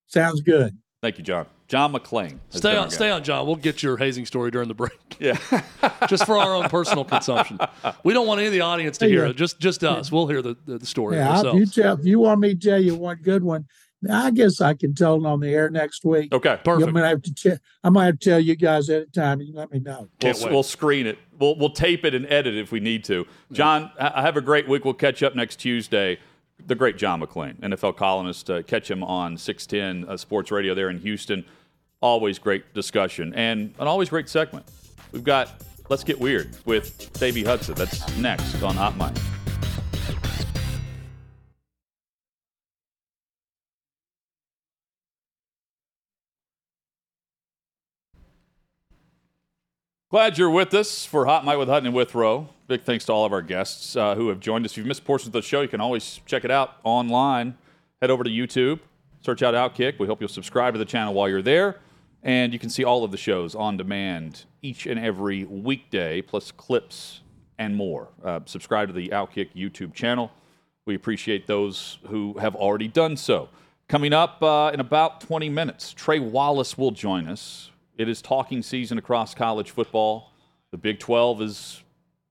Sounds 0.08 0.41
good. 0.41 0.78
Thank 1.02 1.17
you, 1.17 1.24
John. 1.24 1.48
John 1.67 1.94
McClain. 1.94 2.38
Stay 2.50 2.76
on, 2.76 2.89
stay 2.89 3.10
on, 3.10 3.24
John. 3.24 3.48
We'll 3.48 3.56
get 3.56 3.82
your 3.82 3.96
hazing 3.96 4.26
story 4.26 4.52
during 4.52 4.67
the 4.67 4.74
break. 4.74 4.91
Yeah, 5.22 5.38
just 6.08 6.26
for 6.26 6.36
our 6.36 6.56
own 6.56 6.67
personal 6.67 7.06
consumption. 7.06 7.60
We 8.04 8.12
don't 8.12 8.26
want 8.26 8.39
any 8.39 8.48
of 8.48 8.54
the 8.54 8.62
audience 8.62 8.98
to 8.98 9.08
hear 9.08 9.26
it. 9.26 9.36
Just 9.36 9.60
just 9.60 9.84
us. 9.84 10.12
We'll 10.12 10.26
hear 10.26 10.41
the, 10.41 10.58
the, 10.65 10.80
the 10.80 10.86
story. 10.88 11.17
Yeah, 11.17 11.30
ourselves. 11.30 11.60
you 11.60 11.65
tell, 11.67 12.00
if 12.00 12.04
you 12.04 12.17
want 12.17 12.39
me 12.39 12.56
to 12.56 12.60
tell 12.60 12.82
you 12.82 12.96
one 12.96 13.17
good 13.22 13.44
one, 13.44 13.67
I 14.10 14.32
guess 14.32 14.62
I 14.62 14.74
can 14.74 14.96
tell 14.96 15.16
it 15.16 15.28
on 15.28 15.40
the 15.40 15.50
air 15.50 15.70
next 15.70 16.04
week. 16.04 16.34
Okay, 16.34 16.58
perfect. 16.64 16.88
I'm 16.88 16.94
gonna 16.94 17.08
have 17.08 17.22
to. 17.22 17.34
Ch- 17.34 17.60
I 17.84 17.90
might 17.90 18.06
have 18.06 18.20
to 18.20 18.30
tell 18.30 18.40
you 18.40 18.56
guys 18.56 18.90
at 18.90 19.04
a 19.04 19.06
time, 19.06 19.42
you 19.42 19.54
let 19.54 19.72
me 19.72 19.80
know. 19.80 20.08
We'll, 20.22 20.50
we'll, 20.50 20.64
screen 20.64 21.06
it. 21.06 21.20
We'll 21.38 21.56
we'll 21.56 21.70
tape 21.70 22.04
it 22.04 22.16
and 22.16 22.26
edit 22.26 22.56
it 22.56 22.60
if 22.60 22.72
we 22.72 22.80
need 22.80 23.04
to. 23.06 23.28
John, 23.52 23.92
I 24.00 24.22
have 24.22 24.38
a 24.38 24.42
great 24.42 24.68
week. 24.68 24.86
We'll 24.86 24.94
catch 24.96 25.22
up 25.22 25.36
next 25.36 25.58
Tuesday. 25.58 26.18
The 26.66 26.76
great 26.76 26.98
John 26.98 27.22
McClain, 27.22 27.60
NFL 27.60 27.98
columnist. 27.98 28.50
Uh, 28.50 28.62
catch 28.62 28.90
him 28.90 29.04
on 29.04 29.36
610 29.38 30.10
uh, 30.10 30.18
Sports 30.18 30.52
Radio 30.52 30.76
there 30.76 30.90
in 30.90 31.00
Houston. 31.00 31.44
Always 32.02 32.40
great 32.40 32.74
discussion 32.74 33.34
and 33.36 33.74
an 33.80 33.88
always 33.88 34.10
great 34.10 34.30
segment. 34.30 34.66
We've 35.12 35.24
got 35.24 35.52
Let's 35.90 36.04
Get 36.04 36.20
Weird 36.20 36.56
with 36.66 37.12
Davey 37.20 37.44
Hudson. 37.44 37.76
That's 37.76 38.16
next 38.18 38.62
on 38.64 38.76
Hot 38.76 38.98
Mic. 38.98 39.40
Glad 50.12 50.38
you're 50.38 50.50
with 50.50 50.74
us 50.74 51.06
for 51.06 51.26
Hot 51.26 51.45
Mic 51.45 51.58
with 51.58 51.69
Hutton 51.69 51.86
and 51.86 51.95
Withrow. 51.95 52.50
Big 52.67 52.84
thanks 52.84 53.06
to 53.06 53.13
all 53.13 53.24
of 53.24 53.32
our 53.32 53.41
guests 53.41 53.95
uh, 53.95 54.13
who 54.13 54.28
have 54.28 54.41
joined 54.41 54.65
us. 54.65 54.71
If 54.71 54.80
you've 54.80 54.86
missed 54.86 55.06
portions 55.06 55.28
of 55.28 55.32
the 55.32 55.41
show, 55.41 55.62
you 55.62 55.69
can 55.69 55.80
always 55.80 56.19
check 56.26 56.43
it 56.43 56.52
out 56.52 56.74
online. 56.84 57.58
Head 58.02 58.12
over 58.12 58.21
to 58.26 58.30
YouTube, 58.30 58.82
search 59.21 59.41
out 59.41 59.54
Outkick. 59.54 60.00
We 60.00 60.08
hope 60.08 60.19
you'll 60.19 60.28
subscribe 60.28 60.74
to 60.74 60.78
the 60.78 60.84
channel 60.84 61.13
while 61.13 61.30
you're 61.30 61.41
there. 61.41 61.80
And 62.24 62.52
you 62.52 62.60
can 62.60 62.69
see 62.69 62.84
all 62.84 63.06
of 63.06 63.12
the 63.12 63.17
shows 63.17 63.56
on 63.56 63.78
demand 63.78 64.43
each 64.62 64.86
and 64.86 65.00
every 65.00 65.45
weekday, 65.45 66.21
plus 66.21 66.52
clips 66.52 67.21
and 67.58 67.74
more. 67.78 68.10
Uh, 68.21 68.41
subscribe 68.43 68.89
to 68.89 68.93
the 68.93 69.08
Outkick 69.13 69.56
YouTube 69.56 69.93
channel. 69.93 70.30
We 70.86 70.93
appreciate 70.93 71.47
those 71.47 72.00
who 72.08 72.38
have 72.38 72.54
already 72.54 72.89
done 72.89 73.15
so. 73.15 73.47
Coming 73.88 74.12
up 74.12 74.43
uh, 74.43 74.71
in 74.74 74.82
about 74.82 75.21
20 75.21 75.47
minutes, 75.47 75.93
Trey 75.93 76.19
Wallace 76.19 76.78
will 76.78 76.91
join 76.91 77.30
us 77.30 77.70
it 78.02 78.10
is 78.10 78.20
talking 78.20 78.64
season 78.64 78.98
across 78.98 79.36
college 79.36 79.70
football. 79.70 80.32
The 80.72 80.78
Big 80.78 81.00
12 81.00 81.42
is 81.44 81.84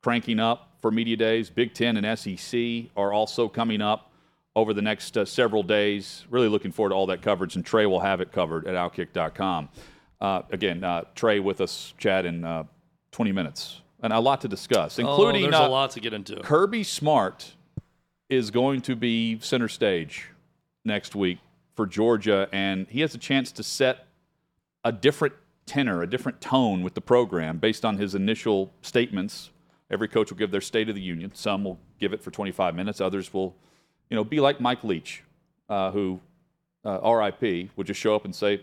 cranking 0.03 0.41
up 0.41 0.73
for 0.83 0.91
media 0.91 1.17
days. 1.17 1.49
Big 1.49 1.75
10 1.75 1.97
and 1.97 2.19
SEC 2.19 2.91
are 2.97 3.13
also 3.13 3.49
coming 3.49 3.81
up 3.81 4.11
over 4.57 4.75
the 4.75 4.83
next 4.83 5.17
uh, 5.17 5.25
several 5.25 5.63
days. 5.63 6.27
Really 6.29 6.49
looking 6.49 6.73
forward 6.73 6.89
to 6.89 6.97
all 6.97 7.07
that 7.07 7.23
coverage, 7.23 7.55
and 7.55 7.65
Trey 7.65 7.87
will 7.87 8.01
have 8.01 8.21
it 8.21 8.33
covered 8.33 8.67
at 8.67 8.75
outkick.com. 8.75 9.69
Uh, 10.21 10.43
again, 10.51 10.83
uh, 10.83 11.05
Trey 11.15 11.39
with 11.39 11.61
us, 11.61 11.95
Chad, 11.99 12.27
in 12.27 12.45
uh, 12.45 12.65
20 13.13 13.31
minutes. 13.31 13.81
And 14.03 14.13
a 14.13 14.19
lot 14.19 14.41
to 14.41 14.49
discuss, 14.49 14.99
oh, 14.99 15.03
including 15.03 15.47
oh, 15.47 15.51
there's 15.51 15.63
a 15.63 15.69
lot 15.69 15.93
to 15.93 16.01
get 16.01 16.13
into. 16.13 16.37
Kirby 16.41 16.83
Smart 16.83 17.53
is 18.29 18.51
going 18.51 18.81
to 18.83 18.97
be 18.97 19.39
center 19.41 19.69
stage 19.69 20.31
next 20.85 21.15
week 21.15 21.39
for 21.77 21.87
Georgia, 21.87 22.49
and 22.51 22.89
he 22.89 23.03
has 23.03 23.15
a 23.15 23.19
chance 23.19 23.53
to 23.53 23.63
set 23.63 24.07
a 24.83 24.91
different 24.91 25.35
tenor, 25.71 26.03
a 26.03 26.07
different 26.11 26.41
tone 26.41 26.83
with 26.83 26.95
the 26.95 27.01
program 27.01 27.59
based 27.59 27.85
on 27.85 27.97
his 27.97 28.17
initial 28.17 28.73
statements. 28.83 29.51
Every 29.89 30.09
coach 30.09 30.31
will 30.31 30.37
give 30.37 30.51
their 30.51 30.61
State 30.61 30.89
of 30.89 30.97
the 30.97 31.01
Union. 31.01 31.31
Some 31.33 31.63
will 31.63 31.79
give 32.01 32.13
it 32.13 32.21
for 32.21 32.33
25 32.33 32.75
minutes. 32.75 33.01
Others 33.01 33.33
will, 33.33 33.55
you 34.09 34.17
know, 34.17 34.25
be 34.25 34.41
like 34.41 34.61
Mike 34.61 34.83
Leach, 34.83 35.23
uh, 35.69 35.93
who, 35.93 36.19
uh, 36.85 36.99
RIP, 37.09 37.71
would 37.77 37.87
just 37.87 38.01
show 38.01 38.17
up 38.17 38.25
and 38.25 38.35
say, 38.35 38.63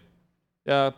"Yeah, 0.65 0.91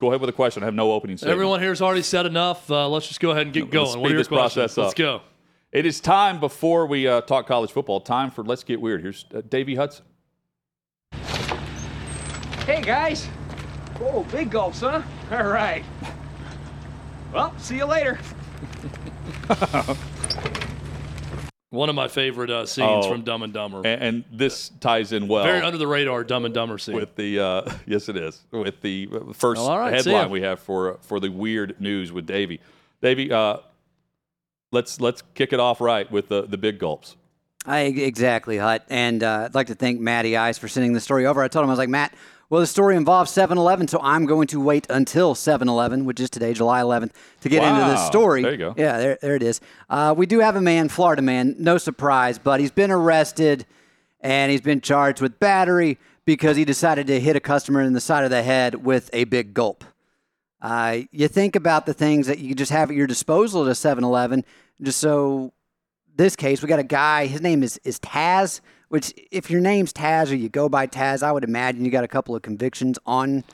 go 0.00 0.08
ahead 0.08 0.22
with 0.22 0.30
a 0.30 0.32
question. 0.32 0.62
I 0.62 0.66
have 0.66 0.74
no 0.74 0.92
opening 0.92 1.18
statement." 1.18 1.34
Everyone 1.34 1.60
here 1.60 1.70
has 1.70 1.82
already 1.82 2.02
said 2.02 2.24
enough. 2.24 2.70
Uh, 2.70 2.88
let's 2.88 3.06
just 3.06 3.20
go 3.20 3.32
ahead 3.32 3.42
and 3.42 3.52
get 3.52 3.70
going. 3.70 3.88
Speed 3.88 4.00
what 4.00 4.10
are 4.10 4.14
your 4.14 4.20
this 4.20 4.28
process 4.28 4.74
questions? 4.74 4.78
Let's 4.78 4.94
go. 4.94 5.20
It 5.72 5.84
is 5.84 6.00
time 6.00 6.40
before 6.40 6.86
we 6.86 7.06
uh, 7.06 7.20
talk 7.20 7.46
college 7.46 7.70
football. 7.70 8.00
Time 8.00 8.30
for 8.30 8.42
let's 8.42 8.64
get 8.64 8.80
weird. 8.80 9.02
Here's 9.02 9.26
uh, 9.34 9.42
Davey 9.46 9.74
Hudson. 9.74 10.06
Hey 12.64 12.80
guys. 12.80 13.28
Whoa, 13.98 14.22
big 14.24 14.50
gulps, 14.50 14.80
huh? 14.80 15.02
All 15.30 15.46
right. 15.48 15.84
Well, 17.32 17.52
see 17.58 17.76
you 17.76 17.84
later. 17.84 18.18
One 21.70 21.90
of 21.90 21.94
my 21.94 22.08
favorite 22.08 22.48
uh, 22.48 22.64
scenes 22.64 23.04
Oh. 23.04 23.10
from 23.10 23.22
Dumb 23.24 23.42
and 23.42 23.52
Dumber. 23.52 23.82
And, 23.84 24.02
and 24.02 24.24
this 24.32 24.70
ties 24.80 25.12
in 25.12 25.28
well 25.28 25.44
Very 25.44 25.60
under 25.60 25.76
the 25.76 25.86
radar 25.86 26.24
Dumb 26.24 26.46
and 26.46 26.54
Dumber 26.54 26.78
scene. 26.78 26.94
with 26.94 27.14
the 27.16 27.38
uh, 27.40 27.70
yes, 27.86 28.08
it 28.08 28.16
is 28.16 28.42
with 28.50 28.80
the 28.80 29.06
uh, 29.12 29.32
first 29.34 29.58
Well, 29.60 29.68
all 29.70 29.78
right, 29.78 30.02
see 30.02 30.10
headline 30.10 30.30
we 30.30 30.40
have 30.40 30.60
for 30.60 30.96
for 31.02 31.20
the 31.20 31.28
weird 31.28 31.78
news 31.78 32.10
with 32.10 32.24
Davey. 32.26 32.60
Davey, 33.02 33.30
uh, 33.30 33.58
let's 34.72 34.98
let's 34.98 35.22
kick 35.34 35.52
it 35.52 35.60
off 35.60 35.82
right 35.82 36.10
with 36.10 36.28
the 36.28 36.42
the 36.46 36.56
big 36.56 36.78
gulps. 36.78 37.16
I 37.66 37.80
exactly, 37.80 38.56
Hut. 38.56 38.86
And 38.88 39.22
uh, 39.22 39.42
I'd 39.44 39.54
like 39.54 39.66
to 39.66 39.74
thank 39.74 40.00
Matty 40.00 40.38
Ice 40.38 40.56
for 40.56 40.68
sending 40.68 40.94
the 40.94 41.00
story 41.00 41.26
over. 41.26 41.42
I 41.42 41.48
told 41.48 41.64
him 41.64 41.68
I 41.68 41.72
was 41.72 41.78
like, 41.78 41.90
Matt, 41.90 42.14
well, 42.50 42.60
the 42.60 42.66
story 42.66 42.96
involves 42.96 43.30
7-Eleven, 43.30 43.88
so 43.88 44.00
I'm 44.02 44.24
going 44.24 44.46
to 44.48 44.60
wait 44.60 44.86
until 44.88 45.34
7-Eleven, 45.34 46.04
which 46.04 46.18
is 46.18 46.30
today, 46.30 46.54
July 46.54 46.80
11th, 46.80 47.10
to 47.42 47.48
get 47.48 47.62
into 47.62 47.90
this 47.90 48.06
story. 48.06 48.42
There 48.42 48.52
you 48.52 48.58
go. 48.58 48.74
Yeah, 48.76 48.98
there, 48.98 49.18
there 49.20 49.36
it 49.36 49.42
is. 49.42 49.60
Uh, 49.90 50.14
we 50.16 50.26
do 50.26 50.40
have 50.40 50.56
a 50.56 50.60
man, 50.60 50.88
Florida 50.88 51.20
man, 51.20 51.56
no 51.58 51.76
surprise, 51.76 52.38
but 52.38 52.60
he's 52.60 52.70
been 52.70 52.90
arrested 52.90 53.66
and 54.20 54.50
he's 54.50 54.62
been 54.62 54.80
charged 54.80 55.20
with 55.20 55.38
battery 55.38 55.98
because 56.24 56.56
he 56.56 56.64
decided 56.64 57.06
to 57.06 57.20
hit 57.20 57.36
a 57.36 57.40
customer 57.40 57.82
in 57.82 57.92
the 57.92 58.00
side 58.00 58.24
of 58.24 58.30
the 58.30 58.42
head 58.42 58.74
with 58.84 59.10
a 59.12 59.24
big 59.24 59.54
gulp. 59.54 59.84
Uh, 60.60 60.98
you 61.12 61.28
think 61.28 61.54
about 61.54 61.86
the 61.86 61.94
things 61.94 62.26
that 62.26 62.38
you 62.38 62.54
just 62.54 62.72
have 62.72 62.90
at 62.90 62.96
your 62.96 63.06
disposal 63.06 63.64
at 63.64 63.68
a 63.68 63.72
7-Eleven. 63.72 64.44
Just 64.82 65.00
so 65.00 65.52
this 66.16 66.34
case, 66.34 66.62
we 66.62 66.68
got 66.68 66.78
a 66.80 66.84
guy. 66.84 67.26
His 67.26 67.40
name 67.40 67.62
is 67.62 67.78
is 67.84 67.98
Taz. 68.00 68.60
Which, 68.88 69.12
if 69.30 69.50
your 69.50 69.60
name's 69.60 69.92
Taz 69.92 70.30
or 70.30 70.34
you 70.34 70.48
go 70.48 70.68
by 70.68 70.86
Taz, 70.86 71.22
I 71.22 71.30
would 71.32 71.44
imagine 71.44 71.84
you 71.84 71.90
got 71.90 72.04
a 72.04 72.08
couple 72.08 72.34
of 72.34 72.40
convictions 72.42 72.98
on 73.04 73.44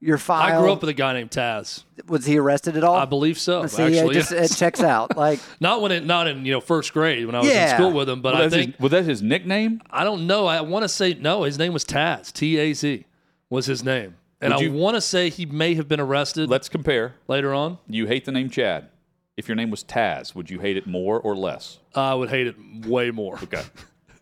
your 0.00 0.18
file. 0.18 0.56
I 0.56 0.60
grew 0.60 0.72
up 0.72 0.80
with 0.80 0.88
a 0.90 0.94
guy 0.94 1.12
named 1.12 1.30
Taz. 1.30 1.84
Was 2.08 2.24
he 2.26 2.38
arrested 2.38 2.76
at 2.76 2.82
all? 2.82 2.96
I 2.96 3.04
believe 3.04 3.38
so. 3.38 3.66
See, 3.66 3.82
actually, 3.82 4.16
it, 4.16 4.18
just, 4.18 4.32
yes. 4.32 4.50
it 4.52 4.56
checks 4.56 4.80
out. 4.80 5.16
Like, 5.20 5.38
not 5.60 5.80
when 5.82 5.92
it, 5.92 6.04
not 6.06 6.26
in 6.26 6.44
you 6.44 6.52
know 6.52 6.60
first 6.60 6.92
grade 6.92 7.24
when 7.26 7.34
I 7.34 7.40
was 7.40 7.48
Yeah. 7.48 7.70
in 7.70 7.76
school 7.76 7.92
with 7.92 8.08
him, 8.08 8.20
but 8.22 8.34
Was 8.34 8.52
I 8.52 8.56
think 8.56 8.72
his, 8.72 8.80
was 8.80 8.90
that 8.92 9.04
his 9.04 9.22
nickname? 9.22 9.80
I 9.90 10.02
don't 10.04 10.26
know. 10.26 10.46
I 10.46 10.60
want 10.62 10.82
to 10.84 10.88
say 10.88 11.14
no. 11.14 11.42
His 11.44 11.58
name 11.58 11.72
was 11.72 11.84
Taz. 11.84 12.32
T 12.32 12.58
A 12.58 12.72
Z 12.72 13.04
was 13.50 13.66
his 13.66 13.84
name, 13.84 14.16
and 14.40 14.52
Would 14.54 14.60
I 14.60 14.64
you- 14.64 14.72
want 14.72 14.96
to 14.96 15.00
say 15.00 15.28
he 15.30 15.44
may 15.46 15.74
have 15.74 15.86
been 15.86 16.00
arrested 16.00 16.48
Let's 16.48 16.68
compare. 16.68 17.14
later 17.28 17.52
on. 17.54 17.78
You 17.86 18.06
hate 18.06 18.24
the 18.24 18.32
name 18.32 18.48
Chad. 18.50 18.88
If 19.36 19.48
your 19.48 19.54
name 19.56 19.70
was 19.70 19.84
Taz, 19.84 20.34
would 20.34 20.50
you 20.50 20.58
hate 20.60 20.76
it 20.76 20.86
more 20.86 21.20
or 21.20 21.36
less? 21.36 21.78
I 21.94 22.14
would 22.14 22.30
hate 22.30 22.46
it 22.46 22.56
way 22.86 23.10
more. 23.10 23.38
Okay. 23.42 23.62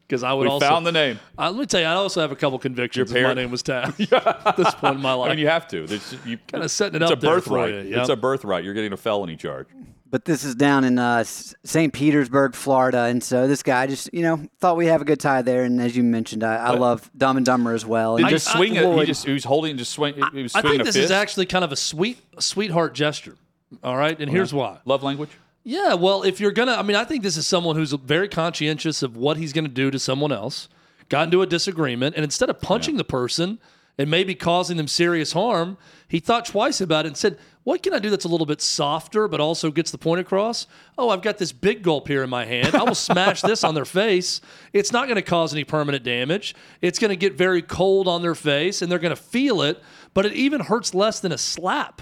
because 0.09 0.23
I 0.25 0.33
would 0.33 0.45
We 0.45 0.49
also 0.49 0.67
found 0.67 0.87
the 0.87 0.93
name. 0.93 1.21
Uh, 1.39 1.51
let 1.51 1.61
me 1.61 1.67
tell 1.67 1.81
you, 1.81 1.87
I 1.87 1.93
also 1.93 2.21
have 2.23 2.33
a 2.33 2.37
couple 2.37 2.59
convictions. 2.59 3.13
Your 3.13 3.21
if 3.21 3.27
My 3.27 3.35
name 3.35 3.51
was 3.51 3.63
Taz 3.63 4.01
at 4.47 4.57
this 4.57 4.75
point 4.75 4.97
in 4.97 5.03
my 5.03 5.13
life, 5.13 5.27
I 5.27 5.29
life. 5.29 5.37
mean, 5.37 5.39
you 5.41 5.49
have 5.49 5.69
to. 5.69 5.87
There's, 5.87 6.15
you 6.25 6.39
Kinda 6.47 6.69
setting 6.69 6.97
it 6.97 7.03
it's 7.03 7.13
up 7.13 7.19
a 7.19 7.21
there 7.21 7.41
for 7.41 7.51
birthright. 7.59 7.85
you, 7.85 7.91
yeah. 7.91 8.01
It's 8.01 8.09
a 8.09 8.17
birthright. 8.17 8.65
You're 8.65 8.75
getting 8.75 8.93
a 8.93 8.97
felony 8.97 9.37
charge. 9.37 9.69
but 10.11 10.25
this 10.25 10.43
is 10.43 10.55
down 10.55 10.85
in 10.85 10.99
uh, 10.99 11.23
St. 11.25 11.93
Petersburg, 11.93 12.55
Florida, 12.55 13.03
and 13.03 13.23
so 13.23 13.47
this 13.47 13.63
guy 13.63 13.87
just, 13.87 14.09
you 14.15 14.23
know, 14.23 14.43
thought 14.59 14.79
we 14.79 14.87
have 14.87 15.03
a 15.03 15.05
good 15.05 15.21
tie 15.21 15.43
there. 15.43 15.65
And 15.65 15.79
as 15.83 15.95
you 15.95 16.03
mentioned, 16.03 16.43
I, 16.43 16.57
I 16.57 16.71
love 16.71 17.11
Dumb 17.15 17.37
and 17.37 17.45
Dumber 17.45 17.75
as 17.75 17.85
well. 17.85 18.17
And 18.17 18.25
he 18.25 18.31
just 18.31 18.49
I- 18.49 18.57
swing 18.57 18.75
it? 18.77 18.99
He 18.99 19.05
just 19.05 19.27
he 19.27 19.33
was 19.33 19.45
holding 19.45 19.77
just 19.77 19.93
swing. 19.93 20.15
He 20.33 20.43
was 20.43 20.55
I 20.55 20.63
swinging 20.63 20.79
think 20.79 20.81
a 20.81 20.85
this 20.85 20.95
fist. 20.97 21.05
is 21.05 21.11
actually 21.11 21.45
kind 21.47 21.65
of 21.65 21.73
a 21.73 21.77
sweet, 21.77 22.19
sweetheart 22.39 22.95
gesture. 22.95 23.37
All 23.85 23.97
right, 23.99 24.19
and 24.19 24.31
here's 24.31 24.55
why. 24.55 24.79
love 24.87 25.03
language. 25.03 25.29
Yeah, 25.69 25.93
well, 25.93 26.23
if 26.23 26.41
you're 26.41 26.51
gonna, 26.51 26.73
I 26.73 26.83
mean, 26.83 26.97
I 26.97 27.05
think 27.05 27.23
this 27.23 27.37
is 27.37 27.47
someone 27.47 27.77
who's 27.77 27.93
very 27.93 28.27
conscientious 28.27 29.03
of 29.03 29.19
what 29.19 29.37
he's 29.37 29.53
gonna 29.53 29.69
do 29.69 29.91
to 29.91 29.99
someone 29.99 30.33
else. 30.33 30.66
Got 31.11 31.25
into 31.25 31.43
a 31.43 31.47
disagreement, 31.47 32.16
and 32.16 32.25
instead 32.25 32.49
of 32.49 32.62
punching 32.62 32.97
the 32.97 33.05
person 33.05 33.59
and 33.99 34.11
maybe 34.11 34.35
causing 34.35 34.79
them 34.79 34.89
serious 34.89 35.33
harm, 35.33 35.77
he 36.09 36.21
thought 36.21 36.47
twice 36.47 36.81
about 36.81 37.05
it 37.05 37.09
and 37.09 37.19
said, 37.19 37.37
"What 37.64 37.83
can 37.83 37.93
I 37.93 37.99
do 37.99 38.09
that's 38.09 38.25
a 38.25 38.29
little 38.29 38.47
bit 38.47 38.62
softer, 38.62 39.29
but 39.29 39.43
also 39.43 39.71
gets 39.71 39.91
the 39.91 39.99
point 39.99 40.23
across? 40.23 40.66
Oh, 40.97 41.11
I've 41.11 41.21
got 41.21 41.37
this 41.37 41.53
big 41.53 41.83
gulp 41.83 42.09
here 42.09 42.23
in 42.23 42.31
my 42.31 42.47
hand. 42.47 42.75
I 42.75 42.83
will 42.85 42.95
smash 42.95 43.43
this 43.43 43.62
on 43.62 43.75
their 43.75 43.85
face. 43.85 44.41
It's 44.73 44.91
not 44.91 45.07
going 45.07 45.16
to 45.16 45.23
cause 45.23 45.53
any 45.53 45.64
permanent 45.64 46.03
damage. 46.03 46.55
It's 46.81 46.99
going 46.99 47.11
to 47.11 47.16
get 47.16 47.35
very 47.35 47.61
cold 47.61 48.09
on 48.09 48.23
their 48.23 48.35
face, 48.35 48.81
and 48.81 48.91
they're 48.91 48.99
going 48.99 49.14
to 49.14 49.23
feel 49.23 49.61
it. 49.61 49.83
But 50.14 50.25
it 50.25 50.33
even 50.33 50.62
hurts 50.62 50.95
less 50.95 51.21
than 51.21 51.31
a 51.31 51.37
slap." 51.37 52.01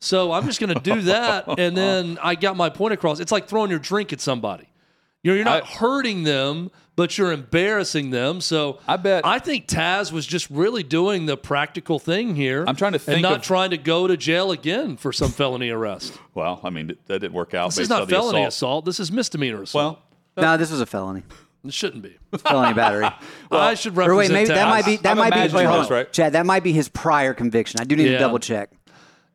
So 0.00 0.32
I'm 0.32 0.46
just 0.46 0.60
going 0.60 0.74
to 0.74 0.80
do 0.80 1.02
that, 1.02 1.58
and 1.58 1.76
then 1.76 2.18
I 2.22 2.34
got 2.36 2.56
my 2.56 2.68
point 2.70 2.94
across. 2.94 3.18
It's 3.20 3.32
like 3.32 3.48
throwing 3.48 3.70
your 3.70 3.80
drink 3.80 4.12
at 4.12 4.20
somebody. 4.20 4.68
You 5.24 5.32
know, 5.32 5.36
you're 5.36 5.44
not 5.44 5.64
I- 5.64 5.66
hurting 5.66 6.22
them, 6.22 6.70
but 6.94 7.18
you're 7.18 7.32
embarrassing 7.32 8.10
them. 8.10 8.40
So 8.40 8.78
I 8.86 8.96
bet- 8.96 9.26
I 9.26 9.40
think 9.40 9.66
Taz 9.66 10.12
was 10.12 10.24
just 10.26 10.48
really 10.50 10.84
doing 10.84 11.26
the 11.26 11.36
practical 11.36 11.98
thing 11.98 12.36
here. 12.36 12.64
I'm 12.68 12.76
trying 12.76 12.92
to 12.92 13.00
and 13.10 13.20
not 13.22 13.32
of- 13.38 13.42
trying 13.42 13.70
to 13.70 13.76
go 13.76 14.06
to 14.06 14.16
jail 14.16 14.52
again 14.52 14.96
for 14.96 15.12
some 15.12 15.30
felony 15.32 15.70
arrest. 15.70 16.16
Well, 16.34 16.60
I 16.62 16.70
mean 16.70 16.86
that 17.06 17.18
didn't 17.18 17.32
work 17.32 17.52
out. 17.52 17.70
This 17.70 17.78
based 17.78 17.82
is 17.86 17.88
not 17.88 18.02
on 18.02 18.08
felony 18.08 18.38
assault. 18.44 18.48
assault. 18.48 18.84
This 18.84 19.00
is 19.00 19.10
misdemeanor 19.10 19.62
assault. 19.62 19.98
Well, 20.36 20.44
no, 20.46 20.52
uh, 20.52 20.56
this 20.56 20.70
was 20.70 20.80
a 20.80 20.86
felony. 20.86 21.24
it 21.64 21.74
shouldn't 21.74 22.04
be. 22.04 22.16
Felony 22.38 22.74
battery. 22.74 23.08
well, 23.50 23.60
I 23.60 23.74
should 23.74 23.94
Or 23.94 24.06
represent 24.06 24.18
wait, 24.18 24.32
maybe 24.32 24.48
that 24.54 24.68
might 24.68 24.84
be 24.86 24.96
that 24.98 25.10
I'm 25.10 25.18
might 25.18 25.32
be 25.34 25.52
wait, 25.52 25.64
hold 25.66 25.86
on. 25.86 25.88
right? 25.90 26.12
Chad. 26.12 26.34
That 26.34 26.46
might 26.46 26.62
be 26.62 26.72
his 26.72 26.88
prior 26.88 27.34
conviction. 27.34 27.80
I 27.80 27.84
do 27.84 27.96
need 27.96 28.04
to 28.10 28.18
double 28.18 28.38
check. 28.38 28.70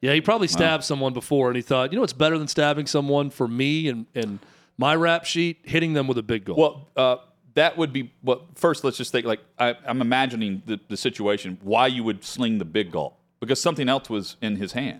Yeah, 0.03 0.13
he 0.13 0.19
probably 0.19 0.49
stabbed 0.49 0.83
someone 0.83 1.13
before, 1.13 1.47
and 1.47 1.55
he 1.55 1.61
thought, 1.61 1.93
you 1.93 1.95
know 1.95 2.01
what's 2.01 2.11
better 2.11 2.37
than 2.37 2.49
stabbing 2.49 2.87
someone 2.87 3.29
for 3.29 3.47
me 3.47 3.87
and 3.87 4.05
and 4.13 4.39
my 4.77 4.95
rap 4.95 5.23
sheet, 5.23 5.59
hitting 5.63 5.93
them 5.93 6.07
with 6.07 6.17
a 6.17 6.23
big 6.23 6.43
goal. 6.43 6.57
well, 6.57 6.87
uh, 6.97 7.21
that 7.53 7.77
would 7.77 7.93
be. 7.93 8.11
Well, 8.21 8.45
first, 8.55 8.83
let's 8.83 8.97
just 8.97 9.13
think. 9.13 9.25
Like 9.25 9.39
I, 9.57 9.75
I'm 9.85 10.01
imagining 10.01 10.61
the, 10.65 10.77
the 10.89 10.97
situation. 10.97 11.57
Why 11.61 11.87
you 11.87 12.03
would 12.03 12.25
sling 12.25 12.57
the 12.57 12.65
big 12.65 12.91
gulp? 12.91 13.17
Because 13.39 13.61
something 13.61 13.87
else 13.87 14.09
was 14.09 14.35
in 14.41 14.57
his 14.57 14.73
hand. 14.73 14.99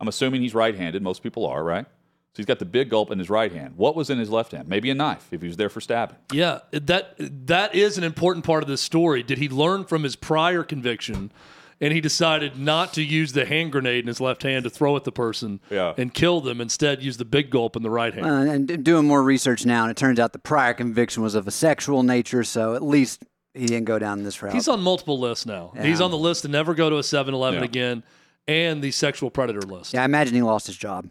I'm 0.00 0.08
assuming 0.08 0.40
he's 0.40 0.54
right-handed. 0.54 1.02
Most 1.02 1.22
people 1.22 1.44
are, 1.44 1.62
right? 1.62 1.84
So 1.84 2.36
he's 2.36 2.46
got 2.46 2.58
the 2.58 2.64
big 2.64 2.88
gulp 2.88 3.10
in 3.10 3.18
his 3.18 3.28
right 3.28 3.52
hand. 3.52 3.74
What 3.76 3.96
was 3.96 4.08
in 4.08 4.18
his 4.18 4.30
left 4.30 4.52
hand? 4.52 4.66
Maybe 4.66 4.88
a 4.88 4.94
knife 4.94 5.28
if 5.30 5.42
he 5.42 5.48
was 5.48 5.58
there 5.58 5.68
for 5.68 5.82
stabbing. 5.82 6.16
Yeah, 6.32 6.60
that 6.70 7.16
that 7.18 7.74
is 7.74 7.98
an 7.98 8.04
important 8.04 8.46
part 8.46 8.62
of 8.62 8.68
this 8.70 8.80
story. 8.80 9.22
Did 9.22 9.36
he 9.36 9.50
learn 9.50 9.84
from 9.84 10.04
his 10.04 10.16
prior 10.16 10.62
conviction, 10.62 11.32
and 11.80 11.92
he 11.92 12.00
decided 12.00 12.58
not 12.58 12.92
to 12.94 13.02
use 13.02 13.32
the 13.32 13.44
hand 13.44 13.72
grenade 13.72 14.00
in 14.04 14.06
his 14.08 14.20
left 14.20 14.42
hand 14.42 14.64
to 14.64 14.70
throw 14.70 14.96
at 14.96 15.04
the 15.04 15.12
person 15.12 15.60
Yeah. 15.70 15.94
and 15.96 16.12
kill 16.12 16.40
them? 16.40 16.60
Instead, 16.60 17.02
use 17.02 17.16
the 17.16 17.24
big 17.24 17.50
gulp 17.50 17.76
in 17.76 17.82
the 17.82 17.90
right 17.90 18.12
hand. 18.12 18.26
Uh, 18.26 18.52
and 18.52 18.84
doing 18.84 19.06
more 19.06 19.22
research 19.22 19.64
now, 19.64 19.82
and 19.84 19.90
it 19.90 19.96
turns 19.96 20.18
out 20.18 20.32
the 20.32 20.38
prior 20.38 20.74
conviction 20.74 21.22
was 21.22 21.34
of 21.34 21.46
a 21.46 21.50
sexual 21.52 22.02
nature. 22.02 22.42
So 22.44 22.74
at 22.74 22.82
least 22.82 23.24
he 23.54 23.66
didn't 23.66 23.84
go 23.86 23.98
down 23.98 24.22
this 24.24 24.42
route. 24.42 24.52
He's 24.54 24.68
on 24.68 24.80
multiple 24.80 25.18
lists 25.18 25.46
now. 25.46 25.72
He's 25.80 26.00
on 26.00 26.10
the 26.10 26.18
list 26.18 26.42
to 26.42 26.48
never 26.48 26.74
go 26.74 26.90
to 26.90 26.96
a 26.96 27.02
7-Eleven 27.02 27.60
Yeah. 27.60 27.64
again, 27.64 28.02
and 28.46 28.82
the 28.82 28.90
sexual 28.90 29.30
predator 29.30 29.60
list. 29.62 29.94
Yeah, 29.94 30.02
I 30.02 30.04
imagine 30.04 30.34
he 30.34 30.42
lost 30.42 30.66
his 30.66 30.76
job. 30.76 31.08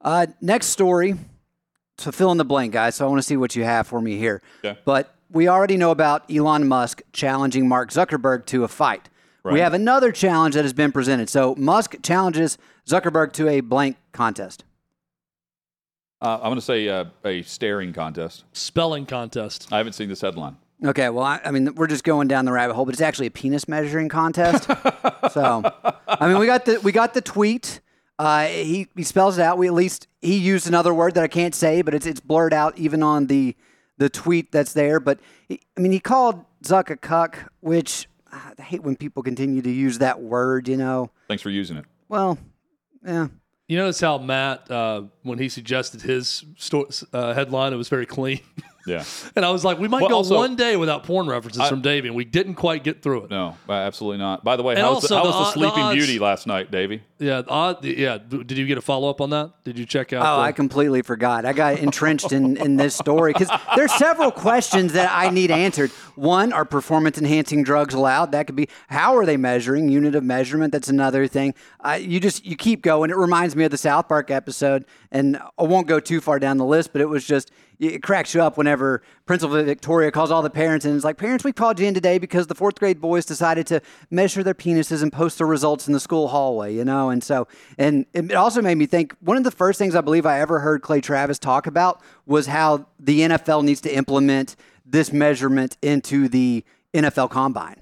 Uh, 0.00 0.26
next 0.40 0.66
story. 0.68 1.16
So 1.98 2.12
fill 2.12 2.30
in 2.30 2.38
the 2.38 2.44
blank, 2.44 2.72
guys. 2.72 2.94
So 2.94 3.04
I 3.06 3.08
want 3.08 3.18
to 3.18 3.26
see 3.26 3.36
what 3.36 3.56
you 3.56 3.64
have 3.64 3.86
for 3.88 4.00
me 4.00 4.16
here. 4.16 4.40
Okay. 4.64 4.78
But 4.84 5.14
we 5.30 5.48
already 5.48 5.76
know 5.76 5.90
about 5.90 6.30
Elon 6.30 6.68
Musk 6.68 7.02
challenging 7.12 7.68
Mark 7.68 7.90
Zuckerberg 7.90 8.46
to 8.46 8.62
a 8.64 8.68
fight. 8.68 9.08
We 9.52 9.60
have 9.60 9.74
another 9.74 10.12
challenge 10.12 10.54
that 10.54 10.64
has 10.64 10.72
been 10.72 10.92
presented. 10.92 11.28
So 11.28 11.54
Musk 11.56 11.96
challenges 12.02 12.58
Zuckerberg 12.86 13.32
to 13.34 13.48
a 13.48 13.60
blank 13.60 13.96
contest. 14.12 14.64
Uh, 16.20 16.34
I'm 16.36 16.50
going 16.50 16.56
to 16.56 16.60
say 16.60 16.88
uh, 16.88 17.04
a 17.24 17.42
staring 17.42 17.92
contest. 17.92 18.44
Spelling 18.52 19.06
contest. 19.06 19.68
I 19.70 19.78
haven't 19.78 19.92
seen 19.92 20.08
this 20.08 20.20
headline. 20.20 20.56
Okay, 20.84 21.08
well, 21.08 21.24
I, 21.24 21.40
I 21.44 21.50
mean, 21.50 21.74
we're 21.74 21.88
just 21.88 22.04
going 22.04 22.28
down 22.28 22.44
the 22.44 22.52
rabbit 22.52 22.74
hole, 22.74 22.84
but 22.84 22.94
it's 22.94 23.00
actually 23.02 23.26
a 23.26 23.30
penis 23.32 23.66
measuring 23.66 24.08
contest. 24.08 24.64
so, 25.32 25.62
I 26.06 26.28
mean, 26.28 26.38
we 26.38 26.46
got 26.46 26.64
the 26.64 26.80
we 26.80 26.92
got 26.92 27.14
the 27.14 27.20
tweet. 27.20 27.80
Uh, 28.16 28.46
he 28.46 28.88
he 28.96 29.02
spells 29.02 29.38
it 29.38 29.42
out. 29.42 29.58
We 29.58 29.66
at 29.66 29.74
least 29.74 30.06
he 30.20 30.38
used 30.38 30.68
another 30.68 30.94
word 30.94 31.14
that 31.14 31.24
I 31.24 31.28
can't 31.28 31.54
say, 31.54 31.82
but 31.82 31.94
it's 31.94 32.06
it's 32.06 32.20
blurred 32.20 32.52
out 32.52 32.78
even 32.78 33.02
on 33.02 33.26
the 33.26 33.56
the 33.96 34.08
tweet 34.08 34.52
that's 34.52 34.72
there. 34.72 35.00
But 35.00 35.18
he, 35.48 35.60
I 35.76 35.80
mean, 35.80 35.90
he 35.90 36.00
called 36.00 36.44
Zuck 36.62 36.90
a 36.90 36.96
cuck, 36.96 37.52
which 37.60 38.08
I 38.32 38.62
hate 38.62 38.82
when 38.82 38.96
people 38.96 39.22
continue 39.22 39.62
to 39.62 39.70
use 39.70 39.98
that 39.98 40.20
word. 40.20 40.68
You 40.68 40.76
know, 40.76 41.10
Thanks 41.28 41.42
for 41.42 41.50
using 41.50 41.76
it. 41.76 41.84
well, 42.08 42.38
yeah. 43.06 43.28
You 43.68 43.76
notice 43.76 44.00
how 44.00 44.16
Matt, 44.16 44.70
uh, 44.70 45.02
when 45.24 45.38
he 45.38 45.50
suggested 45.50 46.00
his 46.00 46.42
sto- 46.56 46.88
uh, 47.12 47.34
headline, 47.34 47.74
it 47.74 47.76
was 47.76 47.90
very 47.90 48.06
clean. 48.06 48.40
Yeah. 48.86 49.04
and 49.36 49.44
I 49.44 49.50
was 49.50 49.62
like, 49.62 49.78
we 49.78 49.88
might 49.88 50.00
Well, 50.00 50.08
go 50.08 50.14
also- 50.16 50.36
one 50.36 50.56
day 50.56 50.76
without 50.78 51.04
porn 51.04 51.26
references 51.26 51.68
from 51.68 51.82
Davey, 51.82 52.08
and 52.08 52.16
we 52.16 52.24
didn't 52.24 52.54
quite 52.54 52.82
get 52.82 53.02
through 53.02 53.24
it. 53.24 53.30
No, 53.30 53.56
absolutely 53.68 54.16
not. 54.16 54.42
By 54.42 54.56
the 54.56 54.62
way, 54.62 54.72
And 54.72 54.82
how 54.82 54.94
was, 54.94 55.02
the, 55.04 55.14
how 55.14 55.22
the 55.24 55.28
was 55.28 55.34
the 55.34 55.40
od- 55.40 55.46
the 55.48 55.52
Sleeping 55.52 55.82
odds- 55.84 55.96
Beauty 55.96 56.18
last 56.18 56.46
night, 56.46 56.70
Davey? 56.70 57.02
Yeah, 57.18 57.42
odd, 57.48 57.84
yeah. 57.84 58.18
Did 58.18 58.52
you 58.56 58.66
get 58.66 58.78
a 58.78 58.80
follow 58.80 59.10
up 59.10 59.20
on 59.20 59.30
that? 59.30 59.52
Did 59.64 59.78
you 59.78 59.84
check 59.84 60.12
out? 60.12 60.22
Oh, 60.22 60.36
the- 60.40 60.46
I 60.48 60.52
completely 60.52 61.02
forgot. 61.02 61.44
I 61.44 61.52
got 61.52 61.78
entrenched 61.78 62.30
in, 62.32 62.56
in 62.56 62.76
this 62.76 62.94
story 62.94 63.32
because 63.32 63.50
there's 63.74 63.92
several 63.94 64.30
questions 64.30 64.92
that 64.92 65.10
I 65.12 65.30
need 65.30 65.50
answered. 65.50 65.90
One, 66.14 66.52
are 66.52 66.64
performance 66.64 67.18
enhancing 67.18 67.64
drugs 67.64 67.92
allowed? 67.94 68.32
That 68.32 68.46
could 68.46 68.56
be 68.56 68.68
how 68.88 69.16
are 69.16 69.26
they 69.26 69.36
measuring? 69.36 69.88
Unit 69.88 70.14
of 70.14 70.22
measurement. 70.22 70.72
That's 70.72 70.88
another 70.88 71.26
thing. 71.26 71.54
Uh, 71.80 71.98
you 72.00 72.20
just 72.20 72.46
you 72.46 72.56
keep 72.56 72.82
going. 72.82 73.10
It 73.10 73.16
reminds 73.16 73.56
me 73.56 73.64
of 73.64 73.70
the 73.72 73.78
South 73.78 74.08
Park 74.08 74.30
episode, 74.30 74.84
and 75.10 75.38
I 75.58 75.62
won't 75.64 75.86
go 75.88 75.98
too 76.00 76.20
far 76.20 76.38
down 76.38 76.56
the 76.58 76.64
list, 76.64 76.92
but 76.92 77.00
it 77.02 77.06
was 77.08 77.24
just 77.24 77.50
it 77.80 78.02
cracks 78.02 78.34
you 78.34 78.42
up 78.42 78.56
whenever 78.56 79.02
Principal 79.24 79.62
Victoria 79.62 80.10
calls 80.10 80.32
all 80.32 80.42
the 80.42 80.50
parents 80.50 80.84
and 80.84 80.96
is 80.96 81.04
like, 81.04 81.16
"Parents, 81.16 81.44
we 81.44 81.52
called 81.52 81.78
you 81.78 81.86
in 81.86 81.94
today 81.94 82.18
because 82.18 82.48
the 82.48 82.54
fourth 82.56 82.78
grade 82.80 83.00
boys 83.00 83.24
decided 83.24 83.66
to 83.68 83.80
measure 84.10 84.42
their 84.42 84.54
penises 84.54 85.00
and 85.02 85.12
post 85.12 85.38
the 85.38 85.44
results 85.46 85.86
in 85.86 85.92
the 85.92 86.00
school 86.00 86.28
hallway." 86.28 86.74
You 86.74 86.84
know, 86.84 87.07
and 87.10 87.22
so 87.22 87.46
and 87.78 88.06
it 88.12 88.32
also 88.34 88.60
made 88.62 88.76
me 88.76 88.86
think. 88.86 89.14
One 89.20 89.36
of 89.36 89.44
the 89.44 89.50
first 89.50 89.78
things 89.78 89.94
I 89.94 90.00
believe 90.00 90.26
I 90.26 90.40
ever 90.40 90.60
heard 90.60 90.82
Clay 90.82 91.00
Travis 91.00 91.38
talk 91.38 91.66
about 91.66 92.00
was 92.26 92.46
how 92.46 92.86
the 93.00 93.20
NFL 93.20 93.64
needs 93.64 93.80
to 93.82 93.94
implement 93.94 94.56
this 94.84 95.12
measurement 95.12 95.76
into 95.82 96.28
the 96.28 96.64
NFL 96.94 97.30
Combine. 97.30 97.76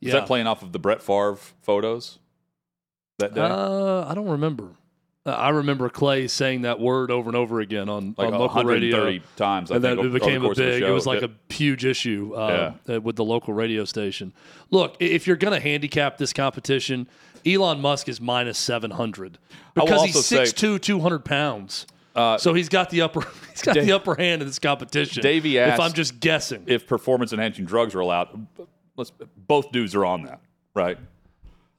Is 0.00 0.12
that 0.12 0.26
playing 0.26 0.46
off 0.46 0.62
of 0.62 0.72
the 0.72 0.78
Brett 0.78 1.02
Favre 1.02 1.36
photos 1.62 2.18
that 3.18 3.34
day? 3.34 3.42
Uh, 3.42 4.06
I 4.08 4.14
don't 4.14 4.28
remember. 4.28 4.68
Uh, 5.26 5.32
I 5.32 5.50
remember 5.50 5.90
Clay 5.90 6.26
saying 6.28 6.62
that 6.62 6.80
word 6.80 7.10
over 7.10 7.28
and 7.28 7.36
over 7.36 7.60
again 7.60 7.90
on, 7.90 8.14
Like 8.16 8.28
on 8.28 8.32
local 8.32 8.56
130 8.56 9.04
radio. 9.04 9.22
times, 9.36 9.70
I 9.70 9.74
and 9.74 9.84
think, 9.84 9.98
then 9.98 10.06
it 10.06 10.12
became 10.14 10.40
a 10.42 10.46
course 10.46 10.58
of 10.58 10.64
the 10.64 10.70
big. 10.70 10.82
It 10.82 10.90
was 10.90 11.06
like 11.06 11.20
Yeah. 11.20 11.26
a 11.50 11.52
huge 11.52 11.84
issue 11.84 12.32
uh, 12.34 12.72
uh, 12.88 13.00
with 13.02 13.16
the 13.16 13.24
local 13.24 13.52
radio 13.52 13.84
station. 13.84 14.32
Look, 14.70 14.96
if 14.98 15.26
you're 15.26 15.36
going 15.36 15.52
to 15.52 15.60
handicap 15.60 16.16
this 16.16 16.32
competition, 16.32 17.06
Elon 17.46 17.80
Musk 17.80 18.08
is 18.08 18.20
minus 18.20 18.58
seven 18.58 18.90
hundred 18.90 19.38
because 19.74 20.02
he's 20.04 20.16
also 20.16 20.44
say- 20.44 20.44
6'2", 20.44 20.80
200 20.80 21.24
pounds. 21.24 21.86
Uh, 22.14 22.36
so 22.38 22.52
he's 22.52 22.68
got 22.68 22.90
the 22.90 23.02
upper 23.02 23.20
he's 23.50 23.62
got 23.62 23.74
Dave- 23.74 23.86
the 23.86 23.92
upper 23.92 24.14
hand 24.14 24.42
in 24.42 24.48
this 24.48 24.58
competition. 24.58 25.22
Davey 25.22 25.56
if 25.56 25.78
I'm 25.78 25.92
just 25.92 26.20
guessing, 26.20 26.64
if 26.66 26.86
performance 26.86 27.32
enhancing 27.32 27.64
drugs 27.64 27.94
are 27.94 28.00
allowed, 28.00 28.46
let's 28.96 29.12
both 29.36 29.70
dudes 29.72 29.94
are 29.94 30.04
on 30.04 30.24
that, 30.24 30.40
right? 30.74 30.98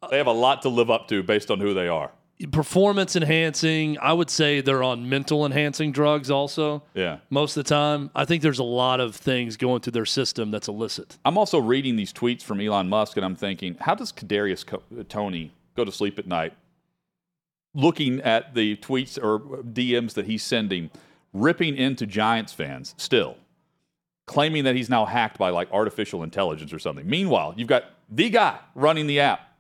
They 0.10 0.18
have 0.18 0.28
a 0.28 0.32
lot 0.32 0.64
to 0.64 0.70
live 0.70 0.90
up 0.90 1.08
to 1.10 1.22
based 1.22 1.52
on 1.52 1.60
who 1.60 1.74
they 1.74 1.88
are. 1.88 2.12
Performance 2.52 3.16
enhancing, 3.16 3.98
I 4.00 4.14
would 4.14 4.30
say 4.30 4.62
they're 4.62 4.84
on 4.84 5.10
mental 5.10 5.46
enhancing 5.46 5.92
drugs 5.92 6.32
also. 6.32 6.84
Yeah. 6.94 7.18
Most 7.30 7.58
of 7.58 7.64
the 7.64 7.70
time, 7.70 8.10
I 8.16 8.26
think 8.26 8.42
there's 8.42 8.60
a 8.60 8.64
lot 8.64 9.00
of 9.00 9.16
things 9.16 9.58
going 9.58 9.82
through 9.82 9.92
their 9.92 10.06
system 10.06 10.52
that's 10.52 10.68
illicit. 10.68 11.18
I'm 11.26 11.38
also 11.38 11.60
reading 11.60 11.96
these 11.96 12.12
tweets 12.14 12.42
from 12.42 12.62
Elon 12.62 12.90
Musk, 12.90 13.18
and 13.18 13.26
I'm 13.26 13.36
thinking, 13.36 13.76
how 13.80 13.96
does 13.96 14.12
Kadarius 14.12 14.66
Co- 14.66 14.84
uh, 14.98 15.04
Toney 15.08 15.54
go 15.76 15.86
to 15.86 15.92
sleep 15.92 16.18
at 16.20 16.28
night, 16.28 16.54
looking 17.74 18.22
at 18.22 18.56
the 18.56 18.76
tweets 18.78 19.22
or 19.22 19.40
DMs 19.64 20.14
that 20.14 20.26
he's 20.26 20.44
sending, 20.44 20.90
ripping 21.34 21.76
into 21.76 22.06
Giants 22.06 22.54
fans 22.54 22.96
still, 22.98 23.38
claiming 24.26 24.64
that 24.64 24.76
he's 24.76 24.90
now 24.90 25.06
hacked 25.06 25.38
by 25.38 25.50
like 25.50 25.72
artificial 25.72 26.24
intelligence 26.24 26.74
or 26.74 26.80
something. 26.80 27.08
Meanwhile, 27.10 27.54
you've 27.58 27.68
got 27.68 27.86
the 28.10 28.30
guy 28.30 28.60
running 28.76 29.08
the 29.08 29.20
app, 29.20 29.51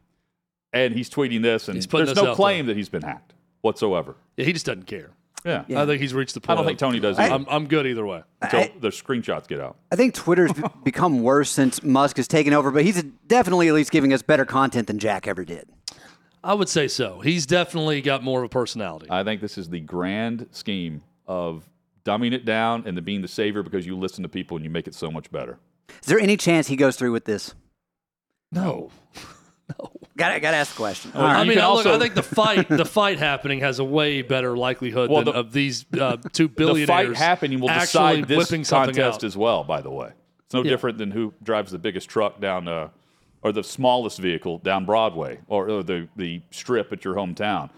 and 0.73 0.93
he's 0.93 1.09
tweeting 1.09 1.41
this, 1.41 1.67
and 1.67 1.75
He's 1.75 1.87
there's 1.87 2.15
no 2.15 2.31
out 2.31 2.35
claim 2.35 2.65
that 2.67 2.77
he's 2.77 2.89
been 2.89 3.01
hacked 3.01 3.33
whatsoever. 3.61 4.15
Yeah, 4.37 4.45
he 4.45 4.53
just 4.53 4.65
doesn't 4.65 4.87
care. 4.87 5.11
Yeah. 5.45 5.63
I 5.75 5.85
think 5.85 6.01
he's 6.01 6.13
reached 6.13 6.35
the 6.35 6.41
point. 6.41 6.51
I 6.51 6.55
don't 6.61 6.67
think 6.67 6.79
Toney 6.79 6.99
does 6.99 7.17
I'm, 7.17 7.25
either 7.25 7.33
I'm, 7.35 7.45
I'm 7.49 7.67
good 7.67 7.87
either 7.87 8.05
way. 8.05 8.21
until 8.41 8.59
I- 8.59 8.73
the 8.79 8.89
screenshots 8.89 9.47
get 9.47 9.59
out. 9.59 9.77
I 9.91 9.95
think 9.95 10.13
Twitter's 10.13 10.51
become 10.83 11.23
worse 11.23 11.49
since 11.49 11.81
Musk 11.81 12.17
has 12.17 12.27
taken 12.27 12.53
over, 12.53 12.69
but 12.71 12.83
he's 12.83 13.01
definitely 13.27 13.67
at 13.67 13.73
least 13.73 13.91
giving 13.91 14.13
us 14.13 14.21
better 14.21 14.45
content 14.45 14.87
than 14.87 14.99
Jack 14.99 15.27
ever 15.27 15.43
did. 15.43 15.67
I 16.43 16.53
would 16.53 16.69
say 16.69 16.87
so. 16.87 17.19
He's 17.19 17.45
definitely 17.45 18.01
got 18.01 18.23
more 18.23 18.39
of 18.39 18.45
a 18.45 18.49
personality. 18.49 19.07
I 19.09 19.23
think 19.23 19.41
this 19.41 19.57
is 19.57 19.69
the 19.69 19.79
grand 19.79 20.47
scheme 20.51 21.03
of 21.27 21.67
dumbing 22.03 22.33
it 22.33 22.45
down 22.45 22.83
and 22.87 22.97
the 22.97 23.01
being 23.01 23.21
the 23.21 23.27
savior 23.27 23.61
because 23.61 23.85
you 23.85 23.95
listen 23.95 24.23
to 24.23 24.29
people 24.29 24.57
and 24.57 24.63
you 24.63 24.71
make 24.71 24.87
it 24.87 24.95
so 24.95 25.11
much 25.11 25.31
better. 25.31 25.59
Is 26.01 26.07
there 26.07 26.19
any 26.19 26.37
chance 26.37 26.67
he 26.67 26.75
goes 26.75 26.95
through 26.95 27.11
with 27.11 27.25
this? 27.25 27.53
No. 28.51 28.89
no. 29.79 29.91
Got 30.21 30.41
got 30.41 30.51
to 30.51 30.57
ask 30.57 30.73
the 30.73 30.77
question. 30.77 31.11
Well, 31.13 31.23
right. 31.23 31.37
I 31.37 31.43
mean, 31.43 31.57
I, 31.59 31.67
look, 31.67 31.85
also- 31.85 31.95
I 31.95 31.99
think 31.99 32.13
the 32.15 32.23
fight, 32.23 32.67
the 32.69 32.85
fight 32.85 33.19
happening 33.19 33.59
has 33.59 33.79
a 33.79 33.83
way 33.83 34.21
better 34.21 34.55
likelihood 34.57 35.09
Well, 35.09 35.23
than 35.23 35.33
the- 35.33 35.39
of 35.39 35.51
these 35.51 35.85
uh, 35.99 36.17
two 36.33 36.47
The 36.47 36.85
fight 36.85 37.15
happening 37.15 37.59
will 37.59 37.67
decide 37.69 38.27
this 38.27 38.49
contest 38.69 38.99
out. 38.99 39.23
as 39.23 39.35
well, 39.35 39.63
by 39.63 39.81
the 39.81 39.91
way. 39.91 40.11
It's 40.45 40.53
no 40.53 40.63
Yeah. 40.63 40.69
different 40.71 40.97
than 40.97 41.11
who 41.11 41.33
drives 41.43 41.71
the 41.71 41.79
biggest 41.79 42.09
truck 42.09 42.39
down, 42.41 42.67
uh, 42.67 42.89
or 43.41 43.51
the 43.51 43.63
smallest 43.63 44.19
vehicle 44.19 44.59
down 44.59 44.85
Broadway 44.85 45.39
or, 45.47 45.69
or 45.69 45.83
the, 45.83 46.07
the 46.15 46.41
strip 46.51 46.91
at 46.93 47.03
your 47.03 47.15
hometown. 47.15 47.69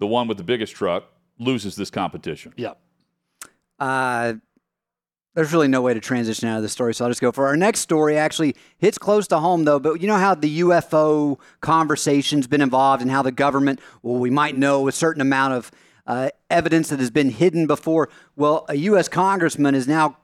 The 0.00 0.06
one 0.06 0.26
with 0.28 0.36
the 0.38 0.42
biggest 0.44 0.74
truck 0.74 1.04
loses 1.38 1.76
this 1.76 1.90
competition. 1.90 2.52
Yep. 2.56 2.78
Uh, 3.78 4.34
there's 5.34 5.52
really 5.52 5.68
no 5.68 5.80
way 5.80 5.94
to 5.94 6.00
transition 6.00 6.48
out 6.48 6.56
of 6.56 6.62
this 6.62 6.72
story, 6.72 6.94
so 6.94 7.04
I'll 7.04 7.10
just 7.10 7.20
go 7.20 7.32
for 7.32 7.46
our 7.46 7.56
next 7.56 7.80
story. 7.80 8.18
Actually, 8.18 8.54
hits 8.78 8.98
close 8.98 9.26
to 9.28 9.38
home 9.38 9.64
though. 9.64 9.78
But 9.78 10.00
you 10.00 10.06
know 10.06 10.16
how 10.16 10.34
the 10.34 10.60
UFO 10.60 11.38
conversation's 11.60 12.46
been 12.46 12.60
involved, 12.60 13.02
and 13.02 13.10
how 13.10 13.22
the 13.22 13.32
government, 13.32 13.80
well, 14.02 14.18
we 14.18 14.30
might 14.30 14.56
know 14.56 14.88
a 14.88 14.92
certain 14.92 15.22
amount 15.22 15.54
of 15.54 15.70
uh, 16.06 16.28
evidence 16.50 16.90
that 16.90 16.98
has 16.98 17.10
been 17.10 17.30
hidden 17.30 17.66
before. 17.66 18.10
Well, 18.36 18.66
a 18.68 18.74
U.S. 18.74 19.08
congressman 19.08 19.74
is 19.74 19.88
now 19.88 20.18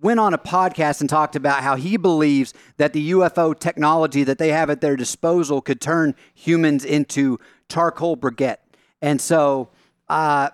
went 0.00 0.20
on 0.20 0.34
a 0.34 0.38
podcast 0.38 1.00
and 1.00 1.08
talked 1.08 1.34
about 1.34 1.62
how 1.62 1.76
he 1.76 1.96
believes 1.96 2.52
that 2.76 2.92
the 2.92 3.12
UFO 3.12 3.58
technology 3.58 4.22
that 4.22 4.36
they 4.38 4.50
have 4.50 4.68
at 4.68 4.82
their 4.82 4.96
disposal 4.96 5.62
could 5.62 5.80
turn 5.80 6.14
humans 6.34 6.84
into 6.84 7.38
charcoal 7.70 8.16
briquette. 8.16 8.58
And 9.00 9.20
so, 9.20 9.70
uh, 10.08 10.50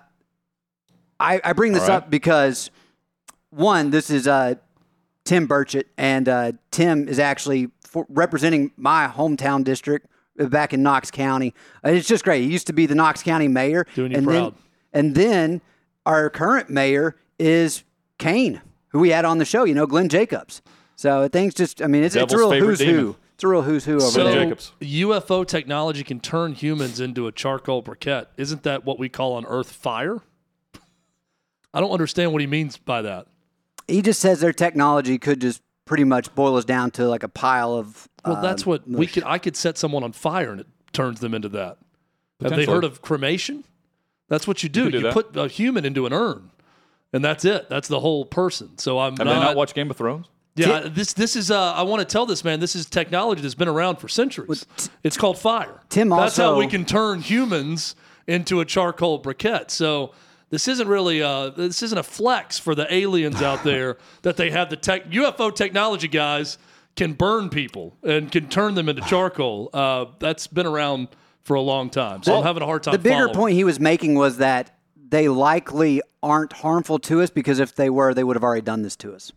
I, 1.19 1.39
I 1.43 1.53
bring 1.53 1.73
this 1.73 1.83
right. 1.83 1.95
up 1.95 2.09
because 2.09 2.71
one, 3.51 3.91
this 3.91 4.09
is 4.09 4.27
uh, 4.27 4.55
Tim 5.25 5.47
Burchett, 5.47 5.85
and 5.97 6.27
uh, 6.27 6.51
Tim 6.71 7.07
is 7.07 7.19
actually 7.19 7.69
for 7.85 8.05
representing 8.09 8.71
my 8.77 9.07
hometown 9.07 9.63
district 9.63 10.07
back 10.37 10.73
in 10.73 10.81
Knox 10.81 11.11
County. 11.11 11.53
Uh, 11.85 11.89
it's 11.89 12.07
just 12.07 12.23
great. 12.23 12.43
He 12.43 12.49
used 12.51 12.67
to 12.67 12.73
be 12.73 12.85
the 12.85 12.95
Knox 12.95 13.21
County 13.21 13.47
mayor, 13.47 13.85
Doing 13.95 14.11
you 14.11 14.17
and 14.17 14.25
proud. 14.25 14.53
then 14.53 14.53
and 14.93 15.15
then 15.15 15.61
our 16.05 16.29
current 16.29 16.69
mayor 16.69 17.15
is 17.37 17.83
Kane, 18.17 18.61
who 18.89 18.99
we 18.99 19.09
had 19.09 19.25
on 19.25 19.37
the 19.37 19.45
show. 19.45 19.63
You 19.65 19.73
know, 19.75 19.85
Glenn 19.85 20.09
Jacobs. 20.09 20.61
So 20.95 21.27
things 21.27 21.53
just, 21.53 21.81
I 21.81 21.87
mean, 21.87 22.03
it's, 22.03 22.15
it's 22.15 22.33
a 22.33 22.35
Devil's 22.37 22.53
real 22.53 22.67
who's 22.67 22.79
demon. 22.79 22.95
who. 22.95 23.15
It's 23.33 23.43
a 23.43 23.47
real 23.47 23.61
who's 23.63 23.85
who 23.85 23.95
over 23.95 24.01
So 24.01 24.23
there. 24.23 24.43
Jacobs. 24.43 24.71
UFO 24.81 25.47
technology 25.47 26.03
can 26.03 26.19
turn 26.19 26.53
humans 26.53 26.99
into 26.99 27.25
a 27.25 27.31
charcoal 27.31 27.81
briquette. 27.81 28.27
Isn't 28.37 28.61
that 28.63 28.85
what 28.85 28.99
we 28.99 29.09
call 29.09 29.33
on 29.33 29.45
Earth 29.47 29.71
fire? 29.71 30.19
I 31.73 31.79
don't 31.79 31.91
understand 31.91 32.33
what 32.33 32.41
he 32.41 32.47
means 32.47 32.77
by 32.77 33.01
that. 33.01 33.25
He 33.91 34.01
just 34.01 34.19
says 34.19 34.39
their 34.39 34.53
technology 34.53 35.17
could 35.17 35.41
just 35.41 35.61
pretty 35.85 36.03
much 36.03 36.33
boil 36.35 36.55
us 36.55 36.65
down 36.65 36.91
to 36.91 37.07
like 37.07 37.23
a 37.23 37.27
pile 37.27 37.73
of. 37.73 38.07
Well, 38.25 38.37
uh, 38.37 38.41
that's 38.41 38.65
what 38.65 38.87
we 38.87 39.07
could. 39.07 39.23
I 39.23 39.37
could 39.37 39.55
set 39.55 39.77
someone 39.77 40.03
on 40.03 40.11
fire 40.11 40.51
and 40.51 40.61
it 40.61 40.67
turns 40.93 41.19
them 41.19 41.33
into 41.33 41.49
that. 41.49 41.77
Have 42.41 42.55
they 42.55 42.65
heard 42.65 42.83
of 42.83 43.01
cremation? 43.01 43.63
That's 44.29 44.47
what 44.47 44.63
you 44.63 44.69
do. 44.69 44.85
could 44.85 44.93
do 44.93 44.99
You, 44.99 45.11
put 45.11 45.35
a 45.35 45.47
human 45.47 45.85
into 45.85 46.05
an 46.05 46.13
urn, 46.13 46.51
and 47.11 47.23
that's 47.23 47.43
it. 47.45 47.69
That's 47.69 47.87
the 47.87 47.99
whole 47.99 48.25
person. 48.25 48.77
So 48.77 48.99
I'm 48.99 49.17
Have 49.17 49.27
not. 49.27 49.33
they 49.33 49.39
not 49.39 49.55
watched 49.55 49.75
Game 49.75 49.91
of 49.91 49.97
Thrones? 49.97 50.27
yeah, 50.55 50.81
this 50.81 51.13
this 51.13 51.35
is. 51.35 51.51
Uh, 51.51 51.73
I 51.73 51.83
want 51.83 51.99
to 51.99 52.05
tell 52.05 52.25
this 52.25 52.43
man. 52.43 52.59
This 52.59 52.75
is 52.75 52.85
technology 52.85 53.41
that's 53.41 53.55
been 53.55 53.67
around 53.67 53.97
for 53.97 54.07
centuries. 54.07 54.65
it's 55.03 55.17
called 55.17 55.37
fire. 55.37 55.81
Tim 55.89 56.09
That's 56.09 56.37
how 56.37 56.57
we 56.57 56.67
can 56.67 56.85
turn 56.85 57.21
humans 57.21 57.95
into 58.27 58.59
a 58.61 58.65
charcoal 58.65 59.21
briquette. 59.21 59.69
So. 59.71 60.13
This 60.51 60.67
isn't 60.67 60.87
really 60.87 61.23
uh 61.23 61.49
this 61.49 61.81
isn't 61.81 61.97
a 61.97 62.03
flex 62.03 62.59
for 62.59 62.75
the 62.75 62.93
aliens 62.93 63.41
out 63.41 63.63
there 63.71 63.97
that 64.21 64.37
they 64.37 64.51
have 64.51 64.69
the 64.69 64.75
tech 64.77 65.09
UFO 65.09 65.53
technology 65.53 66.07
guys 66.07 66.57
can 66.95 67.13
burn 67.13 67.49
people 67.49 67.95
and 68.03 68.31
can 68.31 68.47
turn 68.49 68.75
them 68.75 68.87
into 68.89 69.01
charcoal. 69.03 69.69
Uh, 69.73 70.05
that's 70.19 70.45
been 70.47 70.67
around 70.67 71.07
for 71.43 71.55
a 71.55 71.61
long 71.61 71.89
time. 71.89 72.21
So 72.21 72.37
I'm 72.37 72.43
having 72.43 72.61
a 72.61 72.65
hard 72.67 72.83
time. 72.83 72.91
The 72.91 72.99
bigger 72.99 73.15
following. 73.27 73.33
point 73.35 73.55
he 73.55 73.63
was 73.63 73.79
making 73.79 74.13
was 74.15 74.37
that 74.37 74.77
they 75.09 75.27
likely 75.27 76.01
aren't 76.21 76.53
harmful 76.53 76.99
to 76.99 77.21
us 77.21 77.29
because 77.31 77.59
if 77.59 77.75
they 77.75 77.89
were, 77.89 78.13
they 78.13 78.23
would 78.23 78.35
have 78.35 78.43
already 78.43 78.61
done 78.61 78.81
this 78.83 78.95
to 78.97 79.13
us. 79.15 79.31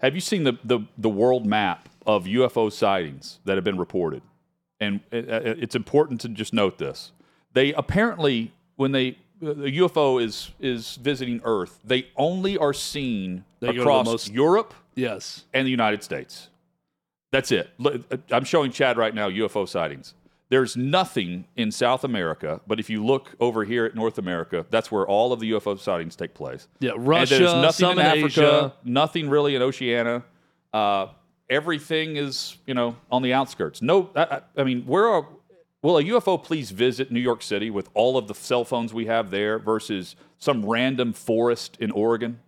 Have 0.00 0.14
you 0.14 0.20
seen 0.20 0.44
the, 0.44 0.54
the, 0.64 0.80
the 0.96 1.08
world 1.10 1.44
map 1.46 1.88
of 2.06 2.24
UFO 2.24 2.72
sightings 2.72 3.40
that 3.44 3.56
have 3.56 3.64
been 3.64 3.78
reported? 3.78 4.22
And 4.80 5.00
it, 5.10 5.28
it- 5.28 5.62
it's 5.62 5.74
important 5.74 6.20
to 6.22 6.28
just 6.28 6.52
note 6.54 6.78
this. 6.78 7.12
They 7.52 7.72
apparently, 7.74 8.52
when 8.76 8.92
they 8.92 9.18
the 9.44 9.78
UFO 9.78 10.22
is 10.22 10.50
is 10.60 10.96
visiting 10.96 11.40
Earth, 11.44 11.78
they 11.84 12.08
only 12.16 12.56
are 12.58 12.72
seen 12.72 13.44
They 13.60 13.68
go 13.68 13.72
to 13.72 13.78
the 13.78 13.82
across 13.82 14.06
most- 14.06 14.32
Europe 14.32 14.74
Yes. 14.94 15.44
and 15.52 15.66
the 15.66 15.70
United 15.70 16.02
States. 16.02 16.48
That's 17.32 17.50
it. 17.50 17.70
I'm 18.30 18.44
showing 18.44 18.70
Chad 18.70 18.96
right 18.96 19.14
now 19.14 19.28
UFO 19.28 19.66
sightings. 19.68 20.14
There's 20.50 20.76
nothing 20.76 21.46
in 21.56 21.72
South 21.72 22.04
America, 22.04 22.60
but 22.66 22.78
if 22.78 22.88
you 22.88 23.04
look 23.04 23.34
over 23.40 23.64
here 23.64 23.86
at 23.86 23.94
North 23.96 24.18
America, 24.18 24.64
that's 24.70 24.92
where 24.92 25.04
all 25.06 25.32
of 25.32 25.40
the 25.40 25.50
UFO 25.52 25.76
sightings 25.78 26.14
take 26.14 26.32
place. 26.34 26.68
Yeah, 26.80 26.92
And 26.92 27.08
Russia, 27.08 27.38
there's 27.38 27.54
nothing 27.54 27.72
some 27.86 27.98
in 27.98 28.06
Africa, 28.06 28.26
Asia. 28.26 28.72
nothing 28.84 29.28
really 29.28 29.56
in 29.56 29.62
Oceania. 29.62 30.22
Uh, 30.72 31.08
everything 31.50 32.16
is, 32.16 32.56
you 32.66 32.74
know, 32.74 32.94
on 33.10 33.22
the 33.22 33.32
outskirts. 33.32 33.82
No, 33.82 34.10
I 34.14 34.42
I 34.56 34.62
mean, 34.64 34.82
where 34.86 35.08
are? 35.08 35.26
Will 35.84 35.98
a 35.98 36.02
UFO 36.04 36.42
please 36.42 36.70
visit 36.70 37.12
New 37.12 37.20
York 37.20 37.42
City 37.42 37.68
with 37.68 37.90
all 37.92 38.16
of 38.16 38.26
the 38.26 38.34
cell 38.34 38.64
phones 38.64 38.94
we 38.94 39.04
have 39.04 39.30
there 39.30 39.58
versus 39.58 40.16
some 40.38 40.64
random 40.64 41.12
forest 41.12 41.76
in 41.78 41.90
Oregon? 41.90 42.40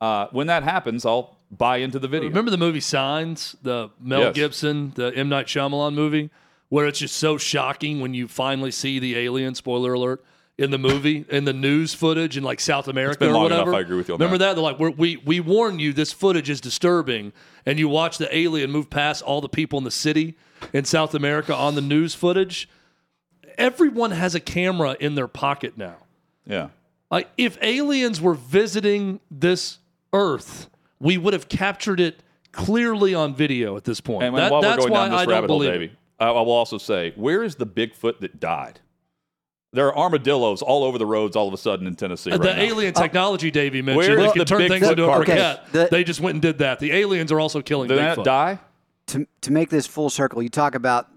Uh, 0.00 0.28
when 0.32 0.46
that 0.46 0.62
happens, 0.62 1.04
I'll 1.04 1.36
buy 1.50 1.76
into 1.78 1.98
the 1.98 2.08
video. 2.08 2.30
Remember 2.30 2.50
the 2.50 2.56
movie 2.56 2.80
Signs, 2.80 3.54
the 3.62 3.90
Mel 4.00 4.20
Yes. 4.20 4.34
Gibson, 4.34 4.92
the 4.94 5.12
M 5.14 5.28
Night 5.28 5.48
Shyamalan 5.48 5.92
movie, 5.92 6.30
where 6.70 6.86
it's 6.86 7.00
just 7.00 7.18
so 7.18 7.36
shocking 7.36 8.00
when 8.00 8.14
you 8.14 8.26
finally 8.26 8.70
see 8.70 8.98
the 8.98 9.18
alien. 9.18 9.54
Spoiler 9.54 9.92
alert. 9.92 10.24
In 10.56 10.70
the 10.70 10.78
movie, 10.78 11.26
in 11.30 11.44
the 11.44 11.52
news 11.52 11.92
footage 11.92 12.38
in 12.38 12.42
like 12.42 12.58
South 12.58 12.88
America 12.88 13.18
been 13.20 13.28
or 13.28 13.34
long 13.34 13.46
enough, 13.46 13.66
whatever. 13.66 13.76
I 13.76 13.80
agree 13.80 13.98
with 13.98 14.08
you 14.08 14.14
Remember 14.14 14.38
that. 14.38 14.46
that? 14.46 14.54
They're 14.54 14.64
like, 14.64 14.78
We're, 14.78 14.90
we 14.92 15.18
we 15.18 15.40
warn 15.40 15.78
you, 15.78 15.92
this 15.92 16.14
footage 16.14 16.48
is 16.48 16.58
disturbing, 16.58 17.34
and 17.66 17.78
you 17.78 17.86
watch 17.86 18.16
the 18.16 18.34
alien 18.34 18.70
move 18.70 18.88
past 18.88 19.22
all 19.22 19.42
the 19.42 19.48
people 19.50 19.76
in 19.78 19.84
the 19.84 19.90
city 19.90 20.36
in 20.72 20.86
South 20.86 21.14
America 21.14 21.54
on 21.54 21.74
the 21.74 21.82
news 21.82 22.14
footage. 22.14 22.66
Everyone 23.58 24.12
has 24.12 24.34
a 24.34 24.40
camera 24.40 24.96
in 24.98 25.14
their 25.14 25.28
pocket 25.28 25.76
now. 25.76 25.96
yeah. 26.46 26.68
Like 27.10 27.28
if 27.38 27.56
aliens 27.62 28.20
were 28.20 28.34
visiting 28.34 29.20
this 29.30 29.78
Earth, 30.12 30.68
we 31.00 31.16
would 31.18 31.32
have 31.32 31.48
captured 31.48 32.00
it 32.00 32.22
clearly 32.52 33.14
on 33.14 33.34
video 33.34 33.76
at 33.78 33.84
this 33.84 34.00
point. 34.00 34.24
And 34.24 34.36
That- 34.36 34.50
while 34.52 34.60
we're 34.60 34.68
that's 34.68 34.78
going 34.80 34.92
why 34.92 34.98
down 35.08 35.10
this 35.12 35.20
I 35.20 35.24
don't 35.24 35.34
rabbit 35.34 35.50
hole, 35.50 35.58
believe 35.60 35.72
Davey, 35.72 35.84
it. 35.86 35.92
I, 36.20 36.28
I 36.28 36.40
will 36.42 36.52
also 36.52 36.76
say, 36.78 37.12
where 37.16 37.42
is 37.42 37.54
the 37.56 37.66
Bigfoot 37.66 38.20
that 38.20 38.38
died? 38.40 38.80
There 39.72 39.86
are 39.86 39.96
armadillos 39.96 40.60
all 40.62 40.84
over 40.84 40.96
the 40.98 41.06
roads 41.06 41.34
all 41.36 41.46
of 41.48 41.54
a 41.54 41.58
sudden 41.58 41.86
in 41.86 41.94
Tennessee. 41.94 42.30
Uh, 42.30 42.38
the 42.38 42.54
now. 42.54 42.60
alien 42.60 42.94
uh, 42.94 43.00
technology 43.00 43.50
Davey 43.50 43.80
mentioned, 43.82 44.16
Where's 44.18 44.32
they 44.34 44.38
the 44.38 44.44
turn 44.44 44.60
Bigfoot 44.62 44.68
things 44.68 44.88
into 44.88 45.04
a 45.04 45.08
briquette. 45.08 45.20
Okay, 45.20 45.56
the- 45.72 45.88
they 45.90 46.04
just 46.04 46.20
went 46.20 46.34
and 46.34 46.42
did 46.42 46.58
that. 46.58 46.78
The 46.78 46.92
aliens 46.92 47.32
are 47.32 47.40
also 47.40 47.60
killing 47.62 47.88
Did 47.88 47.98
Bigfoot. 47.98 48.16
that 48.16 48.24
die? 48.24 48.58
to 49.08 49.26
to 49.42 49.52
make 49.52 49.70
this 49.70 49.86
full 49.86 50.10
circle, 50.10 50.42
you 50.42 50.48
talk 50.50 50.74
about 50.74 51.08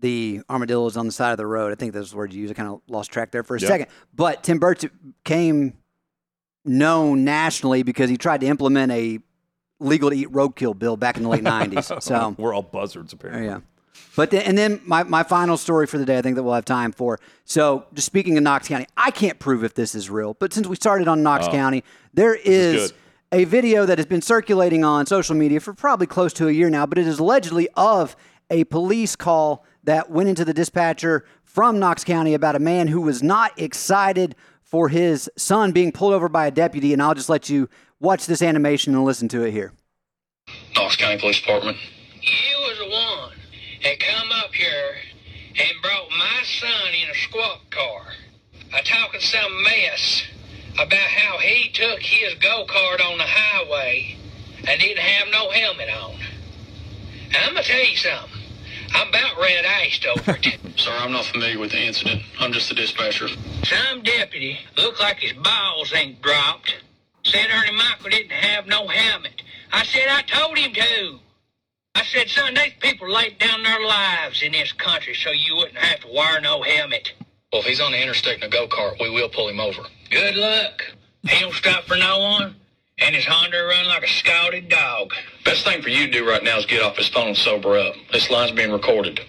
the 0.00 0.40
armadillos 0.50 0.96
on 0.96 1.06
the 1.06 1.12
side 1.12 1.30
of 1.32 1.38
the 1.38 1.46
road. 1.46 1.72
I 1.72 1.74
think 1.74 1.92
those 1.92 2.14
words 2.14 2.34
you 2.34 2.42
used. 2.42 2.52
I 2.52 2.54
kind 2.54 2.68
of 2.68 2.80
lost 2.88 3.10
track 3.10 3.30
there 3.30 3.42
for 3.42 3.56
a 3.56 3.60
Yeah. 3.60 3.68
second. 3.68 3.86
But 4.14 4.42
Tim 4.42 4.60
Burchett 4.60 4.90
came 5.24 5.74
known 6.64 7.24
nationally 7.24 7.82
because 7.82 8.10
he 8.10 8.16
tried 8.16 8.40
to 8.40 8.46
implement 8.46 8.92
a 8.92 9.20
legal 9.78 10.10
to 10.10 10.16
eat 10.16 10.30
roadkill 10.32 10.78
bill 10.78 10.96
back 10.96 11.16
in 11.16 11.22
the 11.22 11.28
late 11.28 11.44
'90s. 11.44 12.02
So 12.02 12.34
We're 12.38 12.54
all 12.54 12.62
buzzards 12.62 13.12
apparently. 13.12 13.48
Oh, 13.48 13.52
yeah. 13.52 13.60
But 14.14 14.30
then, 14.30 14.42
and 14.42 14.56
then 14.58 14.80
my, 14.84 15.02
my 15.04 15.22
final 15.22 15.56
story 15.56 15.86
for 15.86 15.96
the 15.98 16.04
day, 16.04 16.18
I 16.18 16.22
think 16.22 16.36
that 16.36 16.42
we'll 16.42 16.54
have 16.54 16.64
time 16.64 16.92
for. 16.92 17.18
So, 17.44 17.86
just 17.94 18.06
speaking 18.06 18.36
of 18.36 18.42
Knox 18.42 18.68
County, 18.68 18.86
I 18.96 19.10
can't 19.10 19.38
prove 19.38 19.62
if 19.64 19.74
this 19.74 19.94
is 19.94 20.08
real, 20.10 20.34
but 20.34 20.52
since 20.52 20.66
we 20.66 20.76
started 20.76 21.06
on 21.08 21.22
Knox 21.22 21.46
oh, 21.48 21.50
County, 21.52 21.82
there 22.14 22.34
Oh. 22.34 22.40
is 22.44 22.82
is, 22.82 22.92
a 23.32 23.44
video 23.44 23.84
that 23.86 23.98
has 23.98 24.06
been 24.06 24.22
circulating 24.22 24.84
on 24.84 25.04
social 25.06 25.34
media 25.34 25.60
for 25.60 25.72
probably 25.74 26.06
close 26.06 26.32
to 26.34 26.48
a 26.48 26.52
year 26.52 26.70
now, 26.70 26.86
but 26.86 26.96
it 26.98 27.06
is 27.06 27.18
allegedly 27.18 27.68
of 27.76 28.16
a 28.50 28.64
police 28.64 29.16
call 29.16 29.64
that 29.86 30.10
went 30.10 30.28
into 30.28 30.44
the 30.44 30.52
dispatcher 30.52 31.24
from 31.44 31.78
Knox 31.78 32.04
County 32.04 32.34
about 32.34 32.54
a 32.54 32.60
man 32.60 32.88
who 32.88 33.00
was 33.00 33.22
not 33.22 33.58
excited 33.58 34.36
for 34.62 34.88
his 34.88 35.30
son 35.36 35.72
being 35.72 35.92
pulled 35.92 36.12
over 36.12 36.28
by 36.28 36.46
a 36.46 36.50
deputy. 36.50 36.92
And 36.92 37.02
I'll 37.02 37.14
just 37.14 37.28
let 37.28 37.48
you 37.48 37.68
watch 37.98 38.26
this 38.26 38.42
animation 38.42 38.94
and 38.94 39.04
listen 39.04 39.28
to 39.28 39.44
it 39.44 39.52
here. 39.52 39.72
Knox 40.74 40.96
County 40.96 41.18
Police 41.18 41.40
Department. 41.40 41.78
You 42.20 42.58
was 42.68 42.78
the 42.78 42.90
one 42.90 43.32
that 43.82 44.00
come 44.00 44.30
up 44.32 44.52
here 44.52 44.96
and 45.58 45.82
brought 45.82 46.10
my 46.10 46.42
son 46.44 46.94
in 47.02 47.10
a 47.10 47.14
squat 47.14 47.60
car. 47.70 48.02
A 48.74 48.82
talking 48.82 49.20
some 49.20 49.62
mess 49.62 50.24
about 50.74 50.98
how 50.98 51.38
he 51.38 51.70
took 51.72 52.00
his 52.00 52.34
go-kart 52.34 53.00
on 53.00 53.18
the 53.18 53.24
highway 53.24 54.18
and 54.66 54.80
didn't 54.80 54.98
have 54.98 55.28
no 55.30 55.50
helmet 55.50 55.88
on. 55.88 56.16
I'm 57.32 57.54
gonna 57.54 57.62
tell 57.62 57.84
you 57.84 57.96
something. 57.96 58.35
I'm 58.94 59.08
about 59.08 59.40
red 59.40 59.64
iced 59.64 60.06
over 60.06 60.38
it. 60.42 60.58
Sir, 60.76 60.92
I'm 60.92 61.12
not 61.12 61.24
familiar 61.24 61.58
with 61.58 61.70
the 61.72 61.80
incident. 61.80 62.22
I'm 62.38 62.52
just 62.52 62.68
the 62.68 62.74
dispatcher. 62.74 63.28
Some 63.64 64.02
deputy 64.02 64.58
looked 64.76 65.00
like 65.00 65.18
his 65.18 65.32
balls 65.32 65.92
ain't 65.94 66.20
dropped. 66.22 66.74
Said 67.24 67.46
Ernie 67.50 67.76
Michael 67.76 68.10
didn't 68.10 68.30
have 68.30 68.66
no 68.66 68.86
helmet. 68.86 69.42
I 69.72 69.84
said 69.84 70.08
I 70.08 70.22
told 70.22 70.56
him 70.58 70.72
to. 70.72 71.18
I 71.96 72.04
said, 72.04 72.28
son, 72.28 72.54
these 72.54 72.74
people 72.78 73.10
laid 73.10 73.38
down 73.38 73.62
their 73.62 73.80
lives 73.80 74.42
in 74.42 74.52
this 74.52 74.70
country 74.72 75.14
so 75.14 75.30
you 75.30 75.56
wouldn't 75.56 75.78
have 75.78 76.00
to 76.00 76.08
wear 76.12 76.40
no 76.42 76.62
helmet. 76.62 77.12
Well, 77.52 77.62
if 77.62 77.66
he's 77.66 77.80
on 77.80 77.92
the 77.92 78.02
interstate 78.02 78.38
in 78.38 78.44
a 78.44 78.48
go-kart, 78.48 79.00
we 79.00 79.08
will 79.08 79.30
pull 79.30 79.48
him 79.48 79.60
over. 79.60 79.82
Good 80.10 80.36
luck. 80.36 80.82
He 81.26 81.40
don't 81.40 81.54
stop 81.54 81.84
for 81.84 81.96
no 81.96 82.18
one, 82.18 82.56
and 82.98 83.14
his 83.14 83.26
Honda 83.26 83.62
running 83.64 83.88
like 83.88 84.04
a 84.04 84.08
scalded 84.08 84.68
dog. 84.68 85.12
Best 85.44 85.64
thing 85.64 85.82
for 85.82 85.90
you 85.90 86.06
to 86.06 86.12
do 86.12 86.28
right 86.28 86.42
now 86.42 86.58
is 86.58 86.66
get 86.66 86.82
off 86.82 86.96
his 86.96 87.08
phone 87.08 87.28
and 87.28 87.36
sober 87.36 87.78
up. 87.78 87.94
This 88.12 88.30
line's 88.30 88.52
being 88.52 88.72
recorded. 88.72 89.20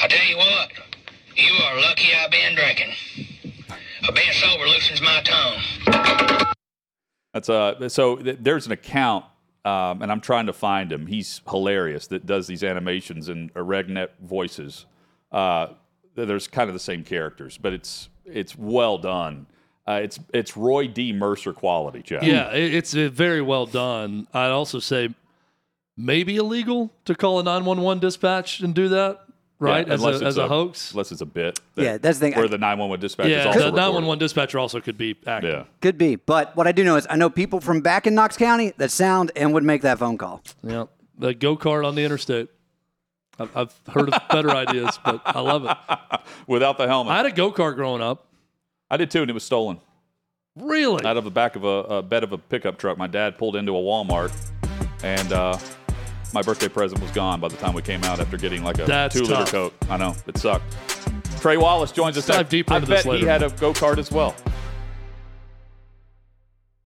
I 0.00 0.06
tell 0.06 0.24
you 0.26 0.36
what, 0.36 0.70
you 1.34 1.52
are 1.64 1.80
lucky 1.80 2.08
I've 2.14 2.30
been 2.30 2.54
drinking. 2.54 2.92
A 4.08 4.12
bit 4.12 4.32
sober 4.32 4.64
loosens 4.64 5.02
my 5.02 5.20
tongue. 5.24 6.46
That's 7.34 7.48
uh. 7.48 7.88
So 7.88 8.16
th- 8.16 8.38
there's 8.40 8.66
an 8.66 8.72
account, 8.72 9.24
um, 9.64 10.00
and 10.02 10.10
I'm 10.10 10.20
trying 10.20 10.46
to 10.46 10.52
find 10.52 10.90
him. 10.90 11.06
He's 11.06 11.42
hilarious. 11.48 12.06
That 12.06 12.24
does 12.24 12.46
these 12.46 12.62
animations 12.64 13.28
in 13.28 13.50
regnet 13.50 14.10
voices. 14.22 14.86
Uh, 15.30 15.68
there's 16.14 16.48
kind 16.48 16.70
of 16.70 16.74
the 16.74 16.80
same 16.80 17.04
characters, 17.04 17.58
but 17.58 17.72
it's 17.72 18.08
it's 18.24 18.56
well 18.56 18.96
done. 18.96 19.46
Uh, 19.88 20.00
it's 20.02 20.20
it's 20.34 20.54
Roy 20.54 20.86
D. 20.86 21.14
Mercer 21.14 21.54
quality, 21.54 22.02
Jeff. 22.02 22.22
Yeah, 22.22 22.50
it's 22.50 22.94
uh, 22.94 23.08
very 23.10 23.40
well 23.40 23.64
done. 23.64 24.26
I'd 24.34 24.50
also 24.50 24.80
say 24.80 25.14
maybe 25.96 26.36
illegal 26.36 26.92
to 27.06 27.14
call 27.14 27.40
a 27.40 27.42
911 27.42 27.98
dispatch 28.00 28.60
and 28.60 28.74
do 28.74 28.90
that, 28.90 29.20
right? 29.58 29.86
Yeah, 29.86 29.94
as 29.94 30.04
unless 30.04 30.20
a, 30.20 30.24
as 30.26 30.36
a, 30.36 30.46
hoax. 30.46 30.90
Unless 30.92 31.12
it's 31.12 31.22
a 31.22 31.26
bit. 31.26 31.58
that- 31.74 31.82
Yeah, 31.82 31.96
that's 31.96 32.18
the 32.18 32.26
thing. 32.26 32.38
Where 32.38 32.48
the 32.48 32.58
911 32.58 33.00
dispatch 33.00 33.26
is 33.28 33.32
Yeah, 33.32 33.46
also 33.46 33.60
the 33.60 33.70
911 33.70 34.18
dispatcher 34.18 34.58
also 34.58 34.78
could 34.82 34.98
be 34.98 35.16
active. 35.26 35.50
Yeah. 35.50 35.64
Could 35.80 35.96
be. 35.96 36.16
But 36.16 36.54
what 36.54 36.66
I 36.66 36.72
do 36.72 36.84
know 36.84 36.96
is 36.96 37.06
I 37.08 37.16
know 37.16 37.30
people 37.30 37.58
from 37.60 37.80
back 37.80 38.06
in 38.06 38.14
Knox 38.14 38.36
County 38.36 38.74
that 38.76 38.90
sound 38.90 39.32
and 39.36 39.54
would 39.54 39.64
make 39.64 39.80
that 39.82 39.98
phone 39.98 40.18
call. 40.18 40.42
Yeah, 40.62 40.84
the 41.18 41.32
go 41.32 41.56
kart 41.56 41.86
on 41.86 41.94
the 41.94 42.04
interstate. 42.04 42.50
I've, 43.38 43.56
I've 43.56 43.74
heard 43.88 44.12
of 44.12 44.20
better 44.28 44.50
ideas, 44.66 44.98
but 45.02 45.22
I 45.24 45.40
love 45.40 45.64
it. 45.64 46.20
Without 46.46 46.76
the 46.76 46.86
helmet. 46.86 47.12
I 47.12 47.16
had 47.16 47.26
a 47.26 47.32
go 47.32 47.50
kart 47.52 47.74
growing 47.76 48.02
up. 48.02 48.26
I 48.90 48.96
did 48.96 49.10
too, 49.10 49.22
and 49.22 49.30
it 49.30 49.34
was 49.34 49.44
stolen. 49.44 49.80
Really? 50.56 51.04
out 51.04 51.16
of 51.16 51.22
the 51.24 51.30
back 51.30 51.54
of 51.54 51.62
a, 51.64 51.68
a 51.68 52.02
bed 52.02 52.24
of 52.24 52.32
a 52.32 52.38
pickup 52.38 52.78
truck. 52.78 52.98
My 52.98 53.06
dad 53.06 53.38
pulled 53.38 53.54
into 53.54 53.76
a 53.76 53.80
Walmart, 53.80 54.32
and 55.04 55.32
uh, 55.32 55.56
my 56.34 56.42
birthday 56.42 56.68
present 56.68 57.00
was 57.00 57.10
gone 57.12 57.38
by 57.40 57.46
the 57.48 57.56
time 57.58 57.74
we 57.74 57.82
came 57.82 58.02
out 58.04 58.18
after 58.18 58.36
getting 58.36 58.64
like 58.64 58.78
a 58.80 58.84
That's 58.84 59.14
two 59.14 59.22
liter 59.22 59.34
tough. 59.34 59.52
coat. 59.52 59.74
I 59.88 59.96
know 59.96 60.16
it 60.26 60.36
sucked. 60.36 60.76
Trey 61.40 61.56
Wallace 61.58 61.92
joins 61.92 62.18
us. 62.18 62.26
Dive 62.26 62.38
next. 62.38 62.50
deeper 62.50 62.72
I 62.72 62.76
into 62.78 62.88
this 62.88 63.04
bet 63.04 63.14
he 63.20 63.24
had 63.24 63.44
a 63.44 63.50
go 63.50 63.72
kart 63.72 63.98
as 63.98 64.10
well. 64.10 64.34